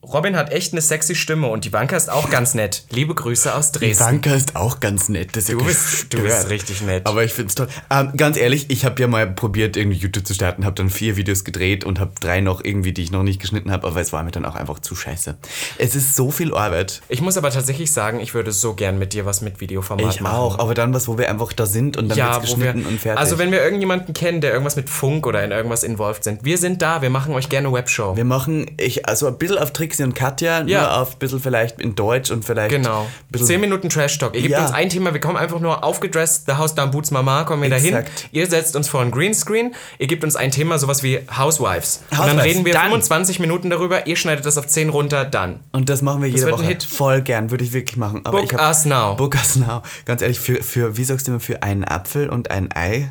Ich. 0.04 0.14
Robin 0.14 0.36
hat 0.36 0.52
echt 0.52 0.74
eine 0.74 0.82
sexy 0.82 1.16
Stimme 1.16 1.48
und 1.48 1.64
die 1.66 1.74
Wanka 1.74 1.96
ist 1.96 2.10
auch 2.10 2.30
ganz 2.30 2.54
nett. 2.54 2.84
Liebe 2.90 3.14
Grüße 3.14 3.54
aus 3.54 3.72
Dresden. 3.72 4.04
Danke 4.04 4.34
ist 4.34 4.56
auch 4.56 4.80
ganz 4.80 5.10
nett. 5.10 5.30
Das 5.36 5.44
ist 5.44 5.50
Du 5.54 5.60
wirklich 5.60 5.78
bist, 5.78 6.14
du 6.14 6.22
bist 6.22 6.50
richtig 6.50 6.82
nett. 6.82 7.06
Aber 7.06 7.24
ich 7.24 7.34
finde 7.34 7.50
es 7.50 7.56
toll. 7.56 7.68
Ähm, 7.90 8.12
ganz 8.18 8.36
ehrlich, 8.38 8.70
ich 8.70 8.84
habe 8.84 9.00
ja 9.02 9.08
mal 9.08 9.28
probiert, 9.28 9.78
irgendwie 9.78 9.98
YouTube 9.98 10.26
zu 10.26 10.34
starten, 10.34 10.66
habe 10.66 10.76
dann 10.76 10.90
vier 10.90 11.18
Videos 11.18 11.44
gedreht 11.44 11.84
und 11.84 12.00
habe 12.00 12.12
drei 12.20 12.42
noch 12.42 12.64
irgendwie, 12.64 12.94
die 12.94 13.04
ich 13.04 13.12
noch 13.12 13.24
nicht 13.24 13.40
geschnitten 13.40 13.72
habe, 13.72 13.88
aber 13.88 14.02
es 14.02 14.12
war 14.12 14.24
mir 14.24 14.32
dann 14.32 14.44
auch 14.46 14.56
einfach 14.56 14.80
zu 14.80 14.96
scheiße. 14.96 15.38
Es 15.78 15.96
ist 15.96 16.16
so 16.16 16.32
viel 16.32 16.54
Arbeit. 16.54 17.02
ich 17.08 17.22
muss 17.22 17.38
aber 17.38 17.52
tatsächlich 17.52 17.92
sagen, 17.94 18.20
ich 18.20 18.34
würde 18.34 18.52
so 18.52 18.74
gern 18.74 18.98
mit 18.98 19.14
dir 19.14 19.26
was 19.26 19.42
mit 19.42 19.62
Videoformat 19.62 20.16
Ich 20.16 20.22
machen. 20.22 20.36
auch, 20.36 20.60
aber 20.60 20.74
dann 20.74 20.94
was, 20.94 21.08
wo 21.08 21.18
wir 21.18 21.30
einfach 21.30 21.54
da 21.54 21.66
sind 21.66 21.96
und 21.98 22.10
dann 22.10 22.18
Ja, 22.18 22.36
wird's 22.42 22.52
wo 22.54 22.60
wir, 22.60 22.74
geschnitten 22.74 22.88
und 22.88 23.00
fertig. 23.00 23.20
also 23.20 23.38
wenn 23.38 23.52
wir 23.52 23.64
irgendjemanden 23.64 24.14
kennen, 24.14 24.42
der 24.42 24.52
irgendwas 24.52 24.76
mit 24.76 24.90
Funk 24.90 25.28
oder 25.28 25.44
in 25.44 25.52
irgendwas 25.52 25.84
involviert 25.84 26.24
sind, 26.24 26.44
wir 26.44 26.58
sind 26.58 26.82
da, 26.82 27.02
wir 27.02 27.10
machen 27.12 27.34
euch 27.36 27.50
gerne 27.50 27.72
Webshow. 27.72 28.16
wir 28.18 28.26
machen, 28.26 28.66
ich, 28.78 29.08
also 29.08 29.28
ein 29.28 29.38
bisschen 29.38 29.60
auf 29.60 29.72
Trixie 29.92 30.04
und 30.04 30.16
Katja, 30.16 30.62
Ja. 30.66 30.82
nur 30.82 30.98
auf 31.02 31.14
ein 31.16 31.20
bisschen 31.20 31.40
vielleicht 31.40 31.82
in 31.82 31.96
Deutsch 31.96 32.32
und 32.32 32.46
vielleicht 32.46 32.70
Genau. 32.72 33.08
ein 33.34 33.40
Zehn 33.44 33.60
Minuten 33.60 33.90
Trash 33.90 34.18
Talk. 34.18 34.36
Ihr 34.36 34.42
gebt 34.42 34.54
Ja. 34.54 34.62
uns 34.64 34.72
ein 34.72 34.90
Thema, 34.90 35.14
wir 35.14 35.20
kommen 35.20 35.38
einfach 35.38 35.60
nur 35.60 35.84
aufgedresst, 35.84 36.46
The 36.48 36.54
House 36.54 36.76
Down 36.76 36.92
Boots 36.92 37.12
Mama, 37.12 37.44
kommen 37.44 37.62
wir 37.64 37.70
dahin. 37.70 38.04
Ihr 38.32 38.48
setzt 38.48 38.76
uns 38.76 38.88
vor 38.88 39.02
ein 39.02 39.12
Greenscreen, 39.12 39.74
ihr 40.00 40.08
gebt 40.08 40.24
uns 40.24 40.36
ein 40.36 40.52
Thema, 40.52 40.80
sowas 40.80 41.04
wie 41.04 41.20
Housewives. 41.38 42.04
Und 42.10 42.18
dann 42.20 42.20
Housewives, 42.28 42.46
reden 42.46 42.66
wir 42.66 42.74
dann. 42.74 42.84
25 42.84 43.40
Minuten 43.40 43.70
darüber, 43.70 44.08
ihr 44.08 44.16
schneidet 44.16 44.46
das 44.46 44.58
auf 44.58 44.68
10 44.68 44.90
runter, 44.90 45.26
dann. 45.26 45.60
Und 45.72 45.90
das 45.90 46.02
machen 46.02 46.22
wir 46.22 46.30
jede 46.30 46.42
wird 46.44 46.54
ein 46.54 46.60
Woche. 46.60 46.68
Hit. 46.68 46.84
Voll 46.84 47.22
gern, 47.22 47.52
würde 47.52 47.64
ich 47.64 47.74
wirklich 47.74 47.98
machen. 47.98 48.22
Aber 48.24 48.42
Book 48.42 48.54
us 48.54 48.86
now. 48.86 49.16
Book 49.16 49.36
us 49.36 49.56
now. 49.58 49.82
Ganz 50.06 50.22
ehrlich, 50.22 50.40
für, 50.40 50.64
für, 50.64 50.98
wie 50.98 51.04
sagst 51.04 51.28
du 51.28 51.32
immer, 51.32 51.40
für 51.40 51.64
einen 51.64 51.84
Apfel 51.84 52.30
und 52.30 52.50
ein 52.52 52.70
Ei? 52.74 53.10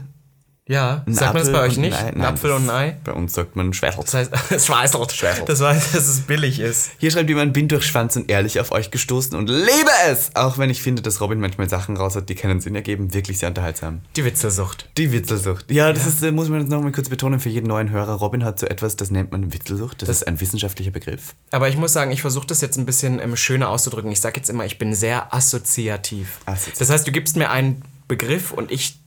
Ja, 0.70 1.02
Ein 1.04 1.14
sagt 1.14 1.34
man 1.34 1.42
das 1.42 1.50
bei 1.50 1.58
Apfel 1.58 1.70
euch 1.70 1.76
nicht? 1.78 1.96
Ei? 1.96 2.06
Ein 2.10 2.18
Nein, 2.18 2.26
Apfel 2.26 2.52
und 2.52 2.70
ein 2.70 2.70
Ei? 2.70 2.96
Bei 3.02 3.12
uns 3.12 3.32
sagt 3.32 3.56
man 3.56 3.72
Schweißel. 3.72 4.04
Das 4.04 4.14
heißt, 4.14 4.32
es 4.50 4.66
schweißelt. 4.66 5.10
Schweißelt. 5.10 5.48
Das 5.48 5.58
weiß, 5.58 5.90
dass 5.90 6.06
es 6.06 6.20
billig 6.20 6.60
ist. 6.60 6.92
Hier 6.98 7.10
schreibt 7.10 7.28
jemand, 7.28 7.52
bin 7.52 7.66
durch 7.66 7.84
Schwanz 7.84 8.14
und 8.14 8.30
ehrlich 8.30 8.60
auf 8.60 8.70
euch 8.70 8.92
gestoßen 8.92 9.36
und 9.36 9.50
liebe 9.50 9.90
es! 10.06 10.30
Auch 10.36 10.58
wenn 10.58 10.70
ich 10.70 10.80
finde, 10.80 11.02
dass 11.02 11.20
Robin 11.20 11.40
manchmal 11.40 11.68
Sachen 11.68 11.96
raus 11.96 12.14
hat, 12.14 12.28
die 12.28 12.36
keinen 12.36 12.60
Sinn 12.60 12.76
ergeben, 12.76 13.12
wirklich 13.12 13.38
sehr 13.38 13.48
unterhaltsam. 13.48 14.02
Die 14.14 14.24
Witzelsucht. 14.24 14.88
Die 14.96 15.10
Witzelsucht. 15.10 15.68
Ja, 15.72 15.92
das 15.92 16.06
Ist, 16.06 16.22
äh, 16.22 16.30
muss 16.30 16.48
man 16.48 16.60
jetzt 16.60 16.70
noch 16.70 16.80
mal 16.80 16.92
kurz 16.92 17.08
betonen 17.08 17.40
für 17.40 17.48
jeden 17.48 17.66
neuen 17.66 17.90
Hörer. 17.90 18.12
Robin 18.12 18.44
hat 18.44 18.60
so 18.60 18.66
etwas, 18.66 18.94
das 18.94 19.10
nennt 19.10 19.32
man 19.32 19.52
Witzelsucht. 19.52 20.02
Das, 20.02 20.08
ist 20.08 20.28
ein 20.28 20.40
wissenschaftlicher 20.40 20.92
Begriff. 20.92 21.34
Aber 21.50 21.68
ich 21.68 21.76
muss 21.76 21.92
sagen, 21.92 22.12
ich 22.12 22.20
versuche 22.20 22.46
das 22.46 22.60
jetzt 22.60 22.78
ein 22.78 22.86
bisschen 22.86 23.18
ähm, 23.18 23.34
schöner 23.34 23.70
auszudrücken. 23.70 24.12
Ich 24.12 24.20
sage 24.20 24.36
jetzt 24.36 24.48
immer, 24.48 24.64
ich 24.66 24.78
bin 24.78 24.94
sehr 24.94 25.34
assoziativ. 25.34 26.38
Assoziativ. 26.46 26.78
Das 26.78 26.90
heißt, 26.90 27.08
du 27.08 27.10
gibst 27.10 27.36
mir 27.36 27.50
einen 27.50 27.82
Begriff 28.06 28.52
und 28.52 28.70
ich 28.70 29.00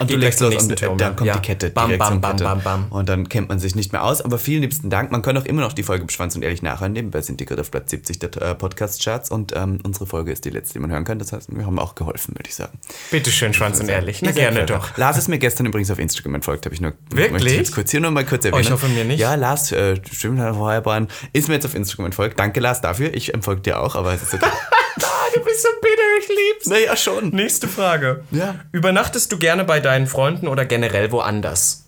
Und 0.00 0.10
du 0.10 0.16
legst 0.16 0.40
los 0.40 0.54
und 0.56 0.76
Turm. 0.78 0.98
dann 0.98 1.14
kommt 1.16 1.28
Ja. 1.28 1.34
die 1.34 1.40
Kette 1.42 1.70
Bam, 1.70 1.86
direkt 1.88 2.00
bam, 2.00 2.20
bam, 2.20 2.32
Kette. 2.32 2.44
bam, 2.44 2.62
bam. 2.62 2.86
Und 2.90 3.08
dann 3.08 3.28
kennt 3.28 3.48
man 3.48 3.58
sich 3.58 3.74
nicht 3.74 3.92
mehr 3.92 4.02
aus. 4.04 4.20
Aber 4.22 4.38
vielen 4.38 4.62
liebsten 4.62 4.90
Dank. 4.90 5.12
Man 5.12 5.22
kann 5.22 5.36
auch 5.36 5.44
immer 5.44 5.60
noch 5.62 5.72
die 5.74 5.82
Folge 5.82 6.06
Schwanz 6.10 6.34
und 6.34 6.42
ehrlich 6.42 6.62
nachhören. 6.62 6.92
Nebenbei 6.92 7.20
sind 7.20 7.40
die 7.40 7.44
gerade 7.44 7.60
auf 7.60 7.70
Platz 7.70 7.90
70 7.90 8.18
der 8.18 8.42
äh, 8.42 8.54
Podcast-Charts. 8.54 9.30
Und 9.30 9.54
ähm, 9.54 9.78
unsere 9.84 10.06
Folge 10.06 10.32
ist 10.32 10.44
die 10.44 10.50
letzte, 10.50 10.74
die 10.74 10.78
man 10.80 10.90
hören 10.90 11.04
kann. 11.04 11.18
Das 11.18 11.32
heißt, 11.32 11.54
wir 11.54 11.66
haben 11.66 11.78
auch 11.78 11.94
geholfen, 11.94 12.34
würde 12.36 12.48
ich 12.48 12.54
sagen. 12.54 12.78
Bitte 13.10 13.30
schön, 13.30 13.52
Schwanz 13.54 13.78
und 13.78 13.88
ehrlich. 13.88 14.22
Na 14.22 14.32
gerne 14.32 14.64
clever. 14.64 14.78
doch. 14.80 14.96
Lars 14.96 15.18
ist 15.18 15.28
mir 15.28 15.38
gestern 15.38 15.66
übrigens 15.66 15.90
auf 15.90 15.98
Instagram 15.98 16.34
entfolgt, 16.36 16.64
habe 16.64 16.74
ich 16.74 16.80
nur. 16.80 16.94
Wirklich? 17.10 17.52
ich 17.52 17.58
Jetzt 17.58 17.74
kurz 17.74 17.90
hier 17.90 18.00
nur 18.00 18.10
mal 18.10 18.24
kurz 18.24 18.44
erwähnen. 18.44 18.62
ich 18.62 18.70
hoffe 18.70 18.88
mir 18.88 19.04
nicht. 19.04 19.20
Ja, 19.20 19.34
Lars, 19.34 19.72
äh, 19.72 19.96
Feuerborn, 20.02 21.08
ist 21.32 21.48
mir 21.48 21.54
jetzt 21.54 21.66
auf 21.66 21.74
Instagram 21.74 22.06
entfolgt. 22.06 22.38
Danke, 22.40 22.60
Lars, 22.60 22.80
dafür. 22.80 23.14
Ich 23.14 23.32
entfolge 23.34 23.60
dir 23.62 23.80
auch, 23.80 23.94
aber 23.94 24.12
es 24.14 24.22
ist 24.22 24.34
okay. 24.34 24.46
Ah, 25.16 25.30
du 25.34 25.40
bist 25.44 25.62
so 25.62 25.68
bitter, 25.80 26.02
ich 26.20 26.28
lieb's. 26.28 26.66
naja, 26.66 26.96
schon. 26.96 27.30
Nächste 27.30 27.68
Frage. 27.68 28.24
Ja. 28.30 28.56
Übernachtest 28.72 29.32
du 29.32 29.38
gerne 29.38 29.64
bei 29.64 29.80
deinen 29.80 30.06
Freunden 30.06 30.46
oder 30.46 30.64
generell 30.66 31.10
woanders? 31.10 31.86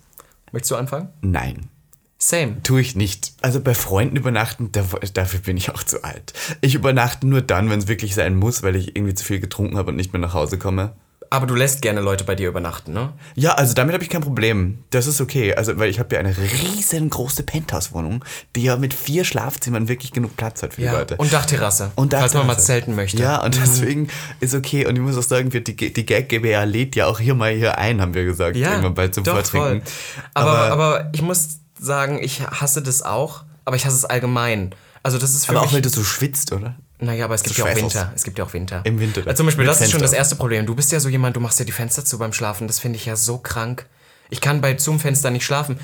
Möchtest 0.51 0.71
du 0.71 0.75
anfangen? 0.75 1.09
Nein. 1.21 1.69
Same. 2.17 2.61
Tue 2.63 2.81
ich 2.81 2.95
nicht. 2.95 3.33
Also 3.41 3.61
bei 3.61 3.73
Freunden 3.73 4.15
übernachten, 4.17 4.71
da, 4.71 4.83
dafür 5.13 5.39
bin 5.39 5.57
ich 5.57 5.69
auch 5.69 5.83
zu 5.83 6.03
alt. 6.03 6.33
Ich 6.61 6.75
übernachte 6.75 7.27
nur 7.27 7.41
dann, 7.41 7.69
wenn 7.69 7.79
es 7.79 7.87
wirklich 7.87 8.15
sein 8.15 8.35
muss, 8.35 8.63
weil 8.63 8.75
ich 8.75 8.95
irgendwie 8.95 9.13
zu 9.13 9.23
viel 9.23 9.39
getrunken 9.39 9.77
habe 9.77 9.91
und 9.91 9.95
nicht 9.95 10.11
mehr 10.11 10.19
nach 10.19 10.33
Hause 10.33 10.57
komme. 10.57 10.95
Aber 11.31 11.45
du 11.45 11.53
lässt 11.53 11.83
gerne 11.83 12.01
Leute 12.01 12.23
bei 12.23 12.33
dir 12.33 12.49
übernachten, 12.49 12.91
ne? 12.91 13.13
Ja, 13.35 13.51
also 13.53 13.75
damit 13.75 13.93
habe 13.93 14.03
ich 14.03 14.09
kein 14.09 14.21
Problem. 14.21 14.79
Das 14.89 15.05
ist 15.05 15.21
okay. 15.21 15.53
Also, 15.53 15.77
weil 15.77 15.89
ich 15.89 15.99
habe 15.99 16.15
ja 16.15 16.19
eine 16.19 16.35
riesengroße 16.35 17.43
Penthouse-Wohnung, 17.43 18.25
die 18.55 18.63
ja 18.63 18.77
mit 18.77 18.95
vier 18.95 19.23
Schlafzimmern 19.23 19.87
wirklich 19.87 20.11
genug 20.11 20.35
Platz 20.37 20.63
hat 20.63 20.73
für 20.73 20.81
die 20.81 20.87
Leute. 20.87 21.17
Und 21.17 21.31
Dachterrasse. 21.31 21.91
Und 21.95 22.13
falls 22.13 22.33
man 22.33 22.47
mal 22.47 22.53
Dachterrasse. 22.53 22.65
zelten 22.65 22.95
möchte. 22.95 23.21
Ja, 23.21 23.43
und 23.43 23.55
deswegen 23.55 24.09
ist 24.39 24.55
okay. 24.55 24.87
Und 24.87 24.95
ich 24.95 25.01
muss 25.01 25.17
auch 25.17 25.23
sagen, 25.23 25.51
die, 25.51 25.63
die 25.63 26.05
Gag 26.05 26.29
GBR 26.29 26.65
lädt 26.65 26.95
ja 26.95 27.05
auch 27.05 27.19
hier 27.19 27.35
mal 27.35 27.51
hier 27.51 27.77
ein, 27.77 28.01
haben 28.01 28.15
wir 28.15 28.25
gesagt. 28.25 28.57
irgendwann 28.57 28.95
bald 28.95 29.13
zum 29.13 29.23
doch, 29.23 29.33
Vortrinken. 29.33 29.81
voll. 29.81 30.23
Aber, 30.33 30.71
aber, 30.71 31.09
ich 31.13 31.21
muss 31.21 31.59
sagen, 31.79 32.23
ich 32.23 32.41
hasse 32.41 32.81
das 32.81 33.03
auch, 33.03 33.43
aber 33.65 33.75
ich 33.75 33.85
hasse 33.85 33.95
es 33.95 34.05
allgemein. 34.05 34.73
Also 35.03 35.19
das 35.19 35.35
ist 35.35 35.45
für 35.45 35.51
aber 35.51 35.61
mich... 35.61 35.69
auch 35.69 35.73
weil 35.73 35.81
du 35.81 35.89
so 35.89 36.03
schwitzt, 36.03 36.51
oder? 36.53 36.75
Naja, 36.99 37.25
aber 37.25 37.35
es 37.35 37.43
gibt 37.43 37.57
Du 37.57 37.63
ja 37.63 37.71
auch. 37.71 37.75
Winter. 37.75 38.11
Es 38.15 38.23
gibt 38.23 38.37
ja 38.37 38.43
auch 38.45 38.53
Winter. 38.53 38.81
Im 38.83 38.99
Winter. 38.99 39.21
Also 39.25 39.37
zum 39.37 39.45
Beispiel, 39.45 39.65
das 39.65 39.79
ist 39.81 39.91
schon 39.91 40.01
das 40.01 40.11
Fenster. 40.11 40.17
erste 40.17 40.35
Problem. 40.35 40.65
Du 40.65 40.75
bist 40.75 40.91
ja 40.91 40.99
so 40.99 41.07
jemand, 41.07 41.35
du 41.35 41.39
machst 41.39 41.57
ja 41.59 41.65
die 41.65 41.71
Fenster 41.71 42.03
zu 42.03 42.17
beim 42.17 42.33
Schlafen. 42.33 42.67
Das 42.67 42.79
finde 42.79 42.97
ich 42.97 43.05
ja 43.05 43.15
so 43.15 43.37
krank. 43.37 43.85
Ich 44.29 44.41
kann 44.41 44.59
bei 44.61 44.77
Zoom-Fenster 44.77 45.31
nicht 45.31 45.45
schlafen. 45.45 45.79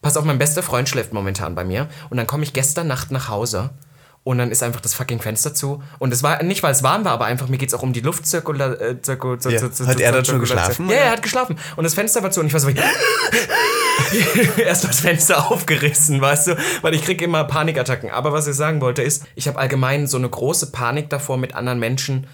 Pass 0.00 0.16
auf, 0.16 0.24
mein 0.24 0.38
bester 0.38 0.62
Freund 0.62 0.88
schläft 0.88 1.12
momentan 1.12 1.54
bei 1.54 1.64
mir. 1.64 1.88
Und 2.10 2.16
dann 2.16 2.26
komme 2.26 2.42
ich 2.44 2.52
gestern 2.52 2.86
Nacht 2.86 3.10
nach 3.10 3.28
Hause. 3.28 3.70
Und 4.26 4.38
dann 4.38 4.50
ist 4.50 4.60
einfach 4.64 4.80
das 4.80 4.92
fucking 4.92 5.20
Fenster 5.20 5.54
zu. 5.54 5.80
Und 6.00 6.12
es 6.12 6.24
war 6.24 6.42
nicht, 6.42 6.64
weil 6.64 6.72
es 6.72 6.82
warm 6.82 7.04
war, 7.04 7.12
aber 7.12 7.26
einfach, 7.26 7.46
mir 7.46 7.58
geht 7.58 7.68
es 7.68 7.74
auch 7.74 7.82
um 7.84 7.92
die 7.92 8.00
Luftzirkula... 8.00 8.72
Äh, 8.72 9.00
Zirku, 9.00 9.34
Zir- 9.36 9.52
Ja. 9.52 9.86
Hat 9.86 10.00
er 10.00 10.10
dann 10.10 10.24
schon 10.24 10.40
geschlafen, 10.40 10.88
Ja, 10.90 10.96
er 10.96 11.10
hat 11.12 11.22
geschlafen. 11.22 11.56
Und 11.76 11.84
das 11.84 11.94
Fenster 11.94 12.24
war 12.24 12.32
zu 12.32 12.40
und 12.40 12.48
ich 12.48 12.52
war 12.52 12.58
so. 12.58 12.68
Erst 14.56 14.82
das 14.82 14.98
Fenster 15.00 15.46
aufgerissen, 15.50 16.20
weißt 16.20 16.48
du? 16.48 16.56
Weil 16.82 16.94
ich 16.94 17.02
krieg 17.04 17.22
immer 17.22 17.44
Panikattacken. 17.44 18.10
Aber 18.10 18.32
was 18.32 18.48
ich 18.48 18.56
sagen 18.56 18.80
wollte 18.80 19.00
ist, 19.02 19.22
ich 19.36 19.46
habe 19.46 19.60
allgemein 19.60 20.08
so 20.08 20.16
eine 20.16 20.28
große 20.28 20.72
Panik 20.72 21.08
davor, 21.08 21.38
mit 21.38 21.54
anderen 21.54 21.78
Menschen 21.78 22.26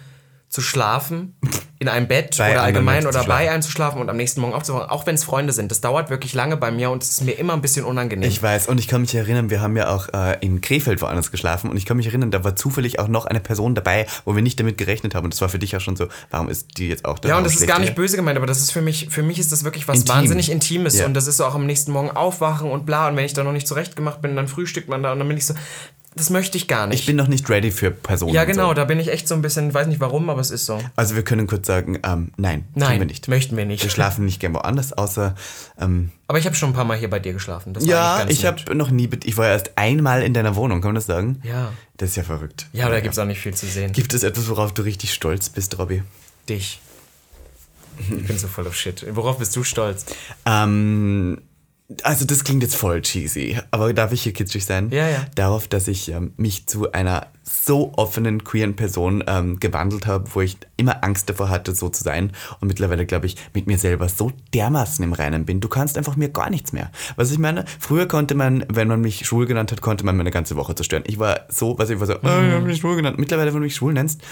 zu 0.53 0.61
schlafen, 0.61 1.35
in 1.79 1.89
einem 1.89 2.07
Bett 2.07 2.37
Bei 2.39 2.53
oder 2.53 2.63
allgemein 2.63 3.07
oder 3.07 3.25
bei 3.25 3.51
einem 3.51 3.63
zu 3.63 3.71
schlafen 3.73 4.01
und 4.01 4.09
am 4.09 4.17
nächsten 4.17 4.41
Morgen 4.41 4.53
aufzuwachen, 4.55 4.89
auch 4.89 5.05
wenn 5.07 5.17
es 5.17 5.25
Freunde 5.25 5.53
sind. 5.53 5.71
Das 5.73 5.81
dauert 5.81 6.11
wirklich 6.11 6.33
lange 6.35 6.57
bei 6.57 6.71
mir 6.71 6.91
und 6.91 7.03
es 7.03 7.11
ist 7.11 7.25
mir 7.25 7.33
immer 7.33 7.55
ein 7.55 7.63
bisschen 7.63 7.85
unangenehm. 7.85 8.29
Ich 8.29 8.41
weiß, 8.41 8.69
und 8.69 8.79
ich 8.79 8.87
kann 8.87 9.01
mich 9.01 9.13
erinnern, 9.15 9.51
wir 9.51 9.61
haben 9.61 9.77
ja 9.77 9.89
auch 9.89 10.09
äh, 10.13 10.37
in 10.41 10.61
Krefeld 10.61 11.01
woanders 11.01 11.33
geschlafen 11.33 11.71
und 11.71 11.77
ich 11.79 11.87
kann 11.87 11.97
mich 11.97 12.07
erinnern, 12.07 12.31
da 12.31 12.45
war 12.45 12.55
zufällig 12.55 13.01
auch 13.01 13.09
noch 13.09 13.25
eine 13.25 13.41
Person 13.41 13.75
dabei, 13.75 14.07
wo 14.27 14.37
wir 14.37 14.43
nicht 14.43 14.61
damit 14.61 14.79
gerechnet 14.79 15.15
haben 15.17 15.25
und 15.25 15.35
das 15.35 15.41
war 15.41 15.49
für 15.49 15.59
dich 15.59 15.75
auch 15.75 15.81
schon 15.81 15.97
so, 15.97 16.07
warum 16.31 16.49
ist 16.49 16.79
die 16.79 16.89
jetzt 16.89 17.05
auch 17.07 17.19
da? 17.19 17.31
ja, 17.31 17.39
und 17.39 17.45
das 17.45 17.57
ist 17.57 17.67
gar 17.67 17.81
nicht 17.81 17.95
böse 17.97 18.17
gemeint, 18.17 18.37
aber 18.37 18.47
das 18.47 18.61
ist 18.61 18.71
für 18.71 18.83
mich, 18.83 19.09
für 19.11 19.23
mich 19.23 19.39
ist 19.41 19.51
das 19.51 19.65
wirklich 19.65 19.89
was 19.89 20.01
Intim. 20.01 20.15
wahnsinnig 20.15 20.51
Intimes 20.53 20.99
Ja. 20.99 21.07
und 21.07 21.15
das 21.15 21.27
ist 21.27 21.39
so 21.39 21.47
auch 21.47 21.55
am 21.57 21.67
nächsten 21.67 21.91
Morgen 21.93 22.11
aufwachen 22.11 22.71
und 22.71 22.87
bla 22.87 23.09
und 23.09 23.17
wenn 23.17 23.25
ich 23.25 23.33
da 23.33 23.43
noch 23.43 23.53
nicht 23.53 23.67
zurechtgemacht 23.67 24.21
bin, 24.23 24.37
dann 24.37 24.47
frühstückt 24.47 24.89
man 24.89 25.03
da 25.03 25.13
und 25.13 25.19
dann 25.19 25.27
bin 25.27 25.37
ich 25.39 25.47
so, 25.47 25.55
das 26.15 26.31
möchte 26.31 26.57
ich 26.59 26.69
gar 26.69 26.87
nicht. 26.87 27.01
Ich 27.01 27.07
bin 27.07 27.17
noch 27.17 27.27
nicht 27.29 27.49
ready 27.49 27.71
für 27.71 27.91
Personen. 27.91 28.35
ja, 28.35 28.45
genau, 28.45 28.69
So. 28.69 28.75
da 28.75 28.85
bin 28.85 29.01
ich 29.01 29.09
echt 29.09 29.27
so 29.29 29.35
ein 29.35 29.43
bisschen, 29.43 29.73
weiß 29.73 29.87
nicht 29.87 30.01
warum, 30.01 30.29
aber 30.31 30.41
es 30.41 30.51
ist 30.51 30.67
so. 30.67 30.79
Also 30.97 31.15
wir 31.15 31.23
können 31.25 31.47
kurz 31.47 31.67
sagen, 31.67 31.99
ähm, 32.05 32.33
nein, 32.37 32.61
tun 32.73 32.81
Nein, 32.83 32.99
wir 33.01 33.07
nicht. 33.07 33.29
möchten 33.29 33.57
wir 33.57 33.63
Wir 33.63 33.67
nicht. 33.67 33.91
schlafen 33.91 34.25
nicht 34.25 34.41
gern 34.41 34.53
woanders, 34.55 34.93
außer 34.93 35.35
ähm, 35.81 36.11
Aber 36.29 36.39
ich 36.39 36.45
habe 36.47 36.55
schon 36.55 36.71
ein 36.71 36.75
paar 36.75 36.85
Mal 36.85 36.99
hier 36.99 37.09
bei 37.11 37.19
dir 37.19 37.33
geschlafen. 37.33 37.75
Ja, 37.81 38.27
ich 38.29 38.45
habe 38.45 38.75
noch 38.75 38.91
nie, 38.91 39.09
ich 39.25 39.37
war 39.37 39.49
erst 39.49 39.73
einmal 39.77 40.23
in 40.23 40.35
deiner 40.35 40.55
Wohnung, 40.57 40.81
kann 40.81 40.89
man 40.91 40.95
das 40.97 41.07
sagen? 41.07 41.41
Ja. 41.45 41.73
Das 41.97 42.11
ist 42.11 42.17
ja 42.17 42.23
verrückt. 42.25 42.67
Ja, 42.73 42.89
da 42.89 43.01
gibt 43.01 43.13
es 43.13 43.19
auch 43.19 43.25
nicht 43.25 43.41
viel 43.41 43.55
zu 43.55 43.67
sehen. 43.67 43.93
Gibt 43.93 44.13
es 44.13 44.23
etwas, 44.23 44.49
worauf 44.49 44.73
du 44.75 44.83
richtig 44.83 45.13
stolz 45.15 45.49
bist, 45.49 45.79
Robby? 45.79 46.03
Dich. 46.49 46.81
Ich 47.99 48.27
bin 48.27 48.39
so 48.39 48.49
voll 48.49 48.67
of 48.67 48.75
shit. 48.75 49.07
Worauf 49.15 49.39
bist 49.39 49.55
du 49.55 49.63
stolz? 49.65 50.07
Ähm, 50.47 51.41
also 52.03 52.25
das 52.25 52.45
klingt 52.45 52.63
jetzt 52.63 52.77
voll 52.77 53.03
cheesy, 53.03 53.59
aber 53.71 53.93
darf 53.93 54.13
ich 54.13 54.23
hier 54.23 54.33
kitschig 54.33 54.65
sein? 54.65 54.91
Ja, 54.91 55.09
ja. 55.09 55.27
Darauf, 55.35 55.69
dass 55.69 55.89
ich 55.89 56.11
ähm, 56.11 56.33
mich 56.37 56.67
zu 56.67 56.93
einer 56.93 57.29
so 57.45 57.93
offenen, 57.97 58.45
queeren 58.45 58.77
Person 58.77 59.23
ähm, 59.27 59.59
gewandelt 59.61 60.07
habe, 60.07 60.29
wo 60.35 60.41
ich 60.41 60.57
immer 60.77 61.03
Angst 61.05 61.29
davor 61.29 61.49
hatte, 61.49 61.75
so 61.75 61.89
zu 61.89 62.03
sein. 62.03 62.33
Und 62.61 62.69
mittlerweile, 62.69 63.05
glaube 63.05 63.27
ich, 63.27 63.37
mit 63.53 63.67
mir 63.67 63.79
selber 63.79 64.09
so 64.09 64.33
dermaßen 64.55 65.05
im 65.05 65.13
Reinen 65.13 65.45
bin. 65.45 65.61
Du 65.61 65.69
kannst 65.69 65.99
einfach 65.99 66.17
mir 66.17 66.29
gar 66.29 66.51
nichts 66.51 66.73
mehr. 66.73 66.91
Was 67.17 67.31
ich 67.31 67.39
meine, 67.39 67.65
früher 67.81 68.07
konnte 68.07 68.35
man, 68.35 68.65
wenn 68.69 68.89
man 68.89 69.01
mich 69.01 69.27
schwul 69.27 69.47
genannt 69.47 69.73
hat, 69.73 69.81
konnte 69.81 70.05
man 70.05 70.17
meine 70.17 70.31
ganze 70.31 70.57
Woche 70.57 70.75
zerstören. 70.75 71.05
Ich 71.07 71.19
war 71.19 71.41
so, 71.49 71.79
was 71.79 71.91
ich 71.91 71.99
war 71.99 72.07
so, 72.07 72.15
oh, 72.15 72.19
ich 72.23 72.53
hab 72.53 72.63
mich 72.63 72.79
schwul 72.79 72.97
genannt. 72.97 73.19
Mittlerweile, 73.19 73.53
wenn 73.53 73.61
du 73.61 73.67
mich 73.67 73.77
schwul 73.77 73.93
nennst, 73.93 74.23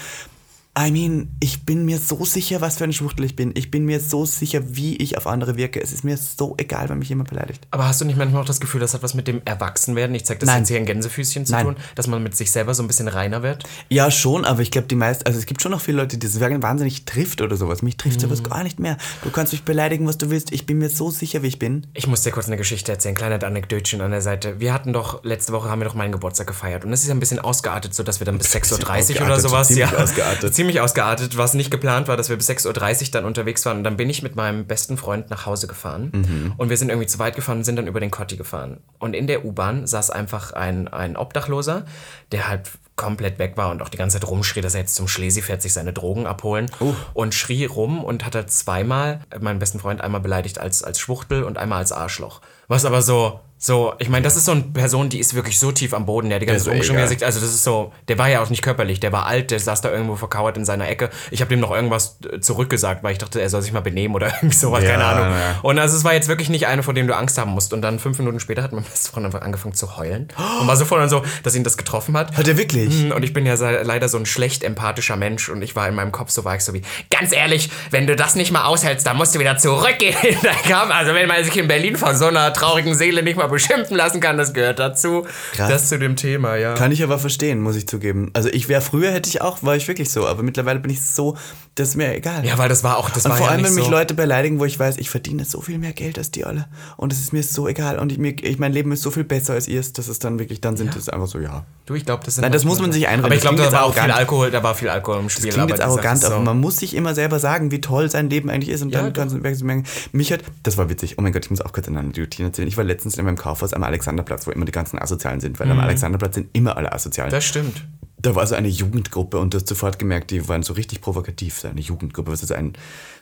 I 0.79 0.89
mean, 0.89 1.35
ich 1.41 1.65
bin 1.65 1.83
mir 1.83 1.99
so 1.99 2.23
sicher, 2.23 2.61
was 2.61 2.77
für 2.77 2.85
ein 2.85 2.93
Schwuchtel 2.93 3.25
ich 3.25 3.35
bin. 3.35 3.51
Ich 3.55 3.71
bin 3.71 3.83
mir 3.83 3.99
so 3.99 4.25
sicher, 4.25 4.61
wie 4.75 4.95
ich 4.95 5.17
auf 5.17 5.27
andere 5.27 5.57
wirke. 5.57 5.81
Es 5.81 5.91
ist 5.91 6.05
mir 6.05 6.15
so 6.15 6.55
egal, 6.57 6.87
wenn 6.87 6.99
mich 6.99 7.09
jemand 7.09 7.29
beleidigt. 7.29 7.67
Aber 7.71 7.87
hast 7.89 7.99
du 7.99 8.05
nicht 8.05 8.17
manchmal 8.17 8.41
auch 8.41 8.45
das 8.45 8.61
Gefühl, 8.61 8.79
das 8.79 8.93
hat 8.93 9.03
was 9.03 9.13
mit 9.13 9.27
dem 9.27 9.41
Erwachsenwerden, 9.43 10.15
ich 10.15 10.23
zeig 10.25 10.39
das 10.39 10.47
Nein. 10.47 10.59
jetzt 10.59 10.69
hier 10.69 10.77
in 10.77 10.85
Gänsefüßchen 10.85 11.45
zu 11.45 11.51
Nein. 11.51 11.65
tun, 11.65 11.75
dass 11.95 12.07
man 12.07 12.23
mit 12.23 12.37
sich 12.37 12.51
selber 12.53 12.73
so 12.73 12.83
ein 12.83 12.87
bisschen 12.87 13.09
reiner 13.09 13.43
wird? 13.43 13.65
Ja, 13.89 14.09
schon, 14.11 14.45
aber 14.45 14.61
ich 14.61 14.71
glaube, 14.71 14.87
die 14.87 14.95
meisten, 14.95 15.25
also 15.25 15.37
es 15.37 15.45
gibt 15.45 15.61
schon 15.61 15.71
noch 15.71 15.81
viele 15.81 15.97
Leute, 15.97 16.17
die 16.17 16.25
das 16.25 16.39
wahnsinnig 16.39 17.03
trifft 17.03 17.41
oder 17.41 17.57
sowas. 17.57 17.81
Mich 17.81 17.97
trifft 17.97 18.17
Mhm. 18.17 18.21
sowas 18.21 18.41
gar 18.43 18.63
nicht 18.63 18.79
mehr. 18.79 18.97
Du 19.23 19.29
kannst 19.29 19.51
mich 19.51 19.63
beleidigen, 19.63 20.07
was 20.07 20.17
du 20.17 20.29
willst. 20.29 20.53
Ich 20.53 20.65
bin 20.65 20.77
mir 20.77 20.89
so 20.89 21.11
sicher, 21.11 21.43
wie 21.43 21.47
ich 21.47 21.59
bin. 21.59 21.85
Ich 21.93 22.07
muss 22.07 22.21
dir 22.23 22.31
kurz 22.31 22.47
eine 22.47 22.55
Geschichte 22.55 22.93
erzählen, 22.93 23.15
kleine 23.15 23.45
Anekdötchen 23.45 23.99
an 23.99 24.11
der 24.11 24.21
Seite. 24.21 24.61
Wir 24.61 24.73
hatten 24.73 24.93
doch, 24.93 25.21
letzte 25.25 25.51
Woche 25.51 25.69
haben 25.69 25.79
wir 25.81 25.85
doch 25.85 25.95
meinen 25.95 26.13
Geburtstag 26.13 26.47
gefeiert 26.47 26.85
und 26.85 26.93
es 26.93 27.01
ist 27.01 27.09
ja 27.09 27.13
ein 27.13 27.19
bisschen 27.19 27.39
ausgeartet, 27.39 27.93
so 27.93 28.03
dass 28.03 28.21
wir 28.21 28.25
dann 28.25 28.37
bis 28.37 28.55
6.30 28.55 29.19
Uhr 29.19 29.25
oder 29.25 29.39
sowas, 29.39 29.69
ja, 29.75 29.91
ausgeartet. 29.91 30.55
ziemlich 30.61 30.79
ausgeartet, 30.79 31.37
was 31.37 31.55
nicht 31.55 31.71
geplant 31.71 32.07
war, 32.07 32.17
dass 32.17 32.29
wir 32.29 32.37
bis 32.37 32.47
6.30 32.47 33.05
Uhr 33.05 33.11
dann 33.13 33.25
unterwegs 33.25 33.65
waren 33.65 33.77
und 33.77 33.83
dann 33.83 33.97
bin 33.97 34.11
ich 34.11 34.21
mit 34.21 34.35
meinem 34.35 34.67
besten 34.67 34.95
Freund 34.95 35.31
nach 35.31 35.47
Hause 35.47 35.65
gefahren 35.65 36.11
Mhm. 36.13 36.53
und 36.57 36.69
wir 36.69 36.77
sind 36.77 36.89
irgendwie 36.89 37.07
zu 37.07 37.17
weit 37.17 37.35
gefahren 37.35 37.57
und 37.59 37.63
sind 37.63 37.77
dann 37.77 37.87
über 37.87 37.99
den 37.99 38.11
Kotti 38.11 38.37
gefahren. 38.37 38.77
Und 38.99 39.15
in 39.15 39.25
der 39.25 39.43
U-Bahn 39.43 39.87
saß 39.87 40.11
einfach 40.11 40.53
ein, 40.53 40.87
ein 40.87 41.17
Obdachloser, 41.17 41.85
der 42.31 42.47
halt 42.47 42.69
komplett 42.95 43.39
weg 43.39 43.53
war 43.57 43.71
und 43.71 43.81
auch 43.81 43.89
die 43.89 43.97
ganze 43.97 44.19
Zeit 44.19 44.29
rumschrie, 44.29 44.61
dass 44.61 44.75
er 44.75 44.81
jetzt 44.81 44.93
zum 44.93 45.07
Schlesi 45.07 45.41
fährt, 45.41 45.63
sich 45.63 45.73
seine 45.73 45.93
Drogen 45.93 46.27
abholen 46.27 46.69
und 47.15 47.33
schrie 47.33 47.65
rum 47.65 48.03
und 48.03 48.23
hat 48.23 48.35
er 48.35 48.45
zweimal 48.45 49.21
meinen 49.39 49.57
besten 49.57 49.79
Freund 49.79 50.01
einmal 50.01 50.21
beleidigt 50.21 50.59
als, 50.59 50.83
als 50.83 50.99
Schwuchtel 50.99 51.41
und 51.43 51.57
einmal 51.57 51.79
als 51.79 51.91
Arschloch. 51.91 52.41
Was 52.71 52.85
aber 52.85 53.01
so, 53.01 53.39
so, 53.57 53.93
ich 53.99 54.09
meine, 54.09 54.23
das 54.23 54.35
ist 54.37 54.45
so 54.45 54.53
eine 54.53 54.61
Person, 54.61 55.09
die 55.09 55.19
ist 55.19 55.35
wirklich 55.35 55.59
so 55.59 55.71
tief 55.71 55.93
am 55.93 56.07
Boden, 56.07 56.29
der 56.29 56.37
hat 56.37 56.41
die 56.41 56.47
ganze 56.47 56.65
Zeit 56.65 56.89
der 56.97 57.07
sich- 57.07 57.23
also 57.23 57.39
das 57.39 57.49
ist 57.49 57.63
so, 57.63 57.91
der 58.07 58.17
war 58.17 58.27
ja 58.27 58.41
auch 58.41 58.49
nicht 58.49 58.63
körperlich, 58.63 58.99
der 58.99 59.11
war 59.11 59.27
alt, 59.27 59.51
der 59.51 59.59
saß 59.59 59.81
da 59.81 59.91
irgendwo 59.91 60.15
verkauert 60.15 60.57
in 60.57 60.65
seiner 60.65 60.89
Ecke. 60.89 61.11
Ich 61.29 61.41
habe 61.41 61.49
dem 61.49 61.59
noch 61.59 61.69
irgendwas 61.69 62.17
äh, 62.31 62.39
zurückgesagt, 62.39 63.03
weil 63.03 63.11
ich 63.11 63.19
dachte, 63.19 63.39
er 63.39 63.49
soll 63.51 63.61
sich 63.61 63.71
mal 63.71 63.81
benehmen 63.81 64.15
oder 64.15 64.27
irgendwie 64.41 64.55
sowas, 64.55 64.83
Ja, 64.83 64.91
keine 64.91 65.03
Ahnung. 65.05 65.25
ja. 65.37 65.59
Und 65.61 65.77
also 65.77 65.95
es 65.95 66.03
war 66.03 66.13
jetzt 66.15 66.27
wirklich 66.27 66.49
nicht 66.49 66.65
eine, 66.65 66.81
vor 66.81 66.95
dem 66.95 67.05
du 67.07 67.15
Angst 67.15 67.37
haben 67.37 67.51
musst. 67.51 67.71
Und 67.73 67.83
dann 67.83 67.99
fünf 67.99 68.17
Minuten 68.17 68.39
später 68.39 68.63
hat 68.63 68.71
mein 68.71 68.83
bester 68.91 69.11
Freund 69.11 69.27
einfach 69.27 69.41
angefangen 69.41 69.75
zu 69.75 69.95
heulen 69.95 70.29
und 70.59 70.67
war 70.67 70.75
so 70.75 70.85
voll 70.85 70.99
dann 70.99 71.09
so, 71.09 71.21
dass 71.43 71.53
ihn 71.53 71.63
das 71.63 71.77
getroffen 71.77 72.17
hat. 72.17 72.35
Hat 72.35 72.47
er 72.47 72.57
wirklich? 72.57 73.03
Mhm, 73.03 73.11
Und 73.11 73.21
ich 73.21 73.31
bin 73.33 73.45
ja 73.45 73.53
leider 73.83 74.09
so 74.09 74.17
ein 74.17 74.25
schlecht 74.25 74.63
empathischer 74.63 75.17
Mensch 75.17 75.49
und 75.49 75.61
ich 75.61 75.75
war 75.75 75.87
in 75.87 75.93
meinem 75.93 76.11
Kopf 76.11 76.31
so, 76.31 76.45
war 76.45 76.55
ich 76.55 76.63
so 76.63 76.73
wie, 76.73 76.81
ganz 77.11 77.31
ehrlich, 77.31 77.69
wenn 77.91 78.07
du 78.07 78.15
das 78.15 78.33
nicht 78.33 78.51
mal 78.51 78.65
aushältst, 78.65 79.05
dann 79.05 79.17
musst 79.17 79.35
du 79.35 79.39
wieder 79.39 79.57
zurückgehen 79.59 80.15
dein 80.41 80.55
Kampf. 80.67 80.91
Also 80.91 81.13
wenn 81.13 81.27
man 81.27 81.43
sich 81.43 81.55
in 81.57 81.67
Berlin 81.67 81.95
von 81.95 82.15
so 82.17 82.25
einer 82.25 82.51
traurigen 82.61 82.93
Seele 82.95 83.23
nicht 83.23 83.37
mal 83.37 83.47
beschimpfen 83.47 83.97
lassen 83.97 84.19
kann, 84.21 84.37
das 84.37 84.53
gehört 84.53 84.79
dazu. 84.79 85.25
Krass. 85.53 85.69
Das 85.69 85.89
zu 85.89 85.97
dem 85.99 86.15
Thema, 86.15 86.55
ja. 86.55 86.73
Kann 86.75 86.91
ich 86.91 87.03
aber 87.03 87.17
verstehen, 87.19 87.59
muss 87.61 87.75
ich 87.75 87.87
zugeben. 87.87 88.29
Also 88.33 88.49
ich 88.49 88.69
wäre 88.69 88.81
früher, 88.81 89.11
hätte 89.11 89.29
ich 89.29 89.41
auch, 89.41 89.63
war 89.63 89.75
ich 89.75 89.87
wirklich 89.87 90.09
so, 90.11 90.27
aber 90.27 90.43
mittlerweile 90.43 90.79
bin 90.79 90.91
ich 90.91 91.01
so, 91.01 91.35
das 91.75 91.89
ist 91.89 91.95
mir 91.95 92.13
egal. 92.15 92.45
ja, 92.45 92.57
weil 92.57 92.69
das 92.69 92.83
war 92.83 92.97
auch, 92.97 93.09
das 93.09 93.25
Und 93.25 93.31
war 93.31 93.37
vor 93.37 93.47
ja 93.47 93.51
allem, 93.53 93.61
nicht 93.61 93.69
wenn 93.71 93.75
mich 93.75 93.85
so. 93.85 93.91
Leute 93.91 94.13
beleidigen, 94.13 94.59
wo 94.59 94.65
ich 94.65 94.77
weiß, 94.77 94.97
ich 94.97 95.09
verdiene 95.09 95.45
so 95.45 95.61
viel 95.61 95.77
mehr 95.79 95.93
Geld 95.93 96.17
als 96.17 96.29
die 96.31 96.45
alle. 96.45 96.67
Und 96.97 97.11
es 97.13 97.19
ist 97.19 97.33
mir 97.33 97.43
so 97.43 97.67
egal. 97.67 97.97
Und 97.97 98.11
ich, 98.11 98.17
mir, 98.17 98.35
ich, 98.41 98.59
mein 98.59 98.73
Leben 98.73 98.91
ist 98.91 99.01
so 99.01 99.09
viel 99.11 99.23
besser 99.23 99.53
als 99.53 99.67
ihr. 99.67 99.81
Das 99.81 100.07
ist 100.07 100.23
dann 100.23 100.37
wirklich, 100.37 100.61
dann 100.61 100.75
sind 100.77 100.95
es 100.95 101.09
einfach 101.09 101.27
so, 101.27 101.39
ja. 101.39 101.65
Du, 101.85 101.95
ich 101.95 102.05
glaube, 102.05 102.23
das 102.25 102.35
sind 102.35 102.41
Nein, 102.43 102.51
das 102.51 102.65
muss 102.65 102.79
man 102.79 102.91
sich 102.91 103.07
einreden. 103.07 103.25
Aber 103.25 103.35
ich 103.35 103.41
glaube, 103.41 103.57
da 103.57 103.71
war 103.71 103.83
auch 103.85 103.93
viel. 103.93 104.11
Alkohol, 104.11 104.51
da 104.51 104.61
war 104.63 104.75
viel 104.75 104.89
Alkohol 104.89 105.19
im 105.21 105.29
Spiel. 105.29 105.45
Das 105.47 105.55
klingt 105.55 105.69
jetzt 105.71 105.81
arrogant, 105.81 106.23
aber 106.25 106.35
so- 106.35 106.41
man 106.41 106.59
muss 106.59 106.77
sich 106.77 106.93
immer 106.95 107.15
selber 107.15 107.39
sagen, 107.39 107.71
wie 107.71 107.81
toll 107.81 108.09
sein 108.11 108.29
Leben 108.29 108.49
eigentlich 108.49 108.69
ist. 108.69 108.81
Und 108.81 108.89
Ja, 108.91 109.01
dann 109.01 109.13
kannst 109.13 109.33
du 109.35 109.39
merken, 109.39 109.85
mich 110.11 110.31
hat, 110.33 110.41
das 110.63 110.77
war 110.77 110.89
witzig. 110.89 111.15
Oh 111.17 111.21
mein 111.21 111.31
Gott, 111.33 111.45
ich 111.45 111.51
muss 111.51 111.61
auch 111.61 111.71
kurz 111.73 111.87
eine 111.87 111.99
Anekdote 112.41 112.45
erzählen. 112.45 112.67
Ich 112.67 112.77
war 112.77 112.83
letztens 112.83 113.17
in 113.17 113.25
meinem 113.25 113.37
Kaufhaus 113.37 113.73
am 113.73 113.83
Alexanderplatz, 113.83 114.47
wo 114.47 114.51
immer 114.51 114.65
die 114.65 114.71
ganzen 114.71 114.99
Asozialen 114.99 115.39
sind, 115.39 115.59
weil 115.59 115.69
am 115.71 115.79
Alexanderplatz 115.79 116.35
sind 116.35 116.49
immer 116.53 116.77
alle 116.77 116.91
Asozialen. 116.91 117.29
Mhm. 117.29 117.35
Das 117.35 117.45
stimmt. 117.45 117.87
Da 118.17 118.35
war 118.35 118.45
so 118.45 118.55
eine 118.55 118.67
Jugendgruppe 118.67 119.39
und 119.39 119.53
du 119.53 119.57
hast 119.57 119.67
sofort 119.67 119.97
gemerkt, 119.97 120.29
die 120.29 120.47
waren 120.47 120.61
so 120.61 120.73
richtig 120.73 121.01
provokativ, 121.01 121.59
so 121.59 121.67
eine 121.67 121.81
Jugendgruppe, 121.81 122.31
was 122.31 122.43
ist 122.43 122.51
ein, 122.51 122.73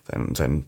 so 0.06 0.14
ein, 0.14 0.36
so 0.36 0.44
ein 0.44 0.66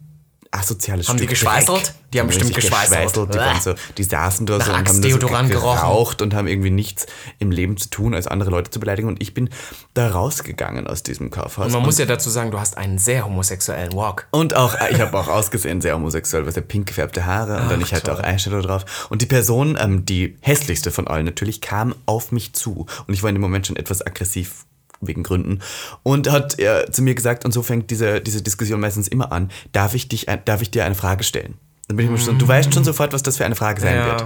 asoziales 0.51 1.07
Haben 1.07 1.17
die 1.17 1.23
Stück 1.23 1.29
geschweißelt? 1.31 1.85
Dreck. 1.85 1.93
Die 2.13 2.19
haben 2.19 2.27
bestimmt 2.27 2.55
richtig 2.57 2.69
geschweißelt. 2.69 3.33
Die, 3.33 3.61
so, 3.61 3.73
die 3.97 4.03
saßen 4.03 4.45
da 4.45 4.57
Nach 4.57 4.65
so 4.65 4.71
und 4.71 4.77
haben 4.77 4.87
Axt 4.87 5.03
da 5.03 5.09
so 5.09 5.47
geraucht 5.47 6.21
und 6.21 6.33
haben 6.33 6.47
irgendwie 6.47 6.69
nichts 6.69 7.05
im 7.39 7.51
Leben 7.51 7.77
zu 7.77 7.89
tun, 7.89 8.13
als 8.13 8.27
andere 8.27 8.49
Leute 8.49 8.69
zu 8.69 8.81
beleidigen. 8.81 9.07
Und 9.07 9.21
ich 9.21 9.33
bin 9.33 9.49
da 9.93 10.09
rausgegangen 10.09 10.87
aus 10.87 11.03
diesem 11.03 11.29
Kaufhaus. 11.31 11.67
Und 11.67 11.73
man 11.73 11.83
muss 11.83 11.97
ja 11.97 12.05
dazu 12.05 12.29
sagen, 12.29 12.51
du 12.51 12.59
hast 12.59 12.77
einen 12.77 12.97
sehr 12.97 13.25
homosexuellen 13.25 13.93
Walk. 13.93 14.27
Und 14.31 14.55
auch, 14.55 14.75
äh, 14.75 14.91
ich 14.91 14.99
habe 14.99 15.17
auch 15.17 15.29
ausgesehen 15.29 15.79
sehr 15.79 15.95
homosexuell, 15.95 16.45
weil 16.45 16.53
ja 16.53 16.61
pink 16.61 16.87
gefärbte 16.87 17.25
Haare 17.25 17.61
und 17.61 17.71
dann 17.71 17.81
ich 17.81 17.93
hatte 17.93 18.13
auch 18.13 18.21
Eyeshadow 18.21 18.61
drauf. 18.61 19.07
Und 19.09 19.21
die 19.21 19.25
Person, 19.25 19.77
ähm, 19.79 20.05
die 20.05 20.37
hässlichste 20.41 20.91
von 20.91 21.07
allen 21.07 21.25
natürlich, 21.25 21.61
kam 21.61 21.95
auf 22.05 22.33
mich 22.33 22.53
zu. 22.53 22.87
Und 23.07 23.13
ich 23.13 23.23
war 23.23 23.29
in 23.29 23.35
dem 23.35 23.41
Moment 23.41 23.67
schon 23.67 23.77
etwas 23.77 24.05
aggressiv 24.05 24.65
wegen 25.01 25.23
Gründen 25.23 25.59
und 26.03 26.31
hat 26.31 26.59
äh, 26.59 26.89
zu 26.91 27.01
mir 27.01 27.15
gesagt, 27.15 27.45
und 27.45 27.51
so 27.51 27.61
fängt 27.61 27.91
diese, 27.91 28.21
diese 28.21 28.41
Diskussion 28.41 28.79
meistens 28.79 29.07
immer 29.07 29.31
an, 29.31 29.51
darf 29.71 29.95
ich, 29.95 30.07
dich, 30.07 30.27
darf 30.45 30.61
ich 30.61 30.71
dir 30.71 30.85
eine 30.85 30.95
Frage 30.95 31.23
stellen? 31.23 31.55
Dann 31.91 31.97
bin 31.97 32.05
ich 32.05 32.11
mir 32.13 32.17
schon, 32.17 32.39
du 32.39 32.47
weißt 32.47 32.73
schon 32.73 32.85
sofort, 32.85 33.11
was 33.11 33.21
das 33.21 33.35
für 33.35 33.43
eine 33.43 33.55
Frage 33.55 33.81
sein 33.81 33.95
Ja. 33.97 34.05
wird. 34.05 34.25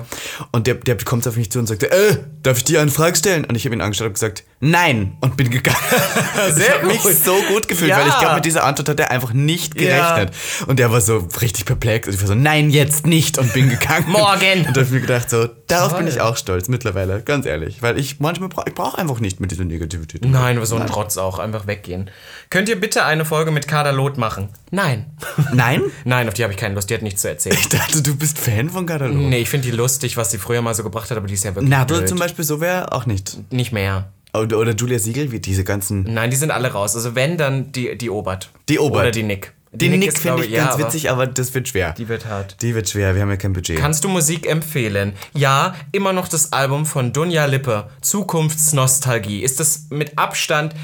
Und 0.52 0.68
der, 0.68 0.76
der 0.76 0.98
kommt 0.98 1.28
auf 1.28 1.36
mich 1.36 1.50
zu 1.52 1.58
und 1.58 1.66
sagt, 1.66 1.82
äh, 1.82 2.18
darf 2.44 2.58
ich 2.60 2.64
dir 2.64 2.80
eine 2.80 2.92
Frage 2.92 3.16
stellen? 3.16 3.44
Und 3.44 3.56
ich 3.56 3.66
habe 3.66 3.74
ihn 3.76 3.82
angeschaut 3.82 4.06
und 4.06 4.14
gesagt, 4.14 4.44
nein, 4.60 5.18
und 5.22 5.36
bin 5.36 5.50
gegangen. 5.50 5.76
ich 6.50 6.54
Sehr 6.54 6.76
habe 6.76 6.86
mich 6.86 7.02
so 7.02 7.36
gut 7.52 7.68
gefühlt, 7.68 7.90
Ja. 7.90 7.98
weil 7.98 8.08
ich 8.08 8.20
glaube, 8.20 8.36
mit 8.36 8.46
dieser 8.46 8.64
Antwort 8.66 8.88
hat 8.90 9.00
er 9.00 9.10
einfach 9.10 9.34
nicht 9.34 9.82
Ja. 9.82 10.14
gerechnet. 10.16 10.36
Und 10.68 10.78
der 10.78 10.92
war 10.92 11.02
so 11.02 11.28
richtig 11.42 11.66
perplex. 11.66 12.08
Und 12.08 12.14
ich 12.14 12.20
war 12.22 12.28
so, 12.28 12.36
nein, 12.36 12.70
jetzt 12.70 13.08
nicht. 13.08 13.40
Und 13.40 13.52
bin 13.54 13.68
gegangen. 13.70 14.06
Morgen. 14.12 14.60
Und 14.68 14.78
da 14.78 14.82
habe 14.82 14.82
ich 14.84 14.92
mir 14.92 15.02
gedacht, 15.02 15.28
so, 15.32 15.48
darauf 15.66 15.90
Toll. 15.90 16.04
bin 16.04 16.08
ich 16.08 16.22
auch 16.22 16.38
stolz 16.38 16.68
mittlerweile, 16.68 17.24
ganz 17.24 17.48
ehrlich. 17.48 17.82
Weil 17.82 17.98
ich 18.00 18.20
manchmal 18.20 18.50
brauche 18.50 18.70
ich 18.70 18.76
brauche 18.76 19.00
einfach 19.00 19.20
nicht 19.20 19.40
mit 19.40 19.50
dieser 19.50 19.64
Negativität. 19.66 20.24
Nein, 20.24 20.64
so 20.66 20.76
ein 20.76 20.86
Trotz 20.86 21.18
auch, 21.18 21.40
einfach 21.40 21.66
weggehen. 21.66 22.12
Könnt 22.52 22.70
ihr 22.70 22.80
bitte 22.80 23.06
eine 23.06 23.26
Folge 23.26 23.50
mit 23.50 23.68
Kader 23.68 23.92
Loth 23.92 24.18
machen? 24.20 24.50
Nein. 24.76 25.06
Nein? 25.54 25.82
Nein, 26.04 26.28
auf 26.28 26.34
die 26.34 26.44
habe 26.44 26.52
ich 26.52 26.60
keine 26.60 26.76
Lust, 26.76 26.90
die 26.90 26.96
hat 26.96 27.02
nichts 27.02 27.22
zu 27.22 27.30
erzählen. 27.30 27.56
Ich 27.58 27.70
dachte, 27.70 28.02
du 28.02 28.16
bist 28.16 28.38
Fan 28.38 28.70
von 28.70 28.86
Katalog. 28.86 29.16
Nee, 29.16 29.40
ich 29.40 29.50
finde 29.50 29.70
die 29.70 29.76
lustig, 29.76 30.18
was 30.18 30.32
sie 30.32 30.38
früher 30.38 30.62
mal 30.62 30.76
so 30.76 30.84
gebracht 30.84 31.10
hat, 31.10 31.18
aber 31.18 31.28
die 31.28 31.34
ist 31.34 31.46
ja 31.46 31.56
wirklich 31.56 31.70
Nadel 31.70 32.00
blöd. 32.00 32.10
zum 32.10 32.20
Beispiel, 32.20 32.44
so 32.44 32.60
wäre 32.60 32.92
auch 32.92 33.06
nicht. 33.06 33.38
Nicht 33.54 33.72
mehr. 33.72 34.12
Oder, 34.34 34.60
oder 34.60 34.74
Julia 34.74 35.00
Siegel, 35.00 35.32
wie 35.32 35.40
diese 35.40 35.64
ganzen. 35.64 36.04
Nein, 36.04 36.30
die 36.30 36.36
sind 36.36 36.52
alle 36.52 36.74
raus. 36.74 36.94
Also 36.94 37.16
wenn, 37.16 37.38
dann 37.38 37.72
die, 37.72 37.98
die 37.98 38.10
Obert. 38.10 38.52
Die 38.68 38.78
Obert. 38.80 39.02
Oder 39.02 39.12
die 39.12 39.24
Nick. 39.24 39.54
Die 39.72 39.90
Nick 39.90 40.08
ist, 40.08 40.20
finde 40.20 40.46
ich 40.46 40.52
ja, 40.52 40.66
ganz 40.66 40.76
aber 40.76 40.86
witzig, 40.86 41.10
aber 41.10 41.28
das 41.28 41.54
wird 41.54 41.68
schwer. 41.68 41.94
Die 41.94 42.08
wird 42.08 42.26
hart. 42.26 42.62
Die 42.62 42.76
wird 42.76 42.90
schwer, 42.90 43.14
wir 43.16 43.22
haben 43.22 43.30
ja 43.30 43.36
kein 43.36 43.54
Budget. 43.54 43.78
Kannst 43.78 44.04
du 44.04 44.10
Musik 44.10 44.50
empfehlen? 44.50 45.14
Ja, 45.34 45.76
immer 45.92 46.14
noch 46.14 46.30
das 46.30 46.54
Album 46.54 46.86
von 46.86 47.12
Dunja 47.12 47.46
Lippe, 47.46 47.90
Zukunftsnostalgie. 48.02 49.42
Ist 49.42 49.60
das 49.60 49.88
mit 49.90 50.18
Abstand 50.18 50.76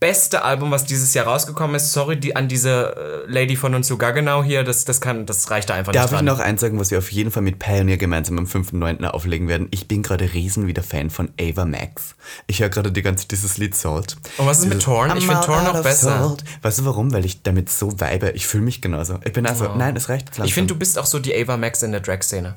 beste 0.00 0.42
Album, 0.42 0.70
was 0.70 0.86
dieses 0.86 1.12
Jahr 1.12 1.26
rausgekommen 1.26 1.76
ist. 1.76 1.92
Sorry 1.92 2.18
die, 2.18 2.34
an 2.34 2.48
diese 2.48 3.24
äh, 3.28 3.30
Lady 3.30 3.54
von 3.54 3.74
uns 3.74 3.86
zu 3.86 3.98
Gaggenau 3.98 4.42
hier, 4.42 4.64
das, 4.64 4.86
das, 4.86 5.02
kann, 5.02 5.26
das 5.26 5.50
reicht 5.50 5.68
da 5.68 5.74
einfach 5.74 5.92
Darf 5.92 6.04
nicht 6.04 6.12
ich 6.12 6.16
dran. 6.16 6.24
noch 6.24 6.38
eins 6.40 6.62
sagen, 6.62 6.78
was 6.80 6.90
wir 6.90 6.98
auf 6.98 7.12
jeden 7.12 7.30
Fall 7.30 7.42
mit 7.42 7.58
Pioneer 7.58 7.98
gemeinsam 7.98 8.38
am 8.38 8.46
5.9. 8.46 9.04
auflegen 9.06 9.46
werden? 9.46 9.68
Ich 9.70 9.88
bin 9.88 10.02
gerade 10.02 10.32
riesen 10.32 10.66
wieder 10.66 10.82
Fan 10.82 11.10
von 11.10 11.28
Ava 11.38 11.66
Max. 11.66 12.14
Ich 12.46 12.60
höre 12.60 12.70
gerade 12.70 12.90
die 12.90 13.02
ganze 13.02 13.28
dieses 13.28 13.58
Lied 13.58 13.74
Salt. 13.76 14.16
Und 14.38 14.46
was 14.46 14.60
ist 14.60 14.66
mit 14.66 14.80
Torn? 14.82 15.16
Ich 15.18 15.24
I'm 15.24 15.26
find 15.26 15.38
out 15.38 15.44
Torn 15.44 15.64
noch 15.64 15.82
besser. 15.82 16.18
salt. 16.18 16.44
Weißt 16.62 16.78
du 16.78 16.86
warum? 16.86 17.12
Weil 17.12 17.26
ich 17.26 17.42
damit 17.42 17.68
so 17.68 17.92
vibe. 18.00 18.30
Ich 18.30 18.46
fühle 18.46 18.64
mich 18.64 18.80
genauso. 18.80 19.20
Ich 19.24 19.34
bin 19.34 19.46
also, 19.46 19.74
nein, 19.76 19.94
es 19.96 20.08
reicht 20.08 20.28
langsam. 20.28 20.46
Ich 20.46 20.54
finde, 20.54 20.72
du 20.72 20.78
bist 20.78 20.98
auch 20.98 21.06
so 21.06 21.18
die 21.18 21.34
Ava 21.34 21.58
Max 21.58 21.82
in 21.82 21.92
der 21.92 22.00
Drag-Szene. 22.00 22.56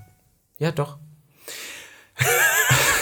Ja, 0.59 0.71
doch. 0.71 0.97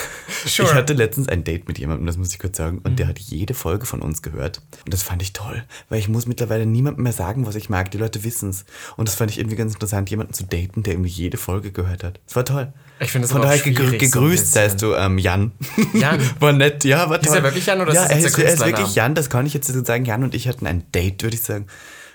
Ich 0.46 0.74
hatte 0.74 0.94
letztens 0.94 1.28
ein 1.28 1.44
Date 1.44 1.68
mit 1.68 1.80
jemandem, 1.80 2.06
das 2.08 2.18
muss 2.18 2.32
ich 2.34 2.40
kurz 2.40 2.58
sagen, 2.58 2.80
und 2.84 3.00
der 3.00 3.08
hat 3.08 3.20
jede 3.20 3.54
Folge 3.54 3.86
von 3.86 4.02
uns 4.02 4.22
gehört. 4.22 4.62
Und 4.86 4.94
das 4.94 5.04
fand 5.04 5.22
ich 5.22 5.34
toll, 5.34 5.64
weil 5.90 6.00
ich 6.00 6.08
muss 6.08 6.26
mittlerweile 6.26 6.66
niemandem 6.66 7.04
mehr 7.04 7.14
sagen, 7.14 7.46
was 7.46 7.56
ich 7.56 7.70
mag. 7.70 7.92
Die 7.92 7.98
Leute 7.98 8.24
wissen's. 8.24 8.66
Und 8.98 9.08
das 9.08 9.16
fand 9.16 9.32
ich 9.32 9.38
irgendwie 9.38 9.56
ganz 9.56 9.74
interessant, 9.74 10.10
jemanden 10.10 10.34
zu 10.34 10.44
daten, 10.44 10.84
der 10.84 10.94
irgendwie 10.94 11.10
jede 11.10 11.38
Folge 11.38 11.72
gehört 11.72 12.04
hat. 12.04 12.20
Das 12.26 12.36
war 12.36 12.46
toll. 12.46 12.74
Ich 13.00 13.12
finde 13.12 13.26
es 13.26 13.32
Von 13.32 13.42
daher 13.42 13.58
gegrü 13.60 13.92
so 13.92 13.98
gegrüßt 13.98 14.44
bisschen. 14.44 14.54
seist 14.54 14.82
du, 14.82 14.94
ähm, 14.94 15.18
Jan. 15.18 15.52
Jan. 15.94 16.20
War 16.40 16.54
nett, 16.54 16.84
ja, 16.84 17.10
war 17.10 17.20
toll. 17.20 17.38
er 17.38 17.44
wirklich 17.44 17.66
Jan 17.66 17.82
oder 17.82 17.92
ist 17.92 17.96
ja, 17.96 18.02
das 18.04 18.12
er 18.12 18.18
ist, 18.20 18.38
er 18.38 18.54
ist 18.54 18.66
wirklich 18.66 18.96
Jan, 18.96 19.16
das 19.16 19.30
kann 19.30 19.46
ich 19.46 19.54
jetzt 19.54 19.68
so 19.68 19.84
sagen. 19.84 20.06
Jan 20.06 20.24
und 20.24 20.36
ich 20.36 20.48
hatten 20.48 20.68
ein 20.68 20.84
Date, 20.92 21.24
würde 21.24 21.36
ich 21.36 21.42
sagen. 21.42 21.66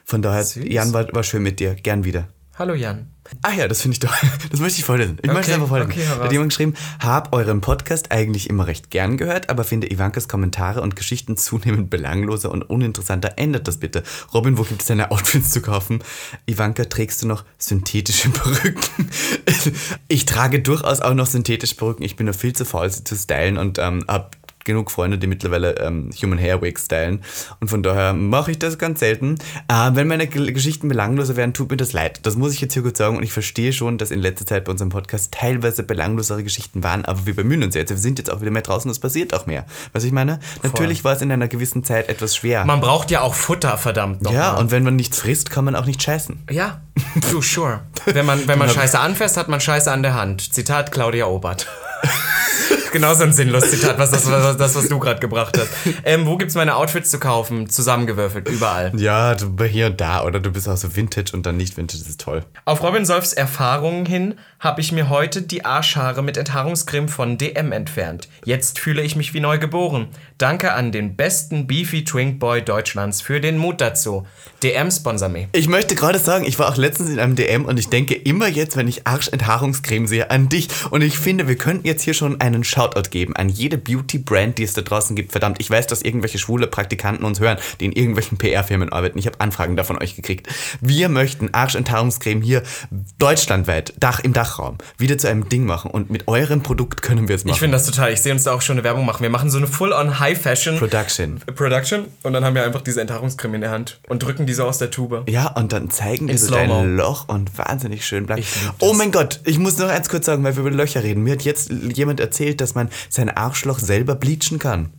Von 0.05 0.23
daher, 0.23 0.45
Süß. 0.45 0.65
Jan 0.69 0.93
war, 0.93 1.13
war 1.13 1.25
schön 1.25 1.43
mit 1.43 1.59
dir. 1.59 1.75
Gern 1.75 2.05
wieder. 2.05 2.29
Hallo 2.59 2.75
Jan. 2.75 3.11
Ach 3.43 3.55
ja, 3.55 3.69
das 3.69 3.83
finde 3.83 3.95
ich 3.95 3.99
toll. 4.01 4.11
Das 4.51 4.61
möchte 4.61 4.79
ich 4.79 4.85
vorlesen. 4.85 5.19
Ich 5.23 5.27
möchte 5.31 5.41
Okay, 5.41 5.51
es 5.51 5.55
einfach 5.55 5.69
vorlesen. 5.69 5.91
okay, 5.93 6.05
da 6.19 6.25
hat 6.25 6.33
jemand 6.33 6.51
geschrieben, 6.51 6.75
hab 7.01 7.35
euren 7.35 7.61
Podcast 7.61 8.11
eigentlich 8.13 8.49
immer 8.49 8.67
recht 8.67 8.91
gern 8.91 9.17
gehört, 9.17 9.51
aber 9.51 9.65
finde 9.65 9.91
Ivankas 9.91 10.29
Kommentare 10.29 10.81
und 10.83 10.97
Geschichten 10.97 11.37
zunehmend 11.37 11.91
belangloser 11.91 12.51
und 12.51 12.63
uninteressanter. 12.63 13.35
Ändert 13.37 13.67
das 13.69 13.79
bitte. 13.79 14.03
Robin, 14.33 14.57
wo 14.59 14.63
gibt 14.63 14.83
es 14.83 14.89
deine 14.89 15.11
Outfits 15.11 15.51
zu 15.51 15.61
kaufen? 15.61 16.03
Ivanka, 16.47 16.85
trägst 16.85 17.23
du 17.23 17.27
noch 17.27 17.45
synthetische 17.59 18.29
Perücken? 18.31 19.11
ich 20.09 20.27
trage 20.27 20.61
durchaus 20.61 21.01
auch 21.01 21.15
noch 21.15 21.27
synthetische 21.27 21.75
Perücken. 21.75 22.03
Ich 22.05 22.17
bin 22.17 22.27
nur 22.27 22.35
viel 22.35 22.53
zu 22.55 22.65
faul, 22.65 22.89
sie 22.91 23.05
zu 23.05 23.17
stylen 23.17 23.59
und 23.59 23.79
ähm, 23.79 24.05
hab 24.09 24.37
genug 24.67 24.91
Freunde, 24.91 25.17
die 25.17 25.27
mittlerweile 25.27 25.79
ähm, 25.79 26.11
Human 26.23 26.39
Hair 26.39 26.61
Wigs 26.61 26.85
stylen. 26.85 27.23
Und 27.61 27.69
von 27.69 27.83
daher 27.83 28.13
mache 28.13 28.51
ich 28.51 28.59
das 28.59 28.79
ganz 28.79 29.01
selten. 29.01 29.37
Äh, 29.69 29.93
wenn 29.95 30.09
meine 30.09 30.27
G 30.27 30.53
Geschichten 30.53 30.89
belangloser 30.89 31.37
werden, 31.37 31.55
tut 31.55 31.71
mir 31.71 31.77
das 31.79 31.93
leid. 31.93 32.21
Das 32.25 32.37
muss 32.37 32.53
ich 32.53 32.61
jetzt 32.61 32.75
hier 32.75 32.83
kurz 32.83 32.99
sagen. 32.99 33.17
Und 33.17 33.23
ich 33.23 33.33
verstehe 33.33 33.73
schon, 33.73 33.97
dass 33.99 34.11
in 34.11 34.21
letzter 34.21 34.45
Zeit 34.45 34.65
bei 34.65 34.73
unserem 34.73 34.91
Podcast 34.91 35.33
teilweise 35.33 35.83
belanglosere 35.83 36.43
Geschichten 36.43 36.83
waren, 36.83 37.05
aber 37.05 37.27
wir 37.27 37.35
bemühen 37.35 37.63
uns 37.63 37.75
jetzt. 37.75 37.91
Wir 37.91 37.97
sind 37.97 38.19
jetzt 38.19 38.31
auch 38.31 38.41
wieder 38.41 38.51
mehr 38.51 38.63
draußen, 38.63 38.91
es 38.91 38.99
passiert 38.99 39.33
auch 39.33 39.47
mehr. 39.47 39.65
Was 39.93 40.05
ich 40.05 40.13
meine? 40.13 40.41
Natürlich 40.63 41.05
war 41.05 41.15
es 41.15 41.23
in 41.23 41.33
einer 41.33 41.49
gewissen 41.49 41.85
Zeit 41.85 42.09
etwas 42.09 42.37
schwer. 42.37 42.65
Man 42.65 42.81
braucht 42.81 43.11
ja 43.11 43.21
auch 43.23 43.35
Futter, 43.35 43.79
verdammt 43.79 44.23
nochmal. 44.23 44.41
ja, 44.41 44.57
und 44.57 44.71
wenn 44.71 44.83
man 44.83 44.97
nichts 44.97 45.21
frisst, 45.21 45.51
kann 45.51 45.65
man 45.65 45.77
auch 45.77 45.87
nicht 45.87 46.03
scheißen. 46.03 46.45
Ja, 46.51 46.81
du, 47.31 47.41
sure. 47.41 47.81
Wenn 48.05 48.27
man, 48.27 48.47
wenn 48.49 48.59
man 48.59 48.69
Scheiße 48.69 48.99
anfasst, 48.99 49.37
hat 49.37 49.49
man 49.49 49.61
Scheiße 49.61 49.91
an 49.91 50.03
der 50.03 50.15
Hand. 50.15 50.53
Zitat 50.53 50.93
Claudia 50.93 51.27
Obert. 51.27 51.67
Genauso 52.97 53.25
ein 53.25 53.33
sinnloses 53.35 53.73
Zitat, 53.73 53.99
was 53.99 54.11
das, 54.11 54.31
was, 54.31 54.57
das, 54.57 54.75
was 54.75 54.89
du 54.89 54.99
gerade 54.99 55.21
gebracht 55.21 55.59
hast. 55.59 55.69
Ähm, 56.05 56.25
wo 56.25 56.39
gibt's 56.39 56.55
meine 56.55 56.77
Outfits 56.77 57.11
zu 57.11 57.19
kaufen? 57.19 57.69
Zusammengewürfelt, 57.69 58.49
überall. 58.49 58.91
Ja, 58.97 59.35
du 59.35 59.63
hier 59.65 59.89
und 59.89 60.01
da. 60.01 60.25
Oder 60.25 60.41
du 60.41 60.51
bist 60.51 60.67
auch 60.67 60.79
so 60.79 60.97
Vintage 60.97 61.33
und 61.35 61.45
dann 61.45 61.59
nicht 61.59 61.77
Vintage. 61.77 61.99
Das 61.99 62.09
ist 62.09 62.23
toll. 62.23 62.45
Auf 62.65 62.83
Robin 62.83 63.05
Solfs 63.05 63.35
Erfahrungen 63.35 64.07
hin 64.07 64.37
habe 64.59 64.81
ich 64.81 64.93
mir 64.93 65.09
heute 65.09 65.43
die 65.43 65.65
Arschhaare 65.65 66.23
mit 66.23 66.37
Enthaarungscreme 66.37 67.09
von 67.09 67.39
DM 67.39 67.73
entfernt. 67.73 68.29
Jetzt 68.45 68.79
fühle 68.79 69.03
ich 69.03 69.17
mich 69.17 69.35
wie 69.35 69.41
neu 69.41 69.59
geboren. 69.59 70.09
Danke 70.39 70.73
an 70.73 70.93
den 70.93 71.17
besten 71.17 71.67
Beefy 71.67 72.05
Twink 72.05 72.39
Boy 72.39 72.63
Deutschlands 72.63 73.21
für 73.21 73.41
den 73.41 73.59
Mut 73.59 73.81
dazu. 73.81 74.27
DM 74.63 74.91
sponsor 74.91 75.29
me. 75.29 75.49
Ich 75.53 75.69
möchte 75.69 75.95
gerade 75.95 76.19
sagen, 76.19 76.45
ich 76.47 76.59
war 76.59 76.69
auch 76.69 76.77
letztens 76.77 77.11
in 77.11 77.19
einem 77.19 77.37
DM 77.37 77.65
und 77.65 77.79
ich 77.79 77.89
denke 77.89 78.15
immer 78.15 78.49
jetzt, 78.49 78.77
wenn 78.77 78.89
ich 78.89 79.07
Arschenthaarungscreme 79.07 80.07
sehe, 80.07 80.31
an 80.31 80.49
dich. 80.49 80.69
Und 80.91 81.03
ich 81.03 81.19
finde, 81.19 81.49
wir 81.49 81.57
könnten 81.57 81.87
jetzt 81.87 82.03
hier 82.03 82.15
schon 82.15 82.41
einen 82.41 82.65
Shoutout 82.65 83.11
geben 83.11 83.37
an 83.37 83.49
jede 83.49 83.79
Beauty-Brand, 83.79 84.59
die 84.59 84.65
es 84.65 84.73
da 84.73 84.83
draußen 84.83 85.15
gibt. 85.17 85.33
Verdammt, 85.33 85.61
ich 85.61 85.71
weiß, 85.71 85.87
dass 85.87 86.03
irgendwelche 86.03 86.39
schwule 86.39 86.67
Praktikanten 86.67 87.25
uns 87.25 87.41
hören, 87.41 87.59
die 87.81 87.87
in 87.87 87.93
irgendwelchen 87.93 88.39
PR-Firmen 88.39 88.91
arbeiten. 88.91 89.19
Ich 89.19 89.27
habe 89.27 89.41
Anfragen 89.41 89.77
davon 89.77 89.99
euch 89.99 90.17
gekriegt. 90.17 90.49
Wir 90.81 91.09
möchten 91.09 91.53
Arschenthaarungscreme 91.53 92.43
hier 92.43 92.63
deutschlandweit, 93.19 93.95
Dach 93.99 94.21
im 94.21 94.33
Dachraum, 94.47 94.79
wieder 94.97 95.19
zu 95.19 95.29
einem 95.29 95.49
Ding 95.49 95.65
machen. 95.65 95.91
Und 95.91 96.11
mit 96.11 96.29
eurem 96.29 96.63
Produkt 96.63 97.03
können 97.03 97.29
wir 97.29 97.35
es 97.35 97.45
machen. 97.45 97.55
Ich 97.55 97.61
finde 97.61 97.77
das 97.77 97.87
total. 97.87 98.13
Ich 98.13 98.21
sehe 98.21 98.33
uns 98.33 98.45
da 98.45 98.53
auch 98.53 98.63
schon 98.63 98.77
eine 98.77 98.85
Werbung 98.85 99.05
machen. 99.05 99.23
Wir 99.23 99.31
machen 99.31 99.51
so 99.51 99.59
eine 99.59 99.67
Full-on 99.67 100.21
High-Fashion 100.21 100.79
Production. 100.79 101.41
Production 101.55 102.05
und 102.23 102.33
dann 102.33 102.45
haben 102.45 102.55
wir 102.55 102.65
einfach 102.65 102.83
diese 102.83 103.01
Enthaarungscreme 103.01 103.57
in 103.57 103.61
der 103.63 103.71
Hand 103.71 104.01
und 104.09 104.23
drücken 104.23 104.47
die 104.47 104.55
so 104.55 104.65
aus 104.65 104.79
der 104.79 104.91
Tube. 104.91 105.25
Ja, 105.29 105.49
und 105.49 105.73
dann 105.73 105.91
zeigen 105.91 106.29
wir 106.29 106.39
so 106.39 106.55
dein 106.55 106.97
Loch 106.97 107.29
und 107.29 107.57
wahnsinnig 107.59 108.07
schön 108.07 108.27
blank. 108.27 108.45
Oh 108.79 108.93
mein 108.93 109.11
Gott, 109.11 109.41
ich 109.45 109.59
muss 109.59 109.79
noch 109.79 109.89
eins 109.89 110.09
kurz 110.09 110.27
sagen, 110.27 110.45
weil 110.45 110.57
wir 110.57 110.61
über 110.61 110.71
Löcher 110.71 111.03
reden. 111.03 111.23
Mir 111.23 111.33
hat 111.33 111.43
jetzt 111.43 111.71
jemand 111.71 112.21
erzählt, 112.21 112.61
dass 112.61 112.75
man 112.75 112.89
sein 113.09 113.31
Arschloch 113.31 113.79
selber 113.79 114.15
bleachen 114.15 114.59
kann. 114.59 114.91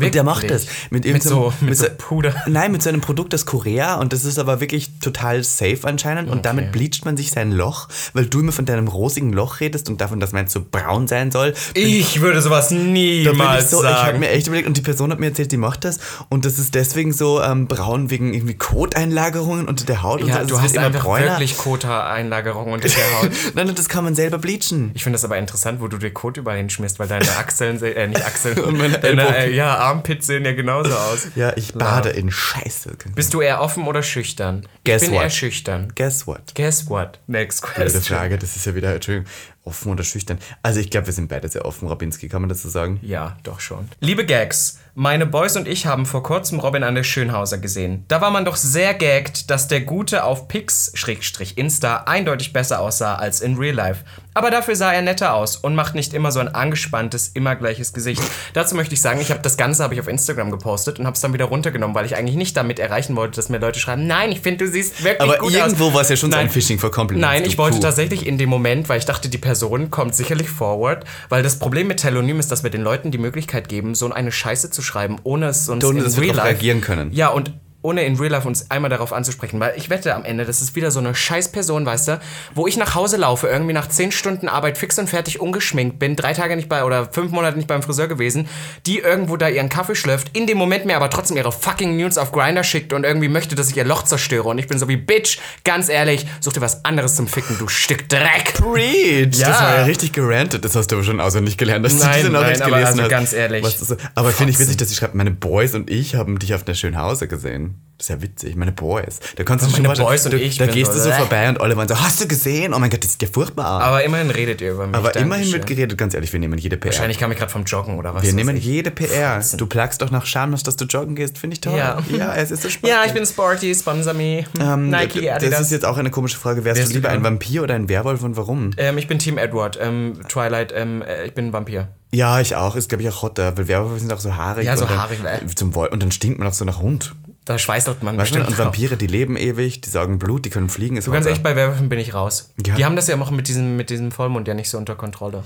Und 0.00 0.14
der 0.14 0.22
macht 0.22 0.48
das. 0.50 0.66
Mit 0.90 1.04
irgendeinem- 1.06 1.28
so- 1.30 1.52
mit 1.60 1.76
so 1.76 1.84
so- 1.86 1.90
Puder. 1.96 2.34
Nein, 2.46 2.70
mit 2.72 2.82
so 2.82 2.88
einem 2.90 3.00
Produkt 3.00 3.34
aus 3.34 3.46
Korea 3.46 3.94
und 3.94 4.12
das 4.12 4.24
ist 4.24 4.38
aber 4.38 4.60
wirklich 4.60 4.90
total 5.00 5.42
safe 5.42 5.78
anscheinend. 5.84 6.28
Und 6.30 6.44
damit 6.44 6.72
bleacht 6.72 7.04
man 7.04 7.16
sich 7.16 7.30
sein 7.30 7.50
Loch, 7.52 7.88
weil 8.12 8.26
du 8.26 8.40
immer 8.40 8.52
von 8.52 8.64
deinem 8.66 8.86
rosigen 8.86 9.32
Loch 9.32 9.60
redest 9.60 9.88
und 9.88 10.00
davon, 10.00 10.20
dass 10.20 10.32
meins 10.32 10.52
so 10.52 10.64
braun 10.70 11.08
sein 11.08 11.30
soll. 11.30 11.54
Ich 11.74 12.20
würde 12.20 12.42
sowas 12.42 12.70
niemals 12.70 13.64
ich 13.64 13.70
so, 13.70 13.80
ich 13.82 13.86
habe 13.88 14.06
sagen. 14.06 14.20
mir 14.20 14.28
echt 14.30 14.46
überlegt 14.46 14.68
und 14.68 14.76
die 14.76 14.82
Person 14.82 15.10
hat 15.10 15.18
mir 15.20 15.26
erzählt, 15.26 15.50
die 15.52 15.56
macht 15.56 15.84
das 15.84 15.98
und 16.28 16.44
das 16.44 16.58
ist 16.58 16.74
deswegen 16.74 17.12
so 17.12 17.42
ähm, 17.42 17.66
braun 17.66 18.10
wegen 18.10 18.34
irgendwie 18.34 18.54
Koteinlagerungen 18.54 19.66
unter 19.68 19.84
der 19.86 20.02
Haut 20.02 20.20
und 20.22 20.28
ja, 20.28 20.34
so. 20.34 20.40
Also 20.40 20.54
du 20.56 20.60
hast 20.62 20.74
wird 20.74 20.84
einfach 20.84 21.04
wirklich 21.18 21.56
Kota-Einlagerung 21.56 22.72
unter 22.72 22.88
der 22.88 23.20
Haut. 23.22 23.30
Nein, 23.54 23.66
nein, 23.66 23.74
das 23.74 23.88
kann 23.88 24.04
man 24.04 24.14
selber 24.14 24.38
bleachen. 24.38 24.90
Ich 24.94 25.02
finde 25.02 25.14
das 25.16 25.24
aber 25.24 25.38
interessant, 25.38 25.80
wo 25.80 25.88
du 25.88 25.98
dir 25.98 26.10
Kot 26.12 26.36
überall 26.36 26.58
hinschmierst, 26.58 26.98
weil 26.98 27.08
deine 27.08 27.28
Achseln, 27.38 27.78
se- 27.78 27.94
äh, 27.94 28.06
nicht 28.06 28.24
Achseln, 28.24 28.58
Und 28.68 28.78
meine 28.78 29.02
Ellbogen. 29.02 29.34
äh, 29.34 29.50
ja, 29.50 29.77
Armpits 29.78 30.26
sehen 30.26 30.44
ja 30.44 30.52
genauso 30.52 30.92
aus. 30.94 31.28
Ja, 31.34 31.52
ich 31.56 31.74
bade 31.74 32.10
in 32.10 32.30
Scheiße. 32.30 32.96
Bist 33.14 33.34
du 33.34 33.40
eher 33.40 33.60
offen 33.60 33.86
oder 33.86 34.02
schüchtern? 34.02 34.66
Guess 34.84 35.02
ich 35.02 35.08
bin 35.08 35.16
what? 35.16 35.24
eher 35.24 35.30
schüchtern. 35.30 35.92
Guess 35.94 36.26
what? 36.26 36.54
Guess 36.54 36.88
what? 36.88 37.18
Next 37.26 37.62
Blöde 37.62 37.90
question. 37.90 38.16
Frage, 38.16 38.38
das 38.38 38.56
ist 38.56 38.66
ja 38.66 38.74
wieder, 38.74 38.94
Entschuldigung, 38.94 39.28
offen 39.64 39.92
oder 39.92 40.02
schüchtern. 40.02 40.38
Also 40.62 40.80
ich 40.80 40.90
glaube, 40.90 41.06
wir 41.06 41.14
sind 41.14 41.28
beide 41.28 41.48
sehr 41.48 41.64
offen, 41.64 41.88
Rabinski, 41.88 42.28
kann 42.28 42.42
man 42.42 42.48
das 42.48 42.62
so 42.62 42.68
sagen? 42.68 42.98
Ja, 43.02 43.36
doch 43.42 43.60
schon. 43.60 43.88
Liebe 44.00 44.24
Gags, 44.24 44.78
meine 44.98 45.26
Boys 45.26 45.54
und 45.54 45.68
ich 45.68 45.86
haben 45.86 46.06
vor 46.06 46.24
kurzem 46.24 46.58
Robin 46.58 46.82
an 46.82 46.96
der 46.96 47.04
Schönhauser 47.04 47.58
gesehen. 47.58 48.04
Da 48.08 48.20
war 48.20 48.32
man 48.32 48.44
doch 48.44 48.56
sehr 48.56 48.94
gaggt, 48.94 49.48
dass 49.48 49.68
der 49.68 49.82
Gute 49.82 50.24
auf 50.24 50.48
Pix-Insta 50.48 51.98
eindeutig 52.06 52.52
besser 52.52 52.80
aussah 52.80 53.14
als 53.14 53.40
in 53.40 53.56
Real 53.56 53.76
Life. 53.76 54.02
Aber 54.34 54.50
dafür 54.50 54.74
sah 54.74 54.92
er 54.92 55.02
netter 55.02 55.34
aus 55.34 55.56
und 55.56 55.76
macht 55.76 55.94
nicht 55.94 56.14
immer 56.14 56.32
so 56.32 56.40
ein 56.40 56.48
angespanntes, 56.48 57.28
immer 57.28 57.54
gleiches 57.54 57.92
Gesicht. 57.92 58.22
Dazu 58.54 58.74
möchte 58.74 58.94
ich 58.94 59.00
sagen, 59.00 59.20
ich 59.20 59.30
habe 59.30 59.40
das 59.40 59.56
Ganze 59.56 59.84
habe 59.84 59.94
ich 59.94 60.00
auf 60.00 60.08
Instagram 60.08 60.50
gepostet 60.50 60.98
und 60.98 61.06
habe 61.06 61.14
es 61.14 61.20
dann 61.20 61.32
wieder 61.32 61.44
runtergenommen, 61.44 61.94
weil 61.94 62.04
ich 62.04 62.16
eigentlich 62.16 62.36
nicht 62.36 62.56
damit 62.56 62.80
erreichen 62.80 63.14
wollte, 63.14 63.36
dass 63.36 63.48
mir 63.50 63.58
Leute 63.58 63.78
schreiben, 63.78 64.08
nein, 64.08 64.32
ich 64.32 64.40
finde, 64.40 64.64
du 64.64 64.70
siehst 64.70 65.04
wirklich 65.04 65.20
Aber 65.20 65.38
gut 65.38 65.52
irgendwo 65.52 65.88
aus. 65.88 65.94
war 65.94 66.00
es 66.02 66.08
ja 66.08 66.16
schon 66.16 66.32
so 66.32 66.36
Nein. 66.36 66.46
ein 66.46 66.52
Phishing 66.52 66.80
for 66.80 66.90
Compliments. 66.90 67.24
Nein, 67.24 67.44
ich 67.44 67.56
wollte 67.56 67.76
Kuh. 67.76 67.82
tatsächlich 67.82 68.26
in 68.26 68.36
dem 68.36 68.48
Moment, 68.48 68.88
weil 68.88 68.98
ich 68.98 69.06
dachte, 69.06 69.28
die 69.28 69.38
Person 69.38 69.90
kommt 69.90 70.16
sicherlich 70.16 70.48
forward, 70.50 71.04
weil 71.28 71.44
das 71.44 71.58
Problem 71.60 71.86
mit 71.86 72.00
Telonym 72.00 72.40
ist, 72.40 72.50
dass 72.50 72.64
wir 72.64 72.70
den 72.70 72.82
Leuten 72.82 73.12
die 73.12 73.18
Möglichkeit 73.18 73.68
geben, 73.68 73.94
so 73.94 74.10
eine 74.10 74.32
Scheiße 74.32 74.70
zu 74.70 74.82
schreiben, 74.88 75.16
ohne 75.22 75.46
es 75.46 75.68
uns 75.68 75.84
Ohne, 75.84 75.98
in 75.98 76.04
dass 76.04 76.20
Real 76.20 76.34
Life 76.34 76.48
reagieren 76.48 76.80
können. 76.80 77.12
Ja, 77.12 77.28
und 77.28 77.52
ohne 77.80 78.04
in 78.04 78.16
Real 78.16 78.32
Life 78.32 78.48
uns 78.48 78.70
einmal 78.70 78.90
darauf 78.90 79.12
anzusprechen, 79.12 79.60
weil 79.60 79.74
ich 79.76 79.88
wette 79.88 80.14
am 80.14 80.24
Ende, 80.24 80.44
das 80.44 80.60
ist 80.60 80.74
wieder 80.74 80.90
so 80.90 80.98
eine 80.98 81.14
scheiß 81.14 81.52
Person, 81.52 81.86
weißt 81.86 82.08
du, 82.08 82.20
wo 82.54 82.66
ich 82.66 82.76
nach 82.76 82.96
Hause 82.96 83.16
laufe, 83.16 83.46
irgendwie 83.46 83.72
nach 83.72 83.88
10 83.88 84.10
Stunden 84.10 84.48
Arbeit 84.48 84.78
fix 84.78 84.98
und 84.98 85.08
fertig 85.08 85.40
ungeschminkt 85.40 85.98
bin, 86.00 86.16
drei 86.16 86.32
Tage 86.32 86.56
nicht 86.56 86.68
bei 86.68 86.82
oder 86.84 87.06
fünf 87.12 87.30
Monate 87.30 87.56
nicht 87.56 87.68
beim 87.68 87.82
Friseur 87.82 88.08
gewesen, 88.08 88.48
die 88.86 88.98
irgendwo 88.98 89.36
da 89.36 89.48
ihren 89.48 89.68
Kaffee 89.68 89.94
schlürft, 89.94 90.36
in 90.36 90.48
dem 90.48 90.58
Moment 90.58 90.86
mir 90.86 90.96
aber 90.96 91.08
trotzdem 91.08 91.36
ihre 91.36 91.52
fucking 91.52 91.96
News 91.96 92.18
auf 92.18 92.32
Grinder 92.32 92.64
schickt 92.64 92.92
und 92.92 93.04
irgendwie 93.04 93.28
möchte, 93.28 93.54
dass 93.54 93.70
ich 93.70 93.76
ihr 93.76 93.84
Loch 93.84 94.02
zerstöre 94.02 94.48
und 94.48 94.58
ich 94.58 94.66
bin 94.66 94.78
so 94.78 94.88
wie, 94.88 94.96
Bitch, 94.96 95.38
ganz 95.62 95.88
ehrlich, 95.88 96.26
such 96.40 96.54
dir 96.54 96.60
was 96.60 96.84
anderes 96.84 97.14
zum 97.14 97.28
Ficken, 97.28 97.58
du 97.58 97.68
Stück 97.68 98.08
Dreck. 98.08 98.54
Preach! 98.54 99.36
Ja. 99.38 99.48
Das 99.48 99.60
war 99.60 99.76
ja 99.76 99.84
richtig 99.84 100.12
gerantet. 100.12 100.64
Das 100.64 100.74
hast 100.74 100.88
du 100.88 100.96
aber 100.96 101.04
schon 101.04 101.20
auswendig 101.20 101.56
gelernt, 101.56 101.84
dass 101.84 101.94
Nein, 101.94 102.08
du 102.08 102.16
diese 102.16 102.30
nein, 102.30 102.42
Nachricht 102.42 102.62
aber 102.62 102.70
gelesen 102.70 102.88
also 102.90 103.02
hast. 103.02 103.10
ganz 103.10 103.32
ehrlich. 103.32 103.64
Was? 103.64 103.96
Aber 104.14 104.30
finde 104.30 104.52
ich 104.52 104.58
witzig, 104.58 104.76
dass 104.78 104.88
sie 104.88 104.96
schreibt, 104.96 105.14
meine 105.14 105.30
Boys 105.30 105.74
und 105.74 105.90
ich 105.90 106.16
haben 106.16 106.38
dich 106.38 106.54
auf 106.54 106.64
der 106.64 106.74
Schönhauser 106.74 107.26
gesehen. 107.28 107.67
Das 107.98 108.04
ist 108.04 108.10
ja 108.10 108.22
witzig, 108.22 108.54
meine 108.54 108.70
Boys. 108.70 109.18
Da 109.34 109.42
kannst 109.42 109.64
du 109.66 109.70
Meine 109.72 109.88
schon 109.88 109.96
mal- 109.96 110.04
Boys 110.10 110.24
und 110.24 110.32
ich 110.34 110.56
Da 110.56 110.66
bin 110.66 110.74
gehst 110.76 110.94
du 110.94 111.00
so 111.00 111.08
äh. 111.08 111.14
vorbei 111.14 111.48
und 111.48 111.60
alle 111.60 111.76
waren 111.76 111.88
so, 111.88 111.98
hast 112.00 112.20
du 112.22 112.28
gesehen? 112.28 112.72
Oh 112.72 112.78
mein 112.78 112.90
Gott, 112.90 113.02
das 113.02 113.14
sieht 113.14 113.22
ja 113.22 113.28
furchtbar. 113.28 113.80
Aber 113.82 114.04
immerhin 114.04 114.30
redet 114.30 114.60
ihr 114.60 114.70
über 114.70 114.86
mich. 114.86 114.96
Aber 114.96 115.16
immerhin 115.16 115.50
wird 115.52 115.66
geredet, 115.66 115.98
ganz 115.98 116.14
ehrlich, 116.14 116.32
wir 116.32 116.38
nehmen 116.38 116.56
jede 116.60 116.76
PR. 116.76 116.92
Wahrscheinlich 116.92 117.18
kam 117.18 117.32
ich 117.32 117.38
gerade 117.38 117.50
vom 117.50 117.64
Joggen 117.64 117.98
oder 117.98 118.14
was. 118.14 118.22
Wir 118.22 118.32
nehmen 118.34 118.56
ich. 118.56 118.64
jede 118.64 118.92
PR. 118.92 119.42
Du 119.56 119.66
plagst 119.66 120.00
doch 120.00 120.12
nach 120.12 120.26
Schamlos, 120.26 120.62
dass 120.62 120.76
du 120.76 120.84
joggen 120.84 121.16
gehst, 121.16 121.38
finde 121.38 121.54
ich 121.54 121.60
toll. 121.60 121.76
Ja. 121.76 121.98
ja, 122.16 122.36
es 122.36 122.52
ist 122.52 122.62
so 122.62 122.70
spannend. 122.70 122.96
Ja, 122.96 123.04
ich 123.04 123.12
bin 123.14 123.26
sporty, 123.26 123.74
sponsor 123.74 124.14
me. 124.14 124.44
Ähm, 124.60 124.90
Nike, 124.90 125.28
Adidas. 125.28 125.50
Das 125.50 125.60
ist 125.62 125.72
jetzt 125.72 125.84
auch 125.84 125.98
eine 125.98 126.10
komische 126.12 126.38
Frage. 126.38 126.64
Wärst 126.64 126.78
Wärst 126.78 126.92
du 126.92 126.94
lieber 126.94 127.08
ein 127.08 127.24
Vampir 127.24 127.64
oder 127.64 127.74
ein 127.74 127.88
Werwolf 127.88 128.22
und 128.22 128.36
warum? 128.36 128.70
ähm, 128.76 128.96
ich 128.98 129.08
bin 129.08 129.18
Team 129.18 129.38
Edward. 129.38 129.76
Ähm, 129.82 130.20
Twilight, 130.28 130.72
ähm, 130.72 131.02
äh, 131.02 131.26
ich 131.26 131.34
bin 131.34 131.46
ein 131.48 131.52
Vampir. 131.52 131.88
Ja, 132.12 132.40
ich 132.40 132.54
auch. 132.54 132.76
Ist, 132.76 132.88
glaube 132.90 133.02
ich, 133.02 133.08
auch 133.08 133.22
hotter, 133.22 133.58
weil 133.58 133.66
Werwölfe 133.66 133.98
sind 133.98 134.12
auch 134.12 134.20
so 134.20 134.36
haarig. 134.36 134.66
Ja, 134.66 134.76
so 134.76 134.84
dann, 134.84 134.96
haarig? 134.98 135.18
Zum 135.56 135.74
Woll 135.74 135.88
und 135.88 136.00
dann 136.00 136.12
stinkt 136.12 136.38
man 136.38 136.46
auch 136.46 136.52
so 136.54 136.64
nach 136.64 136.78
Hund. 136.80 137.12
Da 137.48 137.56
schweißelt 137.56 138.02
man 138.02 138.18
Weißt 138.18 138.30
bestimmt 138.30 138.50
Und. 138.50 138.58
Vampire, 138.58 138.98
die 138.98 139.06
leben 139.06 139.34
ewig, 139.34 139.80
die 139.80 139.88
saugen 139.88 140.18
Blut, 140.18 140.44
die 140.44 140.50
können 140.50 140.68
fliegen. 140.68 140.98
Ist 140.98 141.06
Du 141.06 141.12
ganz 141.12 141.24
echt, 141.24 141.42
bei 141.42 141.56
Werwölfen 141.56 141.88
bin 141.88 141.98
ich 141.98 142.12
raus. 142.12 142.52
Ja. 142.66 142.74
Die 142.74 142.84
haben 142.84 142.94
das 142.94 143.06
ja 143.06 143.18
auch 143.18 143.30
mit 143.30 143.48
diesem, 143.48 143.78
mit 143.78 143.88
diesem 143.88 144.12
Vollmond 144.12 144.46
ja 144.46 144.52
nicht 144.52 144.68
so 144.68 144.76
unter 144.76 144.96
Kontrolle. 144.96 145.44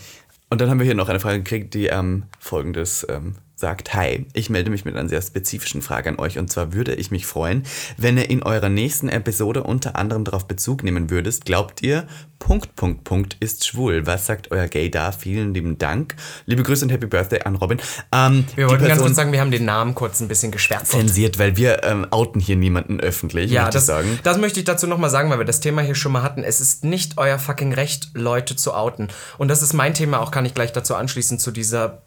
Und 0.50 0.60
dann 0.60 0.68
haben 0.68 0.80
wir 0.80 0.84
hier 0.84 0.96
noch 0.96 1.08
eine 1.08 1.20
Frage 1.20 1.38
gekriegt, 1.38 1.74
die 1.74 1.86
ähm, 1.86 2.24
folgendes 2.40 3.06
ähm, 3.08 3.36
sagt. 3.62 3.94
Hi, 3.94 4.26
ich 4.34 4.50
melde 4.50 4.70
mich 4.70 4.84
mit 4.84 4.96
einer 4.96 5.08
sehr 5.08 5.22
spezifischen 5.22 5.82
Frage 5.82 6.10
an 6.10 6.18
euch. 6.18 6.36
Und 6.38 6.50
zwar 6.50 6.72
würde 6.74 6.94
ich 6.94 7.10
mich 7.12 7.26
freuen, 7.26 7.62
wenn 7.96 8.18
ihr 8.18 8.28
in 8.28 8.42
eurer 8.42 8.68
nächsten 8.68 9.08
Episode 9.08 9.62
unter 9.62 9.94
anderem 9.96 10.24
darauf 10.24 10.46
Bezug 10.48 10.82
nehmen 10.82 11.10
würdet. 11.10 11.44
Glaubt 11.44 11.80
ihr, 11.80 12.06
Punkt, 12.40 12.74
Punkt, 12.74 13.04
Punkt 13.04 13.36
ist 13.38 13.64
schwul? 13.64 14.04
Was 14.04 14.26
sagt 14.26 14.50
euer 14.50 14.66
Gay 14.66 14.90
da? 14.90 15.12
Vielen 15.12 15.54
lieben 15.54 15.78
Dank. 15.78 16.16
Liebe 16.44 16.64
Grüße 16.64 16.84
und 16.84 16.90
Happy 16.90 17.06
Birthday 17.06 17.40
an 17.44 17.54
Robin. 17.54 17.78
Ähm, 18.10 18.44
Wir 18.56 18.68
wollten 18.68 18.84
ganz 18.84 19.00
kurz 19.00 19.14
sagen, 19.14 19.30
wir 19.30 19.40
haben 19.40 19.52
den 19.52 19.64
Namen 19.64 19.94
kurz 19.94 20.20
ein 20.20 20.26
bisschen 20.26 20.50
geschwärzt. 20.50 20.90
zensiert, 20.90 21.38
weil 21.38 21.56
wir 21.56 21.84
ähm, 21.84 22.04
outen 22.10 22.40
hier 22.40 22.56
niemanden 22.56 22.98
öffentlich, 22.98 23.50
Ja, 23.52 23.70
das, 23.70 23.84
ich 23.84 23.86
sagen. 23.86 24.18
das 24.24 24.38
möchte 24.38 24.58
ich 24.58 24.64
dazu 24.66 24.88
nochmal 24.88 25.08
sagen, 25.08 25.30
weil 25.30 25.38
wir 25.38 25.44
das 25.44 25.60
Thema 25.60 25.82
hier 25.82 25.94
schon 25.94 26.10
mal 26.10 26.22
hatten. 26.22 26.42
Es 26.42 26.60
ist 26.60 26.84
nicht 26.84 27.16
euer 27.16 27.38
fucking 27.38 27.72
Recht, 27.72 28.10
Leute 28.14 28.56
zu 28.56 28.74
outen. 28.74 29.06
Und 29.38 29.46
das 29.46 29.62
ist 29.62 29.72
mein 29.72 29.94
Thema, 29.94 30.18
auch 30.20 30.32
kann 30.32 30.44
ich 30.44 30.52
gleich 30.52 30.72
dazu 30.72 30.96
anschließen, 30.96 31.38
zu 31.38 31.52
dieser 31.52 32.02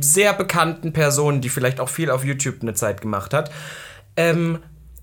sehr 0.00 0.32
bekannten 0.32 0.92
Person, 0.92 1.40
die 1.40 1.48
vielleicht 1.48 1.80
auch 1.80 1.88
viel 1.88 2.10
auf 2.10 2.24
YouTube 2.24 2.56
eine 2.62 2.74
Zeit 2.74 3.00
gemacht 3.00 3.34
hat. 3.34 3.50
Ähm, 4.16 4.58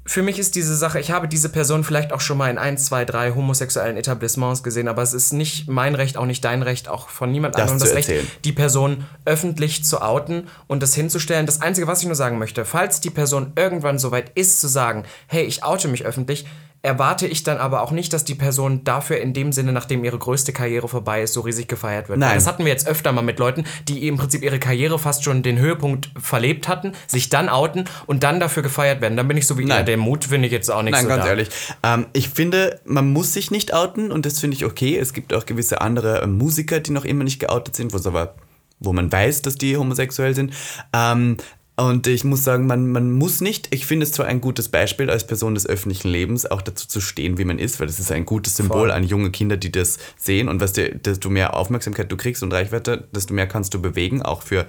für 0.05 0.21
mich 0.21 0.37
ist 0.37 0.55
diese 0.55 0.75
Sache, 0.75 0.99
ich 0.99 1.11
habe 1.11 1.29
diese 1.29 1.47
Person 1.47 1.85
vielleicht 1.85 2.11
auch 2.11 2.19
schon 2.19 2.37
mal 2.37 2.49
in 2.49 2.57
ein, 2.57 2.77
zwei, 2.77 3.05
drei 3.05 3.31
homosexuellen 3.31 3.95
Etablissements 3.95 4.61
gesehen, 4.61 4.89
aber 4.89 5.01
es 5.01 5.13
ist 5.13 5.31
nicht 5.31 5.69
mein 5.69 5.95
Recht, 5.95 6.17
auch 6.17 6.25
nicht 6.25 6.43
dein 6.43 6.61
Recht, 6.61 6.89
auch 6.89 7.07
von 7.07 7.31
niemand 7.31 7.55
Das 7.55 7.61
anderem 7.61 7.79
zu 7.79 7.85
das 7.85 7.95
Recht, 7.95 8.09
erzählen. 8.09 8.27
die 8.43 8.51
Person 8.51 9.05
öffentlich 9.23 9.85
zu 9.85 10.01
outen 10.01 10.49
und 10.67 10.83
das 10.83 10.93
hinzustellen. 10.93 11.45
Das 11.45 11.61
Einzige, 11.61 11.87
was 11.87 12.01
ich 12.01 12.07
nur 12.07 12.15
sagen 12.15 12.37
möchte, 12.37 12.65
falls 12.65 12.99
die 12.99 13.11
Person 13.11 13.53
irgendwann 13.55 13.97
soweit 13.97 14.31
ist 14.35 14.59
zu 14.59 14.67
sagen, 14.67 15.05
hey, 15.27 15.43
ich 15.45 15.63
oute 15.63 15.87
mich 15.87 16.05
öffentlich, 16.05 16.45
erwarte 16.83 17.27
ich 17.27 17.43
dann 17.43 17.59
aber 17.59 17.81
auch 17.81 17.91
nicht, 17.91 18.11
dass 18.11 18.25
die 18.25 18.35
Person 18.35 18.83
dafür 18.83 19.21
in 19.21 19.33
dem 19.33 19.53
Sinne, 19.53 19.71
nachdem 19.71 20.03
ihre 20.03 20.17
größte 20.17 20.51
Karriere 20.51 20.89
vorbei 20.89 21.23
ist, 21.23 21.33
so 21.33 21.39
riesig 21.39 21.69
gefeiert 21.69 22.09
wird. 22.09 22.19
Nein. 22.19 22.31
Weil 22.31 22.35
Das 22.35 22.45
hatten 22.45 22.65
wir 22.65 22.71
jetzt 22.73 22.87
öfter 22.87 23.13
mal 23.13 23.21
mit 23.21 23.39
Leuten, 23.39 23.63
die 23.87 24.05
im 24.05 24.17
Prinzip 24.17 24.43
ihre 24.43 24.59
Karriere 24.59 24.99
fast 24.99 25.23
schon 25.23 25.43
den 25.43 25.57
Höhepunkt 25.57 26.11
verlebt 26.21 26.67
hatten, 26.67 26.91
sich 27.07 27.29
dann 27.29 27.47
outen 27.47 27.85
und 28.05 28.23
dann 28.23 28.41
dafür 28.41 28.63
gefeiert 28.63 28.99
werden. 28.99 29.15
Dann 29.15 29.29
bin 29.29 29.37
ich 29.37 29.47
so 29.47 29.57
wie, 29.57 29.63
Nein. 29.63 29.77
ja, 29.77 29.83
der 29.83 29.97
Mut 29.97 30.25
finde 30.25 30.47
ich 30.47 30.51
jetzt 30.51 30.69
auch 30.69 30.81
nicht 30.83 30.91
Nein, 30.91 31.03
so 31.03 31.07
ganz 31.07 31.23
da. 31.23 31.29
ehrlich. 31.29 31.49
Ähm, 31.83 32.05
ich 32.11 32.27
finde, 32.27 32.81
man 32.83 33.13
muss 33.13 33.31
sich 33.31 33.49
nicht 33.49 33.73
outen 33.73 34.11
und 34.11 34.25
das 34.25 34.41
finde 34.41 34.57
ich 34.57 34.65
okay. 34.65 34.97
Es 34.97 35.13
gibt 35.13 35.33
auch 35.33 35.45
gewisse 35.45 35.79
andere 35.79 36.21
äh, 36.21 36.27
Musiker, 36.27 36.81
die 36.81 36.91
noch 36.91 37.05
immer 37.05 37.23
nicht 37.23 37.39
geoutet 37.39 37.77
sind, 37.77 37.93
wo 37.93 37.97
es 37.97 38.05
aber, 38.05 38.35
wo 38.81 38.91
man 38.91 39.09
weiß, 39.09 39.41
dass 39.41 39.55
die 39.55 39.77
homosexuell 39.77 40.35
sind. 40.35 40.53
Ähm, 40.91 41.37
und 41.75 42.05
ich 42.05 42.23
muss 42.23 42.43
sagen, 42.43 42.67
man, 42.67 42.91
man 42.91 43.11
muss 43.11 43.41
nicht, 43.41 43.73
ich 43.73 43.87
finde 43.87 44.03
es 44.03 44.11
zwar 44.11 44.27
ein 44.27 44.41
gutes 44.41 44.69
Beispiel 44.69 45.09
als 45.09 45.25
Person 45.25 45.55
des 45.55 45.65
öffentlichen 45.65 46.07
Lebens, 46.07 46.45
auch 46.45 46.61
dazu 46.61 46.87
zu 46.87 47.01
stehen, 47.01 47.39
wie 47.39 47.45
man 47.45 47.57
ist, 47.57 47.79
weil 47.79 47.87
das 47.87 47.99
ist 47.99 48.11
ein 48.11 48.25
gutes 48.25 48.57
Symbol 48.57 48.77
Voll. 48.81 48.91
an 48.91 49.03
junge 49.03 49.31
Kinder, 49.31 49.57
die 49.57 49.71
das 49.71 49.97
sehen 50.15 50.49
und 50.49 50.61
was 50.61 50.73
dir, 50.73 50.93
desto 50.93 51.29
mehr 51.31 51.55
Aufmerksamkeit 51.55 52.11
du 52.11 52.17
kriegst 52.17 52.43
und 52.43 52.53
Reichweite, 52.53 53.07
desto 53.15 53.33
mehr 53.33 53.47
kannst 53.47 53.73
du 53.73 53.81
bewegen, 53.81 54.21
auch 54.21 54.43
für 54.43 54.67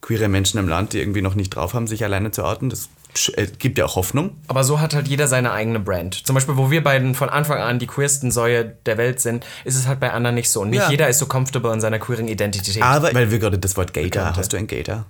queere 0.00 0.28
Menschen 0.28 0.58
im 0.58 0.68
Land, 0.68 0.94
die 0.94 1.00
irgendwie 1.00 1.20
noch 1.20 1.34
nicht 1.34 1.50
drauf 1.50 1.74
haben, 1.74 1.86
sich 1.86 2.04
alleine 2.04 2.30
zu 2.30 2.44
outen. 2.44 2.70
Das 2.70 2.88
äh, 3.34 3.46
gibt 3.58 3.76
ja 3.76 3.84
auch 3.84 3.96
Hoffnung. 3.96 4.36
Aber 4.46 4.64
so 4.64 4.80
hat 4.80 4.94
halt 4.94 5.08
jeder 5.08 5.26
seine 5.28 5.52
eigene 5.52 5.80
Brand. 5.80 6.26
Zum 6.26 6.34
Beispiel, 6.34 6.56
wo 6.56 6.70
wir 6.70 6.82
beiden 6.82 7.14
von 7.14 7.28
Anfang 7.28 7.58
an 7.58 7.78
die 7.78 7.86
queersten 7.86 8.30
Säue 8.30 8.64
der 8.86 8.98
Welt 8.98 9.20
sind, 9.20 9.44
ist 9.64 9.76
es 9.76 9.86
halt 9.86 10.00
bei 10.00 10.12
anderen 10.12 10.36
nicht 10.36 10.50
so. 10.50 10.62
Und 10.62 10.70
nicht 10.70 10.80
Ja. 10.80 10.90
jeder 10.90 11.08
ist 11.08 11.18
so 11.18 11.26
comfortable 11.26 11.72
in 11.72 11.80
seiner 11.80 11.98
queeren 11.98 12.28
Identität. 12.28 12.82
Aber, 12.82 13.12
weil 13.12 13.30
wir 13.30 13.38
gerade 13.38 13.58
das 13.58 13.76
Wort 13.76 13.92
Gator, 13.92 14.36
hast 14.36 14.52
du 14.52 14.56
ein 14.56 14.66
Gator? 14.66 15.06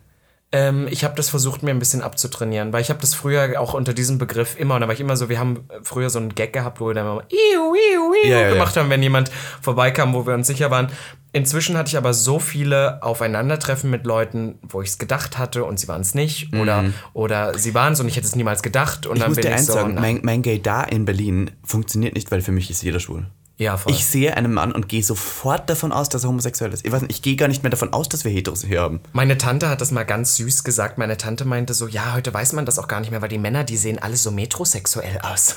Ähm, 0.56 0.88
ich 0.90 1.04
habe 1.04 1.14
das 1.14 1.28
versucht, 1.28 1.62
mir 1.62 1.70
ein 1.70 1.78
bisschen 1.78 2.00
abzutrainieren, 2.00 2.72
weil 2.72 2.80
ich 2.80 2.88
habe 2.88 2.98
das 3.00 3.14
früher 3.14 3.60
auch 3.60 3.74
unter 3.74 3.92
diesem 3.92 4.16
Begriff 4.16 4.58
immer, 4.58 4.76
und 4.76 4.80
da 4.80 4.86
war 4.86 4.94
ich 4.94 5.00
immer 5.00 5.14
so, 5.14 5.28
wir 5.28 5.38
haben 5.38 5.68
früher 5.82 6.08
so 6.08 6.18
einen 6.18 6.34
Gag 6.34 6.54
gehabt, 6.54 6.80
wo 6.80 6.86
wir 6.88 6.94
dann 6.94 7.04
immer 7.04 7.24
iu, 7.30 7.74
iu, 7.74 8.14
iu 8.24 8.30
Ja, 8.30 8.40
ja, 8.40 8.50
gemacht 8.50 8.74
haben, 8.76 8.88
wenn 8.88 9.02
jemand 9.02 9.30
vorbeikam, 9.60 10.14
wo 10.14 10.26
wir 10.26 10.32
uns 10.32 10.46
sicher 10.46 10.70
waren. 10.70 10.88
Inzwischen 11.32 11.76
hatte 11.76 11.88
ich 11.88 11.98
aber 11.98 12.14
so 12.14 12.38
viele 12.38 13.02
Aufeinandertreffen 13.02 13.90
mit 13.90 14.06
Leuten, 14.06 14.58
wo 14.62 14.80
ich 14.80 14.88
es 14.88 14.98
gedacht 14.98 15.36
hatte 15.36 15.64
und 15.64 15.78
sie 15.78 15.88
waren 15.88 16.00
es 16.00 16.14
nicht 16.14 16.54
oder, 16.54 16.84
oder 17.12 17.58
sie 17.58 17.74
waren 17.74 17.92
es 17.92 18.00
und 18.00 18.08
ich 18.08 18.16
hätte 18.16 18.26
es 18.26 18.34
niemals 18.34 18.62
gedacht 18.62 19.06
und 19.06 19.12
Mhm. 19.12 19.16
Ich 19.16 19.20
dann 19.20 19.30
muss 19.32 19.36
bin 19.36 19.42
dir 19.42 19.48
ich 19.50 19.54
eins 19.56 19.66
so, 19.66 19.74
sagen, 19.74 19.94
mein, 19.96 20.20
mein 20.22 20.40
Gaydar 20.40 20.90
in 20.90 21.04
Berlin 21.04 21.50
funktioniert 21.62 22.14
nicht, 22.14 22.30
weil 22.30 22.40
für 22.40 22.52
mich 22.52 22.70
ist 22.70 22.82
jeder 22.82 23.00
schwul. 23.00 23.26
Ja, 23.58 23.76
voll. 23.78 23.92
Ich 23.92 24.04
sehe 24.04 24.36
einen 24.36 24.52
Mann 24.52 24.72
und 24.72 24.86
gehe 24.88 25.02
sofort 25.02 25.70
davon 25.70 25.90
aus, 25.90 26.10
dass 26.10 26.24
er 26.24 26.28
homosexuell 26.28 26.72
ist. 26.74 26.84
Ich 26.84 26.92
weiß 26.92 27.02
nicht, 27.02 27.10
ich 27.12 27.22
gehe 27.22 27.36
gar 27.36 27.48
nicht 27.48 27.62
mehr 27.62 27.70
davon 27.70 27.92
aus, 27.94 28.06
dass 28.08 28.22
wir 28.24 28.30
Heteros 28.30 28.62
hier 28.64 28.82
haben. 28.82 29.00
Meine 29.12 29.38
Tante 29.38 29.70
hat 29.70 29.80
das 29.80 29.92
mal 29.92 30.04
ganz 30.04 30.36
süß 30.36 30.62
gesagt. 30.62 30.98
Meine 30.98 31.16
Tante 31.16 31.46
meinte 31.46 31.72
so, 31.72 31.88
ja, 31.88 32.12
heute 32.14 32.34
weiß 32.34 32.52
man 32.52 32.66
das 32.66 32.78
auch 32.78 32.86
gar 32.86 33.00
nicht 33.00 33.10
mehr, 33.10 33.22
weil 33.22 33.30
die 33.30 33.38
Männer, 33.38 33.64
die 33.64 33.78
sehen 33.78 33.98
alle 33.98 34.16
so 34.16 34.30
metrosexuell 34.30 35.20
aus. 35.22 35.56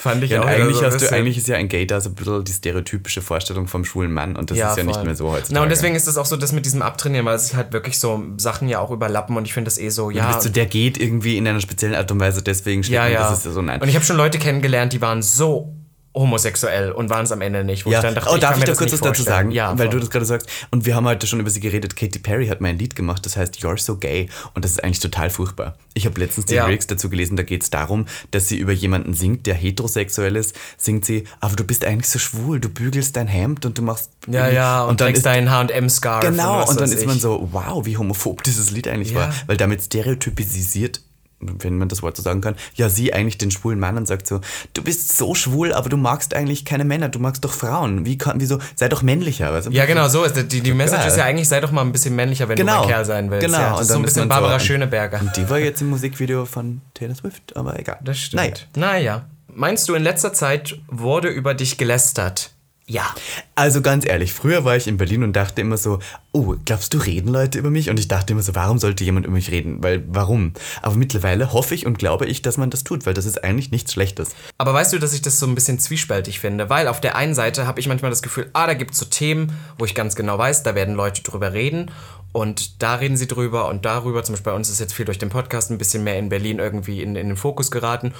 Fand 0.00 0.24
ich 0.24 0.30
Ja, 0.32 0.42
auch 0.42 0.46
eigentlich, 0.46 0.76
so 0.76 0.84
hast 0.84 1.00
du, 1.00 1.10
eigentlich 1.10 1.38
ist 1.38 1.48
ja 1.48 1.56
ein 1.56 1.70
Gaydar 1.70 2.02
so 2.02 2.10
ein 2.10 2.14
bisschen 2.14 2.44
die 2.44 2.52
stereotypische 2.52 3.22
Vorstellung 3.22 3.66
vom 3.66 3.86
schwulen 3.86 4.12
Mann 4.12 4.36
und 4.36 4.50
das 4.50 4.58
ist 4.58 4.76
ja 4.76 4.84
nicht 4.84 4.96
voll. 4.96 5.04
mehr 5.04 5.16
so 5.16 5.28
heutzutage. 5.30 5.54
Na, 5.54 5.62
und 5.62 5.70
deswegen 5.70 5.94
ist 5.94 6.06
es 6.08 6.18
auch 6.18 6.26
so, 6.26 6.36
das 6.36 6.52
mit 6.52 6.66
diesem 6.66 6.82
Abtrainieren, 6.82 7.24
weil 7.24 7.38
sich 7.38 7.54
halt 7.56 7.72
wirklich 7.72 7.98
so 7.98 8.22
Sachen 8.36 8.68
ja 8.68 8.80
auch 8.80 8.90
überlappen 8.90 9.36
und 9.38 9.46
ich 9.46 9.54
finde 9.54 9.68
das 9.70 9.78
eh 9.78 9.88
so, 9.88 10.10
Du 10.10 10.16
ja. 10.16 10.28
bist 10.32 10.42
so, 10.42 10.48
der 10.50 10.66
geht 10.66 10.98
irgendwie 10.98 11.38
in 11.38 11.48
einer 11.48 11.60
speziellen 11.60 11.94
Art 11.94 12.10
und 12.12 12.20
Weise, 12.20 12.42
deswegen 12.42 12.82
steht 12.84 12.94
ja, 12.96 13.06
ja. 13.06 13.30
das 13.30 13.46
ist 13.46 13.54
so 13.54 13.62
nein. 13.62 13.80
Und 13.80 13.88
ich 13.88 13.94
habe 13.94 14.04
schon 14.04 14.16
Leute 14.18 14.38
kennengelernt, 14.38 14.92
die 14.92 15.00
waren 15.00 15.22
so 15.22 15.74
homosexuell 16.16 16.90
und 16.92 17.10
waren 17.10 17.24
es 17.24 17.32
am 17.32 17.40
Ende 17.42 17.62
nicht. 17.62 17.84
Wo 17.86 17.90
Ja, 17.90 17.98
ich 17.98 18.02
dann 18.02 18.14
dachte, 18.14 18.30
oh, 18.30 18.34
ich 18.34 18.40
darf 18.40 18.56
ich 18.58 18.64
da 18.64 18.74
kurz 18.74 18.92
was 18.92 19.00
dazu 19.00 19.22
sagen? 19.22 19.50
Ja, 19.50 19.78
weil 19.78 19.86
du 19.88 19.92
voll. 19.92 20.00
das 20.00 20.10
gerade 20.10 20.24
sagst. 20.24 20.48
Und 20.70 20.86
wir 20.86 20.96
haben 20.96 21.06
heute 21.06 21.26
schon 21.26 21.40
über 21.40 21.50
sie 21.50 21.60
geredet. 21.60 21.94
Katy 21.94 22.18
Perry 22.18 22.48
hat 22.48 22.60
mal 22.60 22.68
ein 22.68 22.78
Lied 22.78 22.96
gemacht, 22.96 23.24
das 23.26 23.36
heißt 23.36 23.56
You're 23.58 23.78
So 23.78 23.96
Gay. 23.96 24.28
Und 24.54 24.64
das 24.64 24.72
ist 24.72 24.82
eigentlich 24.82 25.00
total 25.00 25.30
furchtbar. 25.30 25.76
Ich 25.94 26.06
habe 26.06 26.18
letztens 26.18 26.46
die 26.46 26.54
Ja. 26.54 26.66
Lyrics 26.66 26.86
dazu 26.86 27.08
gelesen, 27.10 27.36
da 27.36 27.42
geht 27.42 27.62
es 27.62 27.70
darum, 27.70 28.06
dass 28.30 28.48
sie 28.48 28.56
über 28.56 28.72
jemanden 28.72 29.14
singt, 29.14 29.46
der 29.46 29.54
heterosexuell 29.54 30.36
ist. 30.36 30.54
Singt 30.78 31.04
sie, 31.04 31.24
aber 31.40 31.54
du 31.56 31.64
bist 31.64 31.84
eigentlich 31.84 32.08
so 32.08 32.18
schwul, 32.18 32.60
du 32.60 32.68
bügelst 32.68 33.16
dein 33.16 33.26
Hemd 33.26 33.66
und 33.66 33.76
du 33.78 33.82
machst... 33.82 34.10
ja, 34.26 34.48
ja, 34.48 34.82
und, 34.84 35.00
dann 35.00 35.08
trägst 35.08 35.18
ist 35.18 35.26
deinen 35.26 35.50
H&M-Scarf. 35.50 36.24
Genau, 36.24 36.60
was 36.60 36.70
und 36.70 36.80
dann 36.80 36.90
ist 36.90 37.00
ich. 37.00 37.06
man 37.06 37.18
so, 37.20 37.48
wow, 37.52 37.84
wie 37.84 37.96
homophob 37.96 38.42
dieses 38.42 38.70
Lied 38.70 38.88
eigentlich 38.88 39.12
Ja. 39.12 39.20
war. 39.20 39.34
Weil 39.46 39.56
damit 39.56 39.82
stereotypisiert, 39.82 41.00
wenn 41.40 41.76
man 41.76 41.88
das 41.88 42.02
Wort 42.02 42.16
so 42.16 42.22
sagen 42.22 42.40
kann, 42.40 42.56
ja, 42.76 42.88
sie 42.88 43.12
eigentlich 43.12 43.36
den 43.36 43.50
schwulen 43.50 43.78
Mann 43.78 43.96
und 43.98 44.08
sagt 44.08 44.26
so, 44.26 44.40
du 44.72 44.82
bist 44.82 45.16
so 45.16 45.34
schwul, 45.34 45.72
aber 45.74 45.88
du 45.90 45.96
magst 45.98 46.32
eigentlich 46.34 46.64
keine 46.64 46.84
Männer, 46.84 47.08
du 47.10 47.18
magst 47.18 47.44
doch 47.44 47.52
Frauen. 47.52 48.06
Wie 48.06 48.16
kann, 48.16 48.40
wieso, 48.40 48.58
sei 48.74 48.88
doch 48.88 49.02
männlicher. 49.02 49.60
Du? 49.60 49.70
Ja, 49.70 49.84
genau, 49.84 50.08
so 50.08 50.24
ist 50.24 50.36
es. 50.36 50.48
Die, 50.48 50.62
die 50.62 50.72
Message 50.72 51.00
Geil. 51.00 51.08
ist 51.08 51.16
ja 51.18 51.24
eigentlich, 51.24 51.48
sei 51.48 51.60
doch 51.60 51.70
mal 51.72 51.82
ein 51.82 51.92
bisschen 51.92 52.14
männlicher, 52.16 52.48
wenn 52.48 52.56
Genau. 52.56 52.76
du 52.78 52.82
ein 52.82 52.88
Kerl 52.88 53.04
sein 53.04 53.30
willst. 53.30 53.46
Genau, 53.46 53.58
Ja, 53.58 53.70
das 53.70 53.78
und 53.78 53.82
ist 53.82 53.88
so 53.88 53.94
ein 53.96 54.02
bisschen 54.02 54.28
man 54.28 54.36
so- 54.36 54.40
Barbara 54.40 54.60
Schöneberger. 54.60 55.20
Und 55.20 55.36
die 55.36 55.48
war 55.50 55.58
jetzt 55.58 55.80
im 55.82 55.90
Musikvideo 55.90 56.46
von 56.46 56.80
Taylor 56.94 57.14
Swift, 57.14 57.54
aber 57.54 57.78
egal. 57.78 57.98
Das 58.02 58.18
stimmt. 58.18 58.68
Naja. 58.74 58.92
Naja. 58.94 59.26
Meinst 59.54 59.88
du, 59.88 59.94
in 59.94 60.02
letzter 60.02 60.32
Zeit 60.32 60.78
wurde 60.88 61.28
über 61.28 61.54
dich 61.54 61.78
gelästert? 61.78 62.50
Ja. 62.88 63.12
Also 63.56 63.82
ganz 63.82 64.06
ehrlich, 64.06 64.32
früher 64.32 64.64
war 64.64 64.76
ich 64.76 64.86
in 64.86 64.96
Berlin 64.96 65.24
und 65.24 65.32
dachte 65.34 65.60
immer 65.60 65.76
so, 65.76 65.98
oh, 66.30 66.54
glaubst 66.64 66.94
du, 66.94 66.98
reden 66.98 67.30
Leute 67.30 67.58
über 67.58 67.70
mich? 67.70 67.90
Und 67.90 67.98
ich 67.98 68.06
dachte 68.06 68.32
immer 68.32 68.42
so, 68.42 68.54
warum 68.54 68.78
sollte 68.78 69.02
jemand 69.02 69.26
über 69.26 69.34
mich 69.34 69.50
reden? 69.50 69.82
Weil, 69.82 70.04
warum? 70.06 70.52
Aber 70.82 70.94
mittlerweile 70.94 71.52
hoffe 71.52 71.74
ich 71.74 71.84
und 71.84 71.98
glaube 71.98 72.26
ich, 72.26 72.42
dass 72.42 72.58
man 72.58 72.70
das 72.70 72.84
tut, 72.84 73.04
weil 73.04 73.14
das 73.14 73.26
ist 73.26 73.42
eigentlich 73.42 73.72
nichts 73.72 73.92
Schlechtes. 73.92 74.36
Aber 74.58 74.72
weißt 74.72 74.92
du, 74.92 75.00
dass 75.00 75.14
ich 75.14 75.22
das 75.22 75.40
so 75.40 75.46
ein 75.46 75.56
bisschen 75.56 75.80
zwiespältig 75.80 76.38
finde? 76.38 76.70
Weil 76.70 76.86
auf 76.86 77.00
der 77.00 77.16
einen 77.16 77.34
Seite 77.34 77.66
habe 77.66 77.80
ich 77.80 77.88
manchmal 77.88 78.10
das 78.10 78.22
Gefühl, 78.22 78.50
ah, 78.52 78.68
da 78.68 78.74
gibt 78.74 78.92
es 78.92 78.98
so 78.98 79.06
Themen, 79.06 79.52
wo 79.78 79.84
ich 79.84 79.96
ganz 79.96 80.14
genau 80.14 80.38
weiß, 80.38 80.62
da 80.62 80.76
werden 80.76 80.94
Leute 80.94 81.22
drüber 81.22 81.52
reden. 81.52 81.90
Und 82.30 82.82
da 82.82 82.96
reden 82.96 83.16
sie 83.16 83.26
drüber 83.26 83.68
und 83.68 83.84
darüber. 83.84 84.22
Zum 84.22 84.34
Beispiel 84.34 84.52
bei 84.52 84.56
uns 84.56 84.68
ist 84.68 84.78
jetzt 84.78 84.92
viel 84.92 85.06
durch 85.06 85.18
den 85.18 85.30
Podcast 85.30 85.72
ein 85.72 85.78
bisschen 85.78 86.04
mehr 86.04 86.18
in 86.18 86.28
Berlin 86.28 86.60
irgendwie 86.60 87.02
in, 87.02 87.16
in 87.16 87.28
den 87.28 87.36
Fokus 87.36 87.72
geraten. 87.72 88.14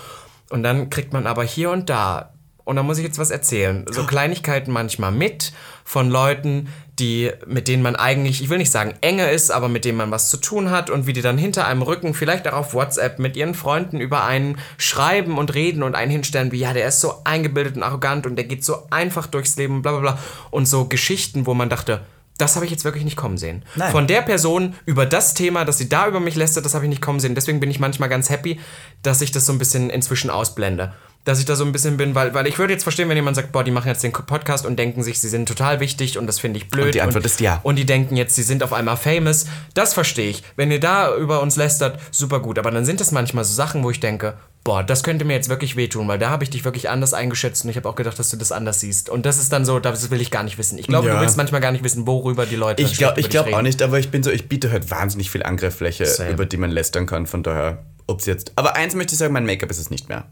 Und 0.48 0.64
dann 0.64 0.90
kriegt 0.90 1.12
man 1.12 1.26
aber 1.26 1.44
hier 1.44 1.70
und 1.70 1.88
da, 1.88 2.32
und 2.66 2.74
da 2.74 2.82
muss 2.82 2.98
ich 2.98 3.04
jetzt 3.04 3.18
was 3.20 3.30
erzählen, 3.30 3.86
so 3.88 4.04
Kleinigkeiten 4.04 4.72
manchmal 4.72 5.12
mit 5.12 5.52
von 5.84 6.10
Leuten, 6.10 6.68
die, 6.98 7.30
mit 7.46 7.68
denen 7.68 7.80
man 7.80 7.94
eigentlich, 7.94 8.42
ich 8.42 8.48
will 8.48 8.58
nicht 8.58 8.72
sagen 8.72 8.94
enge 9.02 9.30
ist, 9.30 9.52
aber 9.52 9.68
mit 9.68 9.84
denen 9.84 9.98
man 9.98 10.10
was 10.10 10.30
zu 10.30 10.36
tun 10.36 10.70
hat 10.70 10.90
und 10.90 11.06
wie 11.06 11.12
die 11.12 11.22
dann 11.22 11.38
hinter 11.38 11.64
einem 11.68 11.82
Rücken, 11.82 12.12
vielleicht 12.12 12.48
auch 12.48 12.54
auf 12.54 12.74
WhatsApp 12.74 13.20
mit 13.20 13.36
ihren 13.36 13.54
Freunden 13.54 14.00
über 14.00 14.24
einen 14.24 14.58
schreiben 14.78 15.38
und 15.38 15.54
reden 15.54 15.84
und 15.84 15.94
einen 15.94 16.10
hinstellen, 16.10 16.50
wie 16.50 16.58
ja, 16.58 16.72
der 16.72 16.88
ist 16.88 17.00
so 17.00 17.22
eingebildet 17.22 17.76
und 17.76 17.84
arrogant 17.84 18.26
und 18.26 18.34
der 18.34 18.46
geht 18.46 18.64
so 18.64 18.88
einfach 18.90 19.28
durchs 19.28 19.56
Leben, 19.56 19.82
bla 19.82 19.92
bla 19.92 20.00
bla. 20.00 20.18
Und 20.50 20.66
so 20.66 20.86
Geschichten, 20.86 21.46
wo 21.46 21.54
man 21.54 21.70
dachte, 21.70 22.00
das 22.36 22.56
habe 22.56 22.64
ich 22.64 22.72
jetzt 22.72 22.84
wirklich 22.84 23.04
nicht 23.04 23.16
kommen 23.16 23.38
sehen. 23.38 23.64
Nein. 23.76 23.92
Von 23.92 24.08
der 24.08 24.22
Person 24.22 24.74
über 24.86 25.06
das 25.06 25.34
Thema, 25.34 25.64
dass 25.64 25.78
sie 25.78 25.88
da 25.88 26.08
über 26.08 26.18
mich 26.18 26.34
lästert, 26.34 26.64
das 26.64 26.74
habe 26.74 26.84
ich 26.84 26.90
nicht 26.90 27.00
kommen 27.00 27.20
sehen. 27.20 27.36
Deswegen 27.36 27.60
bin 27.60 27.70
ich 27.70 27.78
manchmal 27.78 28.08
ganz 28.08 28.28
happy, 28.28 28.58
dass 29.04 29.20
ich 29.20 29.30
das 29.30 29.46
so 29.46 29.52
ein 29.52 29.58
bisschen 29.58 29.88
inzwischen 29.88 30.30
ausblende. 30.30 30.94
Dass 31.26 31.40
ich 31.40 31.44
da 31.44 31.56
so 31.56 31.64
ein 31.64 31.72
bisschen 31.72 31.96
bin, 31.96 32.14
weil, 32.14 32.32
weil 32.34 32.46
ich 32.46 32.56
würde 32.56 32.72
jetzt 32.72 32.84
verstehen, 32.84 33.08
wenn 33.08 33.16
jemand 33.16 33.34
sagt, 33.34 33.50
boah, 33.50 33.64
die 33.64 33.72
machen 33.72 33.88
jetzt 33.88 34.02
den 34.04 34.12
Podcast 34.12 34.64
und 34.64 34.78
denken 34.78 35.02
sich, 35.02 35.18
sie 35.18 35.28
sind 35.28 35.48
total 35.48 35.80
wichtig 35.80 36.18
und 36.18 36.28
das 36.28 36.38
finde 36.38 36.58
ich 36.58 36.68
blöd. 36.68 36.86
Und 36.86 36.94
die 36.94 37.00
Antwort 37.02 37.24
und, 37.24 37.26
ist 37.26 37.40
ja. 37.40 37.58
Und 37.64 37.76
die 37.76 37.84
denken 37.84 38.16
jetzt, 38.16 38.36
sie 38.36 38.44
sind 38.44 38.62
auf 38.62 38.72
einmal 38.72 38.96
famous. 38.96 39.46
Das 39.74 39.92
verstehe 39.92 40.30
ich. 40.30 40.44
Wenn 40.54 40.70
ihr 40.70 40.78
da 40.78 41.16
über 41.16 41.42
uns 41.42 41.56
lästert, 41.56 41.98
super 42.12 42.38
gut. 42.38 42.60
Aber 42.60 42.70
dann 42.70 42.84
sind 42.84 43.00
es 43.00 43.10
manchmal 43.10 43.42
so 43.44 43.52
Sachen, 43.52 43.82
wo 43.82 43.90
ich 43.90 43.98
denke, 43.98 44.34
boah, 44.62 44.84
das 44.84 45.02
könnte 45.02 45.24
mir 45.24 45.32
jetzt 45.32 45.48
wirklich 45.48 45.74
wehtun, 45.74 46.06
weil 46.06 46.20
da 46.20 46.30
habe 46.30 46.44
ich 46.44 46.50
dich 46.50 46.64
wirklich 46.64 46.88
anders 46.90 47.12
eingeschätzt 47.12 47.64
und 47.64 47.70
ich 47.70 47.76
habe 47.76 47.88
auch 47.88 47.96
gedacht, 47.96 48.18
dass 48.20 48.30
du 48.30 48.36
das 48.36 48.52
anders 48.52 48.78
siehst. 48.78 49.10
Und 49.10 49.26
das 49.26 49.38
ist 49.38 49.52
dann 49.52 49.64
so, 49.64 49.80
das 49.80 50.10
will 50.12 50.20
ich 50.20 50.30
gar 50.30 50.44
nicht 50.44 50.58
wissen. 50.58 50.78
Ich 50.78 50.86
glaube, 50.86 51.08
Ja. 51.08 51.14
du 51.16 51.20
willst 51.22 51.36
manchmal 51.36 51.60
gar 51.60 51.72
nicht 51.72 51.82
wissen, 51.82 52.06
worüber 52.06 52.46
die 52.46 52.56
Leute 52.56 52.84
Ich 52.84 52.96
glaube 52.98 53.20
glaub 53.22 53.52
auch 53.52 53.62
nicht, 53.62 53.82
aber 53.82 53.98
ich 53.98 54.10
bin 54.12 54.22
so, 54.22 54.30
ich 54.30 54.48
biete 54.48 54.70
halt 54.70 54.92
wahnsinnig 54.92 55.30
viel 55.32 55.42
Angriffsfläche, 55.42 56.06
Same. 56.06 56.30
über 56.30 56.46
die 56.46 56.56
man 56.56 56.70
lästern 56.70 57.06
kann, 57.06 57.26
von 57.26 57.42
daher, 57.42 57.84
ob's 58.06 58.26
jetzt. 58.26 58.52
Aber 58.54 58.76
eins 58.76 58.94
möchte 58.94 59.14
ich 59.14 59.18
sagen, 59.18 59.32
mein 59.32 59.44
Make-up 59.44 59.70
ist 59.72 59.78
es 59.78 59.90
nicht 59.90 60.08
mehr. 60.08 60.26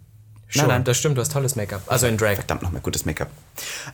Schon, 0.61 0.85
das 0.85 0.97
stimmt, 0.97 1.17
du 1.17 1.21
hast 1.21 1.33
tolles 1.33 1.57
Make-up. 1.57 1.83
Also 1.87 2.07
in 2.07 2.17
Drag. 2.17 2.37
Verdammt 2.37 2.63
nochmal 2.63 2.81
gutes 2.81 3.05
Make-up. 3.05 3.31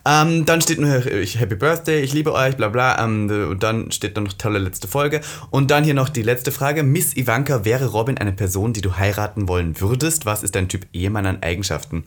Ähm, 0.05 0.45
dann 0.45 0.61
steht 0.61 0.79
nur 0.79 0.91
Happy 0.91 1.55
Birthday, 1.55 2.01
ich 2.01 2.13
liebe 2.13 2.33
euch, 2.33 2.57
bla 2.57 2.69
bla. 2.69 3.03
Ähm, 3.03 3.49
und 3.51 3.63
dann 3.63 3.91
steht 3.93 4.17
dann 4.17 4.25
noch 4.25 4.33
tolle 4.35 4.59
letzte 4.59 4.87
Folge. 4.87 5.21
Und 5.51 5.71
dann 5.71 5.85
hier 5.85 5.95
noch 5.95 6.09
die 6.09 6.23
letzte 6.23 6.53
Frage. 6.53 6.83
Miss 6.83 7.17
Ivanka, 7.17 7.65
wäre 7.65 7.87
Robin 7.87 8.19
eine 8.19 8.33
Person, 8.33 8.73
die 8.73 8.81
du 8.81 8.97
heiraten 8.97 9.49
wollen 9.49 9.81
würdest? 9.81 10.27
Was 10.27 10.43
ist 10.43 10.55
dein 10.55 10.69
Typ 10.69 10.87
Ehemann 10.93 11.27
an 11.27 11.43
Eigenschaften? 11.43 12.05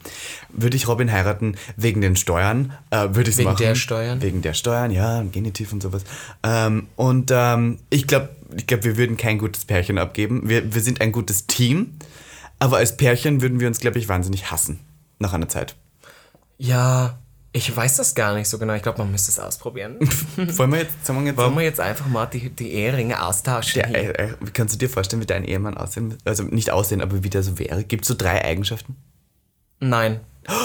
Würde 0.50 0.76
ich 0.76 0.86
Robin 0.86 1.10
heiraten 1.10 1.56
wegen 1.76 2.00
den 2.00 2.16
Steuern? 2.16 2.72
Äh, 2.90 3.08
würde 3.12 3.30
ich 3.30 3.38
Wegen 3.38 3.50
machen. 3.50 3.62
der 3.62 3.74
Steuern? 3.74 4.22
Wegen 4.22 4.42
der 4.42 4.54
Steuern, 4.54 4.90
ja, 4.90 5.22
Genitiv 5.32 5.72
und 5.72 5.82
sowas. 5.82 6.02
Ähm, 6.42 6.86
und 6.96 7.30
ähm, 7.32 7.78
ich 7.90 8.06
glaube, 8.06 8.30
ich 8.56 8.66
glaub, 8.66 8.84
wir 8.84 8.96
würden 8.96 9.16
kein 9.16 9.38
gutes 9.38 9.64
Pärchen 9.64 9.98
abgeben. 9.98 10.48
Wir, 10.48 10.74
wir 10.74 10.80
sind 10.80 11.00
ein 11.00 11.12
gutes 11.12 11.46
Team. 11.46 11.94
Aber 12.58 12.78
als 12.78 12.96
Pärchen 12.96 13.42
würden 13.42 13.60
wir 13.60 13.68
uns, 13.68 13.80
glaube 13.80 13.98
ich, 13.98 14.08
wahnsinnig 14.08 14.50
hassen. 14.50 14.80
Nach 15.18 15.32
einer 15.32 15.48
Zeit. 15.48 15.76
Ja, 16.58 17.18
ich 17.52 17.74
weiß 17.74 17.98
das 17.98 18.16
gar 18.16 18.34
nicht 18.34 18.48
so 18.48 18.58
genau. 18.58 18.74
Ich 18.74 18.82
glaube, 18.82 18.98
man 18.98 19.12
müsste 19.12 19.30
es 19.30 19.38
ausprobieren. 19.38 19.96
Wollen 20.36 20.72
wir 20.72 20.80
jetzt, 20.80 21.06
sagen 21.06 21.20
wir 21.20 21.26
jetzt 21.26 21.36
Wollen 21.36 21.54
wir 21.54 21.62
jetzt 21.62 21.80
einfach 21.80 22.06
mal 22.08 22.26
die, 22.26 22.50
die 22.50 22.72
Eheringe 22.72 23.22
austauschen? 23.22 23.80
Ja, 23.80 23.86
hier? 23.86 24.18
äh, 24.18 24.24
äh, 24.24 24.34
wie 24.40 24.50
kannst 24.50 24.74
du 24.74 24.78
dir 24.78 24.90
vorstellen, 24.90 25.22
wie 25.22 25.26
dein 25.26 25.44
Ehemann 25.44 25.76
aussehen 25.76 26.18
Also 26.24 26.42
nicht 26.42 26.72
aussehen, 26.72 27.00
aber 27.00 27.22
wie 27.22 27.30
der 27.30 27.44
so 27.44 27.58
wäre? 27.58 27.84
Gibt 27.84 28.02
es 28.02 28.08
so 28.08 28.14
drei 28.14 28.44
Eigenschaften? 28.44 28.96
Nein. 29.78 30.20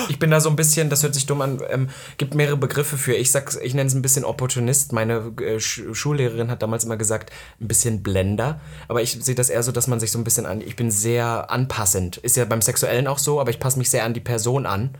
Ich 0.10 0.20
bin 0.20 0.32
da 0.32 0.40
so 0.40 0.50
ein 0.50 0.56
bisschen, 0.56 0.90
das 0.90 1.04
hört 1.04 1.14
sich 1.14 1.26
dumm 1.26 1.42
an, 1.42 1.62
ähm, 1.70 1.90
gibt 2.18 2.36
mehrere 2.36 2.58
Begriffe 2.58 2.98
für. 2.98 3.14
Ich 3.14 3.32
sag's, 3.32 3.56
ich 3.56 3.74
nenne 3.74 3.88
es 3.88 3.94
ein 3.94 4.02
bisschen 4.02 4.26
Opportunist. 4.26 4.94
Meine 4.94 5.32
äh, 5.42 5.60
Sch 5.60 5.84
Schullehrerin 5.94 6.50
hat 6.52 6.62
damals 6.62 6.84
immer 6.84 6.98
gesagt, 6.98 7.32
ein 7.62 7.68
bisschen 7.68 8.04
Blender. 8.04 8.60
Aber 8.88 9.02
ich 9.02 9.18
sehe 9.24 9.36
das 9.36 9.50
eher 9.50 9.64
so, 9.64 9.72
dass 9.72 9.88
man 9.88 10.00
sich 10.00 10.12
so 10.12 10.20
ein 10.20 10.24
bisschen 10.24 10.46
an. 10.46 10.62
Ich 10.62 10.76
bin 10.76 10.92
sehr 10.92 11.50
anpassend. 11.50 12.18
Ist 12.18 12.38
ja 12.38 12.46
beim 12.46 12.62
Sexuellen 12.62 13.08
auch 13.08 13.20
so, 13.20 13.40
aber 13.40 13.52
ich 13.52 13.60
passe 13.60 13.78
mich 13.78 13.90
sehr 13.90 14.04
an 14.04 14.14
die 14.14 14.20
Person 14.20 14.66
an. 14.66 14.92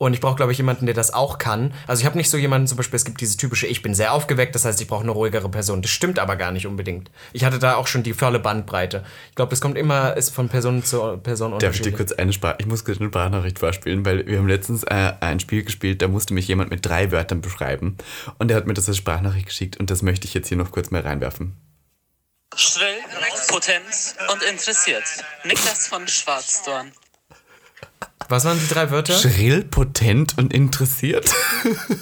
Und 0.00 0.14
ich 0.14 0.20
brauche, 0.20 0.36
glaube 0.36 0.50
ich, 0.50 0.56
jemanden, 0.56 0.86
der 0.86 0.94
das 0.94 1.12
auch 1.12 1.36
kann. 1.36 1.74
Also 1.86 2.00
ich 2.00 2.06
habe 2.06 2.16
nicht 2.16 2.30
so 2.30 2.38
jemanden, 2.38 2.66
zum 2.66 2.78
Beispiel, 2.78 2.96
es 2.96 3.04
gibt 3.04 3.20
dieses 3.20 3.36
typische, 3.36 3.66
ich 3.66 3.82
bin 3.82 3.92
sehr 3.94 4.14
aufgeweckt, 4.14 4.54
das 4.54 4.64
heißt, 4.64 4.80
ich 4.80 4.88
brauche 4.88 5.02
eine 5.02 5.10
ruhigere 5.10 5.50
Person. 5.50 5.82
Das 5.82 5.90
stimmt 5.90 6.18
aber 6.18 6.36
gar 6.36 6.52
nicht 6.52 6.66
unbedingt. 6.66 7.10
Ich 7.34 7.44
hatte 7.44 7.58
da 7.58 7.74
auch 7.74 7.86
schon 7.86 8.02
die 8.02 8.14
volle 8.14 8.38
Bandbreite. 8.38 9.04
Ich 9.28 9.34
glaube, 9.34 9.50
das 9.50 9.60
kommt 9.60 9.76
immer, 9.76 10.16
ist 10.16 10.30
von 10.30 10.48
Person 10.48 10.82
zu 10.82 11.18
Person 11.18 11.58
Darf 11.58 11.74
ich 11.74 11.82
dir 11.82 11.92
kurz 11.92 12.12
eine 12.12 12.32
Sprache, 12.32 12.56
ich 12.60 12.66
muss 12.66 12.86
kurz 12.86 12.98
eine 12.98 13.08
Sprachnachricht 13.08 13.58
vorspielen, 13.58 14.06
weil 14.06 14.26
wir 14.26 14.38
haben 14.38 14.48
letztens 14.48 14.84
äh, 14.84 15.12
ein 15.20 15.38
Spiel 15.38 15.64
gespielt, 15.64 16.00
da 16.00 16.08
musste 16.08 16.32
mich 16.32 16.48
jemand 16.48 16.70
mit 16.70 16.86
drei 16.86 17.12
Wörtern 17.12 17.42
beschreiben 17.42 17.98
und 18.38 18.48
der 18.48 18.56
hat 18.56 18.66
mir 18.66 18.72
das 18.72 18.88
als 18.88 18.96
Sprachnachricht 18.96 19.48
geschickt 19.48 19.76
und 19.76 19.90
das 19.90 20.00
möchte 20.00 20.26
ich 20.26 20.32
jetzt 20.32 20.48
hier 20.48 20.56
noch 20.56 20.70
kurz 20.70 20.90
mal 20.90 21.02
reinwerfen. 21.02 21.56
Schrill, 22.56 22.96
potent 23.48 24.16
und 24.32 24.42
interessiert. 24.44 25.04
Niklas 25.44 25.88
von 25.88 26.08
Schwarzdorn. 26.08 26.90
Was 28.30 28.44
waren 28.44 28.60
die 28.60 28.72
drei 28.72 28.92
Wörter? 28.92 29.12
Schrill, 29.12 29.64
potent 29.64 30.38
und 30.38 30.52
interessiert. 30.52 31.28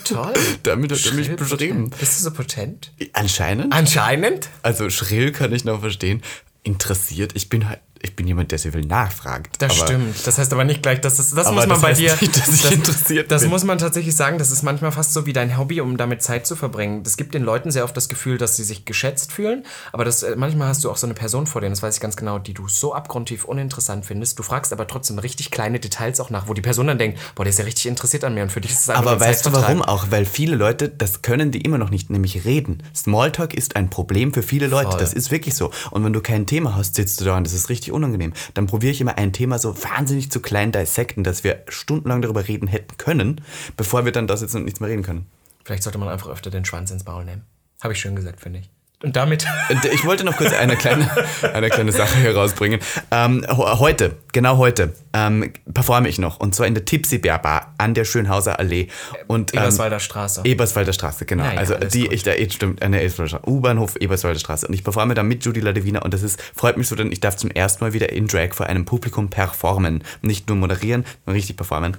Toll. 0.04 0.34
Damit 0.62 0.92
hat 0.92 1.06
er 1.06 1.14
mich 1.14 1.34
beschrieben. 1.34 1.88
Bist 1.98 2.20
du 2.20 2.24
so 2.24 2.30
potent? 2.32 2.92
Anscheinend. 3.14 3.72
Anscheinend. 3.72 4.50
Also 4.60 4.90
schrill 4.90 5.32
kann 5.32 5.54
ich 5.54 5.64
noch 5.64 5.80
verstehen. 5.80 6.22
Interessiert, 6.64 7.32
ich 7.34 7.48
bin 7.48 7.66
halt, 7.66 7.80
ich 8.02 8.14
bin 8.14 8.26
jemand, 8.26 8.52
der 8.52 8.58
sehr 8.58 8.72
viel 8.72 8.84
nachfragt. 8.84 9.56
Das 9.58 9.78
aber 9.78 9.86
stimmt. 9.86 10.26
Das 10.26 10.38
heißt 10.38 10.52
aber 10.52 10.64
nicht 10.64 10.82
gleich, 10.82 11.00
dass 11.00 11.16
das, 11.16 11.30
das 11.30 11.50
muss 11.50 11.66
man 11.66 11.68
das 11.68 11.80
bei 11.80 11.92
dir. 11.92 12.16
nicht, 12.20 12.36
dass 12.36 12.48
ich 12.48 12.62
das, 12.62 12.72
interessiert 12.72 13.30
Das 13.30 13.42
bin. 13.42 13.50
muss 13.50 13.64
man 13.64 13.78
tatsächlich 13.78 14.14
sagen. 14.14 14.38
Das 14.38 14.50
ist 14.50 14.62
manchmal 14.62 14.92
fast 14.92 15.12
so 15.12 15.26
wie 15.26 15.32
dein 15.32 15.58
Hobby, 15.58 15.80
um 15.80 15.96
damit 15.96 16.22
Zeit 16.22 16.46
zu 16.46 16.56
verbringen. 16.56 17.02
Das 17.02 17.16
gibt 17.16 17.34
den 17.34 17.42
Leuten 17.42 17.70
sehr 17.70 17.84
oft 17.84 17.96
das 17.96 18.08
Gefühl, 18.08 18.38
dass 18.38 18.56
sie 18.56 18.64
sich 18.64 18.84
geschätzt 18.84 19.32
fühlen. 19.32 19.64
Aber 19.92 20.04
das, 20.04 20.22
äh, 20.22 20.36
manchmal 20.36 20.68
hast 20.68 20.84
du 20.84 20.90
auch 20.90 20.96
so 20.96 21.06
eine 21.06 21.14
Person 21.14 21.46
vor 21.46 21.60
dir, 21.60 21.68
das 21.70 21.82
weiß 21.82 21.96
ich 21.96 22.00
ganz 22.00 22.16
genau, 22.16 22.38
die 22.38 22.54
du 22.54 22.68
so 22.68 22.94
abgrundtief 22.94 23.44
uninteressant 23.44 24.06
findest. 24.06 24.38
Du 24.38 24.42
fragst 24.42 24.72
aber 24.72 24.86
trotzdem 24.86 25.18
richtig 25.18 25.50
kleine 25.50 25.80
Details 25.80 26.20
auch 26.20 26.30
nach, 26.30 26.48
wo 26.48 26.54
die 26.54 26.62
Person 26.62 26.86
dann 26.86 26.98
denkt, 26.98 27.18
boah, 27.34 27.44
der 27.44 27.50
ist 27.50 27.58
ja 27.58 27.64
richtig 27.64 27.86
interessiert 27.86 28.24
an 28.24 28.34
mir 28.34 28.42
und 28.42 28.52
für 28.52 28.60
dich 28.60 28.72
ist 28.72 28.82
es 28.82 28.90
einfach 28.90 29.02
Aber 29.02 29.20
weißt 29.20 29.46
du 29.46 29.52
warum 29.52 29.82
auch? 29.82 30.06
Weil 30.10 30.24
viele 30.24 30.56
Leute, 30.56 30.88
das 30.88 31.22
können 31.22 31.50
die 31.50 31.62
immer 31.62 31.78
noch 31.78 31.90
nicht, 31.90 32.10
nämlich 32.10 32.44
reden. 32.44 32.82
Smalltalk 32.94 33.54
ist 33.54 33.76
ein 33.76 33.90
Problem 33.90 34.32
für 34.32 34.42
viele 34.42 34.66
Leute. 34.66 34.90
Voll. 34.90 35.00
Das 35.00 35.12
ist 35.12 35.30
wirklich 35.30 35.54
so. 35.54 35.70
Und 35.90 36.04
wenn 36.04 36.12
du 36.12 36.20
kein 36.20 36.46
Thema 36.46 36.76
hast, 36.76 36.94
sitzt 36.94 37.20
du 37.20 37.24
da 37.24 37.36
und 37.36 37.44
das 37.44 37.52
ist 37.52 37.68
richtig 37.68 37.87
unangenehm. 37.92 38.32
Dann 38.54 38.66
probiere 38.66 38.92
ich 38.92 39.00
immer 39.00 39.18
ein 39.18 39.32
Thema 39.32 39.58
so 39.58 39.76
wahnsinnig 39.82 40.30
zu 40.30 40.40
klein 40.40 40.72
dissecten, 40.72 41.24
dass 41.24 41.44
wir 41.44 41.62
stundenlang 41.68 42.22
darüber 42.22 42.46
reden 42.46 42.68
hätten 42.68 42.96
können, 42.96 43.40
bevor 43.76 44.04
wir 44.04 44.12
dann 44.12 44.26
da 44.26 44.36
sitzen 44.36 44.58
und 44.58 44.64
nichts 44.64 44.80
mehr 44.80 44.90
reden 44.90 45.02
können. 45.02 45.26
Vielleicht 45.64 45.82
sollte 45.82 45.98
man 45.98 46.08
einfach 46.08 46.28
öfter 46.28 46.50
den 46.50 46.64
Schwanz 46.64 46.90
ins 46.90 47.04
Maul 47.04 47.24
nehmen. 47.24 47.42
Habe 47.82 47.92
ich 47.92 48.00
schön 48.00 48.16
gesagt, 48.16 48.40
finde 48.40 48.60
ich. 48.60 48.70
Und 49.00 49.14
damit. 49.14 49.46
Ich 49.92 50.04
wollte 50.04 50.24
noch 50.24 50.36
kurz 50.36 50.52
eine 50.52 50.74
kleine, 50.74 51.08
eine 51.54 51.70
kleine 51.70 51.92
Sache 51.92 52.18
hier 52.18 52.34
rausbringen. 52.34 52.80
Ähm, 53.12 53.46
heute, 53.48 54.16
genau 54.32 54.56
heute, 54.56 54.92
ähm, 55.12 55.52
performe 55.72 56.08
ich 56.08 56.18
noch. 56.18 56.40
Und 56.40 56.56
zwar 56.56 56.66
in 56.66 56.74
der 56.74 56.84
Tipsy 56.84 57.18
Bear 57.18 57.40
Bar 57.40 57.74
an 57.78 57.94
der 57.94 58.04
Schönhauser 58.04 58.58
Allee. 58.58 58.88
Und, 59.28 59.54
ähm, 59.54 59.60
Eberswalder 59.60 60.00
Straße. 60.00 60.40
Eberswalder 60.42 60.92
Straße, 60.92 61.26
genau. 61.26 61.44
Ja, 61.44 61.52
ja, 61.52 61.58
also 61.58 61.74
die, 61.76 62.04
gut. 62.04 62.12
ich 62.12 62.24
da 62.24 62.32
eh 62.32 62.50
stimmt, 62.50 62.82
eine 62.82 63.00
Eberswalder 63.00 63.28
Straße. 63.28 63.48
U-Bahnhof 63.48 63.94
Eberswalder 63.96 64.40
Straße. 64.40 64.66
Und 64.66 64.74
ich 64.74 64.82
performe 64.82 65.14
da 65.14 65.22
mit 65.22 65.44
Judy 65.44 65.60
Ladewiner 65.60 66.04
und 66.04 66.12
das 66.12 66.24
ist, 66.24 66.42
freut 66.52 66.76
mich 66.76 66.88
so, 66.88 66.96
denn 66.96 67.12
ich 67.12 67.20
darf 67.20 67.36
zum 67.36 67.52
ersten 67.52 67.84
Mal 67.84 67.92
wieder 67.92 68.10
in 68.10 68.26
Drag 68.26 68.52
vor 68.52 68.66
einem 68.66 68.84
Publikum 68.84 69.30
performen. 69.30 70.02
Nicht 70.22 70.48
nur 70.48 70.56
moderieren, 70.56 71.04
sondern 71.24 71.36
richtig 71.36 71.56
performen. 71.56 71.96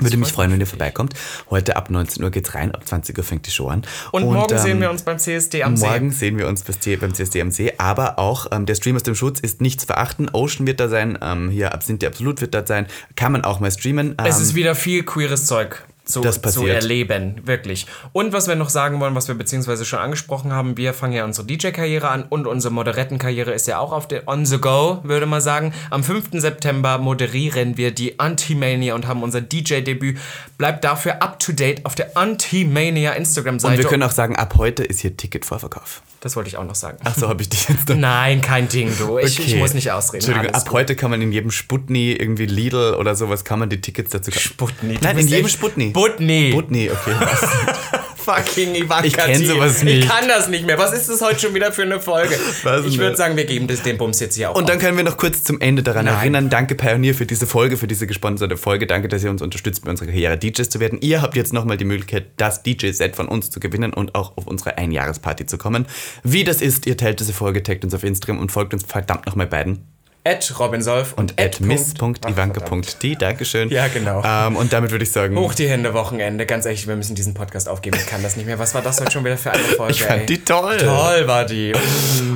Würde 0.00 0.16
mich 0.16 0.32
freuen, 0.32 0.52
wenn 0.52 0.60
ihr 0.60 0.66
vorbeikommt. 0.66 1.14
Heute 1.50 1.76
ab 1.76 1.90
19 1.90 2.22
Uhr 2.24 2.30
geht's 2.30 2.54
rein, 2.54 2.74
ab 2.74 2.86
20 2.86 3.16
Uhr 3.16 3.24
fängt 3.24 3.46
die 3.46 3.50
Show 3.50 3.68
an. 3.68 3.82
und, 4.12 4.24
morgen 4.24 4.58
sehen 4.58 4.72
ähm, 4.72 4.80
wir 4.80 4.90
uns 4.90 5.02
beim 5.02 5.18
CSD 5.18 5.62
am 5.62 5.76
See. 5.76 5.86
Morgen 5.86 6.10
sehen 6.10 6.38
wir 6.38 6.48
uns 6.48 6.62
beim 6.62 7.14
CSD 7.14 7.40
am 7.40 7.50
See, 7.50 7.72
aber 7.78 8.18
auch 8.18 8.46
ähm, 8.50 8.66
der 8.66 8.74
Stream 8.74 8.96
aus 8.96 9.02
dem 9.02 9.14
Schutz 9.14 9.40
ist 9.40 9.60
nicht 9.60 9.80
zu 9.80 9.86
verachten. 9.86 10.30
Ocean 10.32 10.66
wird 10.66 10.80
da 10.80 10.88
sein, 10.88 11.18
ähm, 11.22 11.50
hier 11.50 11.72
Absinthe 11.72 12.06
Absolut 12.06 12.40
wird 12.40 12.54
da 12.54 12.66
sein. 12.66 12.86
Kann 13.16 13.32
man 13.32 13.44
auch 13.44 13.60
mal 13.60 13.70
streamen. 13.70 14.16
Ähm, 14.18 14.26
Es 14.26 14.40
ist 14.40 14.54
wieder 14.54 14.74
viel 14.74 15.02
queeres 15.02 15.46
Zeug 15.46 15.84
zu, 16.10 16.20
Das 16.20 16.40
zu 16.42 16.66
erleben, 16.66 17.40
wirklich. 17.44 17.86
Und 18.12 18.32
was 18.32 18.48
wir 18.48 18.54
noch 18.56 18.68
sagen 18.70 19.00
wollen, 19.00 19.14
was 19.14 19.28
wir 19.28 19.34
beziehungsweise 19.34 19.84
schon 19.84 19.98
angesprochen 19.98 20.52
haben, 20.52 20.76
wir 20.76 20.92
fangen 20.94 21.12
ja 21.14 21.24
unsere 21.24 21.46
DJ-Karriere 21.46 22.08
an 22.08 22.24
und 22.28 22.46
unsere 22.46 22.72
Moderettenkarriere 22.74 23.52
ist 23.52 23.66
ja 23.66 23.78
auch 23.78 23.92
auf 23.92 24.08
der 24.08 24.28
On 24.28 24.44
the 24.44 24.58
Go, 24.58 25.00
würde 25.04 25.26
man 25.26 25.40
sagen. 25.40 25.72
Am 25.90 26.02
5. 26.04 26.30
September 26.32 26.98
moderieren 26.98 27.76
wir 27.76 27.90
die 27.92 28.18
Anti-Mania 28.18 28.94
und 28.94 29.06
haben 29.06 29.22
unser 29.22 29.40
DJ-Debüt. 29.40 30.18
Bleibt 30.58 30.84
dafür 30.84 31.22
up 31.22 31.38
to 31.38 31.52
date 31.52 31.86
auf 31.86 31.94
der 31.94 32.16
Anti-Mania 32.16 33.12
Instagram-Seite. 33.12 33.74
und 33.74 33.82
wir 33.82 33.88
können 33.88 34.02
auch 34.02 34.10
sagen, 34.10 34.36
ab 34.36 34.54
heute 34.58 34.82
ist 34.84 35.00
hier 35.00 35.16
Ticketvorverkauf. 35.16 36.02
das 36.20 36.36
wollte 36.36 36.48
ich 36.48 36.56
auch 36.56 36.64
noch 36.64 36.74
sagen. 36.74 36.98
Ach 37.04 37.14
so, 37.16 37.28
habe 37.28 37.42
ich 37.42 37.48
dich 37.48 37.68
jetzt. 37.68 37.88
Nein, 37.88 38.40
kein 38.40 38.68
Ding, 38.68 38.92
du. 38.98 39.18
Ich, 39.18 39.38
ich 39.38 39.46
Okay. 39.50 39.58
muss 39.58 39.74
nicht 39.74 39.90
ausreden. 39.90 40.16
Entschuldigung, 40.24 40.48
Alles 40.54 40.62
ab 40.64 40.68
gut. 40.68 40.78
heute 40.78 40.96
kann 40.96 41.10
man 41.10 41.22
in 41.22 41.32
jedem 41.32 41.50
Sputni, 41.50 42.12
irgendwie 42.12 42.46
Lidl 42.46 42.94
oder 42.98 43.14
sowas, 43.14 43.44
kann 43.44 43.58
man 43.58 43.70
die 43.70 43.80
Tickets 43.80 44.10
dazu 44.10 44.30
kaufen. 44.30 44.42
Sputni. 44.42 44.98
Nein, 45.00 45.18
in 45.18 45.28
jedem 45.28 45.48
Sputni. 45.48 45.92
Sputni. 46.08 46.50
Sputni, 46.52 46.90
okay. 46.90 47.14
Fucking 48.20 48.74
Ivanka 48.74 49.06
Ich 49.06 49.16
kenn 49.16 49.44
sowas 49.46 49.82
nicht. 49.82 50.04
Ich 50.04 50.08
kann 50.08 50.28
das 50.28 50.48
nicht 50.48 50.66
mehr. 50.66 50.78
Was 50.78 50.92
ist 50.92 51.08
das 51.08 51.22
heute 51.22 51.40
schon 51.40 51.54
wieder 51.54 51.72
für 51.72 51.82
eine 51.82 52.00
Folge? 52.00 52.38
Weiß 52.62 52.84
ich 52.84 52.98
würde 52.98 53.16
sagen, 53.16 53.36
wir 53.36 53.44
geben 53.46 53.66
das, 53.66 53.82
den 53.82 53.96
Bums 53.96 54.20
jetzt 54.20 54.36
hier 54.36 54.50
auch 54.50 54.56
Und 54.56 54.68
dann 54.68 54.76
auf. 54.76 54.82
können 54.82 54.96
wir 54.96 55.04
noch 55.04 55.16
kurz 55.16 55.42
zum 55.42 55.58
Ende 55.60 55.82
daran 55.82 56.04
Nein. 56.04 56.16
erinnern. 56.16 56.50
Danke 56.50 56.74
Pioneer 56.74 57.14
für 57.14 57.24
diese 57.24 57.46
Folge, 57.46 57.78
für 57.78 57.86
diese 57.86 58.06
gesponserte 58.06 58.56
Folge. 58.58 58.86
Danke, 58.86 59.08
dass 59.08 59.24
ihr 59.24 59.30
uns 59.30 59.40
unterstützt, 59.40 59.84
bei 59.84 59.90
unserer 59.90 60.08
Karriere 60.08 60.36
DJs 60.36 60.68
zu 60.68 60.80
werden. 60.80 60.98
Ihr 61.00 61.22
habt 61.22 61.34
jetzt 61.34 61.52
nochmal 61.52 61.78
die 61.78 61.86
Möglichkeit, 61.86 62.26
das 62.36 62.62
DJ-Set 62.62 63.16
von 63.16 63.26
uns 63.26 63.50
zu 63.50 63.58
gewinnen 63.58 63.94
und 63.94 64.14
auch 64.14 64.36
auf 64.36 64.46
unsere 64.46 64.76
Einjahresparty 64.76 65.46
zu 65.46 65.56
kommen. 65.56 65.86
Wie 66.22 66.44
das 66.44 66.60
ist, 66.60 66.86
ihr 66.86 66.96
teilt 66.98 67.20
diese 67.20 67.32
Folge, 67.32 67.62
taggt 67.62 67.84
uns 67.84 67.94
auf 67.94 68.04
Instagram 68.04 68.38
und 68.38 68.52
folgt 68.52 68.74
uns 68.74 68.84
verdammt 68.84 69.26
nochmal 69.26 69.46
beiden. 69.46 69.86
At 70.22 70.52
Robin 70.58 70.82
Solf 70.82 71.14
Und 71.16 71.40
at 71.40 71.60
miss.ivanka.t. 71.60 73.14
Dankeschön. 73.14 73.70
Ja, 73.70 73.88
genau. 73.88 74.22
Ähm, 74.22 74.56
und 74.56 74.70
damit 74.70 74.90
würde 74.90 75.04
ich 75.04 75.12
sagen, 75.12 75.36
Hoch 75.38 75.54
die 75.54 75.66
Hände, 75.66 75.94
Wochenende. 75.94 76.44
Ganz 76.44 76.66
ehrlich, 76.66 76.86
wir 76.86 76.94
müssen 76.94 77.14
diesen 77.14 77.32
Podcast 77.32 77.70
aufgeben. 77.70 77.96
Ich 77.98 78.06
kann 78.06 78.22
das 78.22 78.36
nicht 78.36 78.44
mehr. 78.44 78.58
Was 78.58 78.74
war 78.74 78.82
das 78.82 79.00
heute 79.00 79.12
schon 79.12 79.24
wieder 79.24 79.38
für 79.38 79.52
eine 79.52 79.62
Folge? 79.62 79.94
ich 79.94 80.02
fand 80.02 80.20
ey? 80.20 80.26
die 80.26 80.44
toll. 80.44 80.76
Toll 80.76 81.26
war 81.26 81.46
die. 81.46 81.72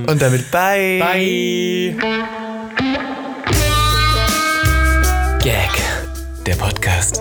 Und 0.06 0.22
damit 0.22 0.50
bye. 0.50 0.98
Bye. 0.98 1.96
Gag. 5.42 5.70
Der 6.46 6.54
Podcast 6.54 7.20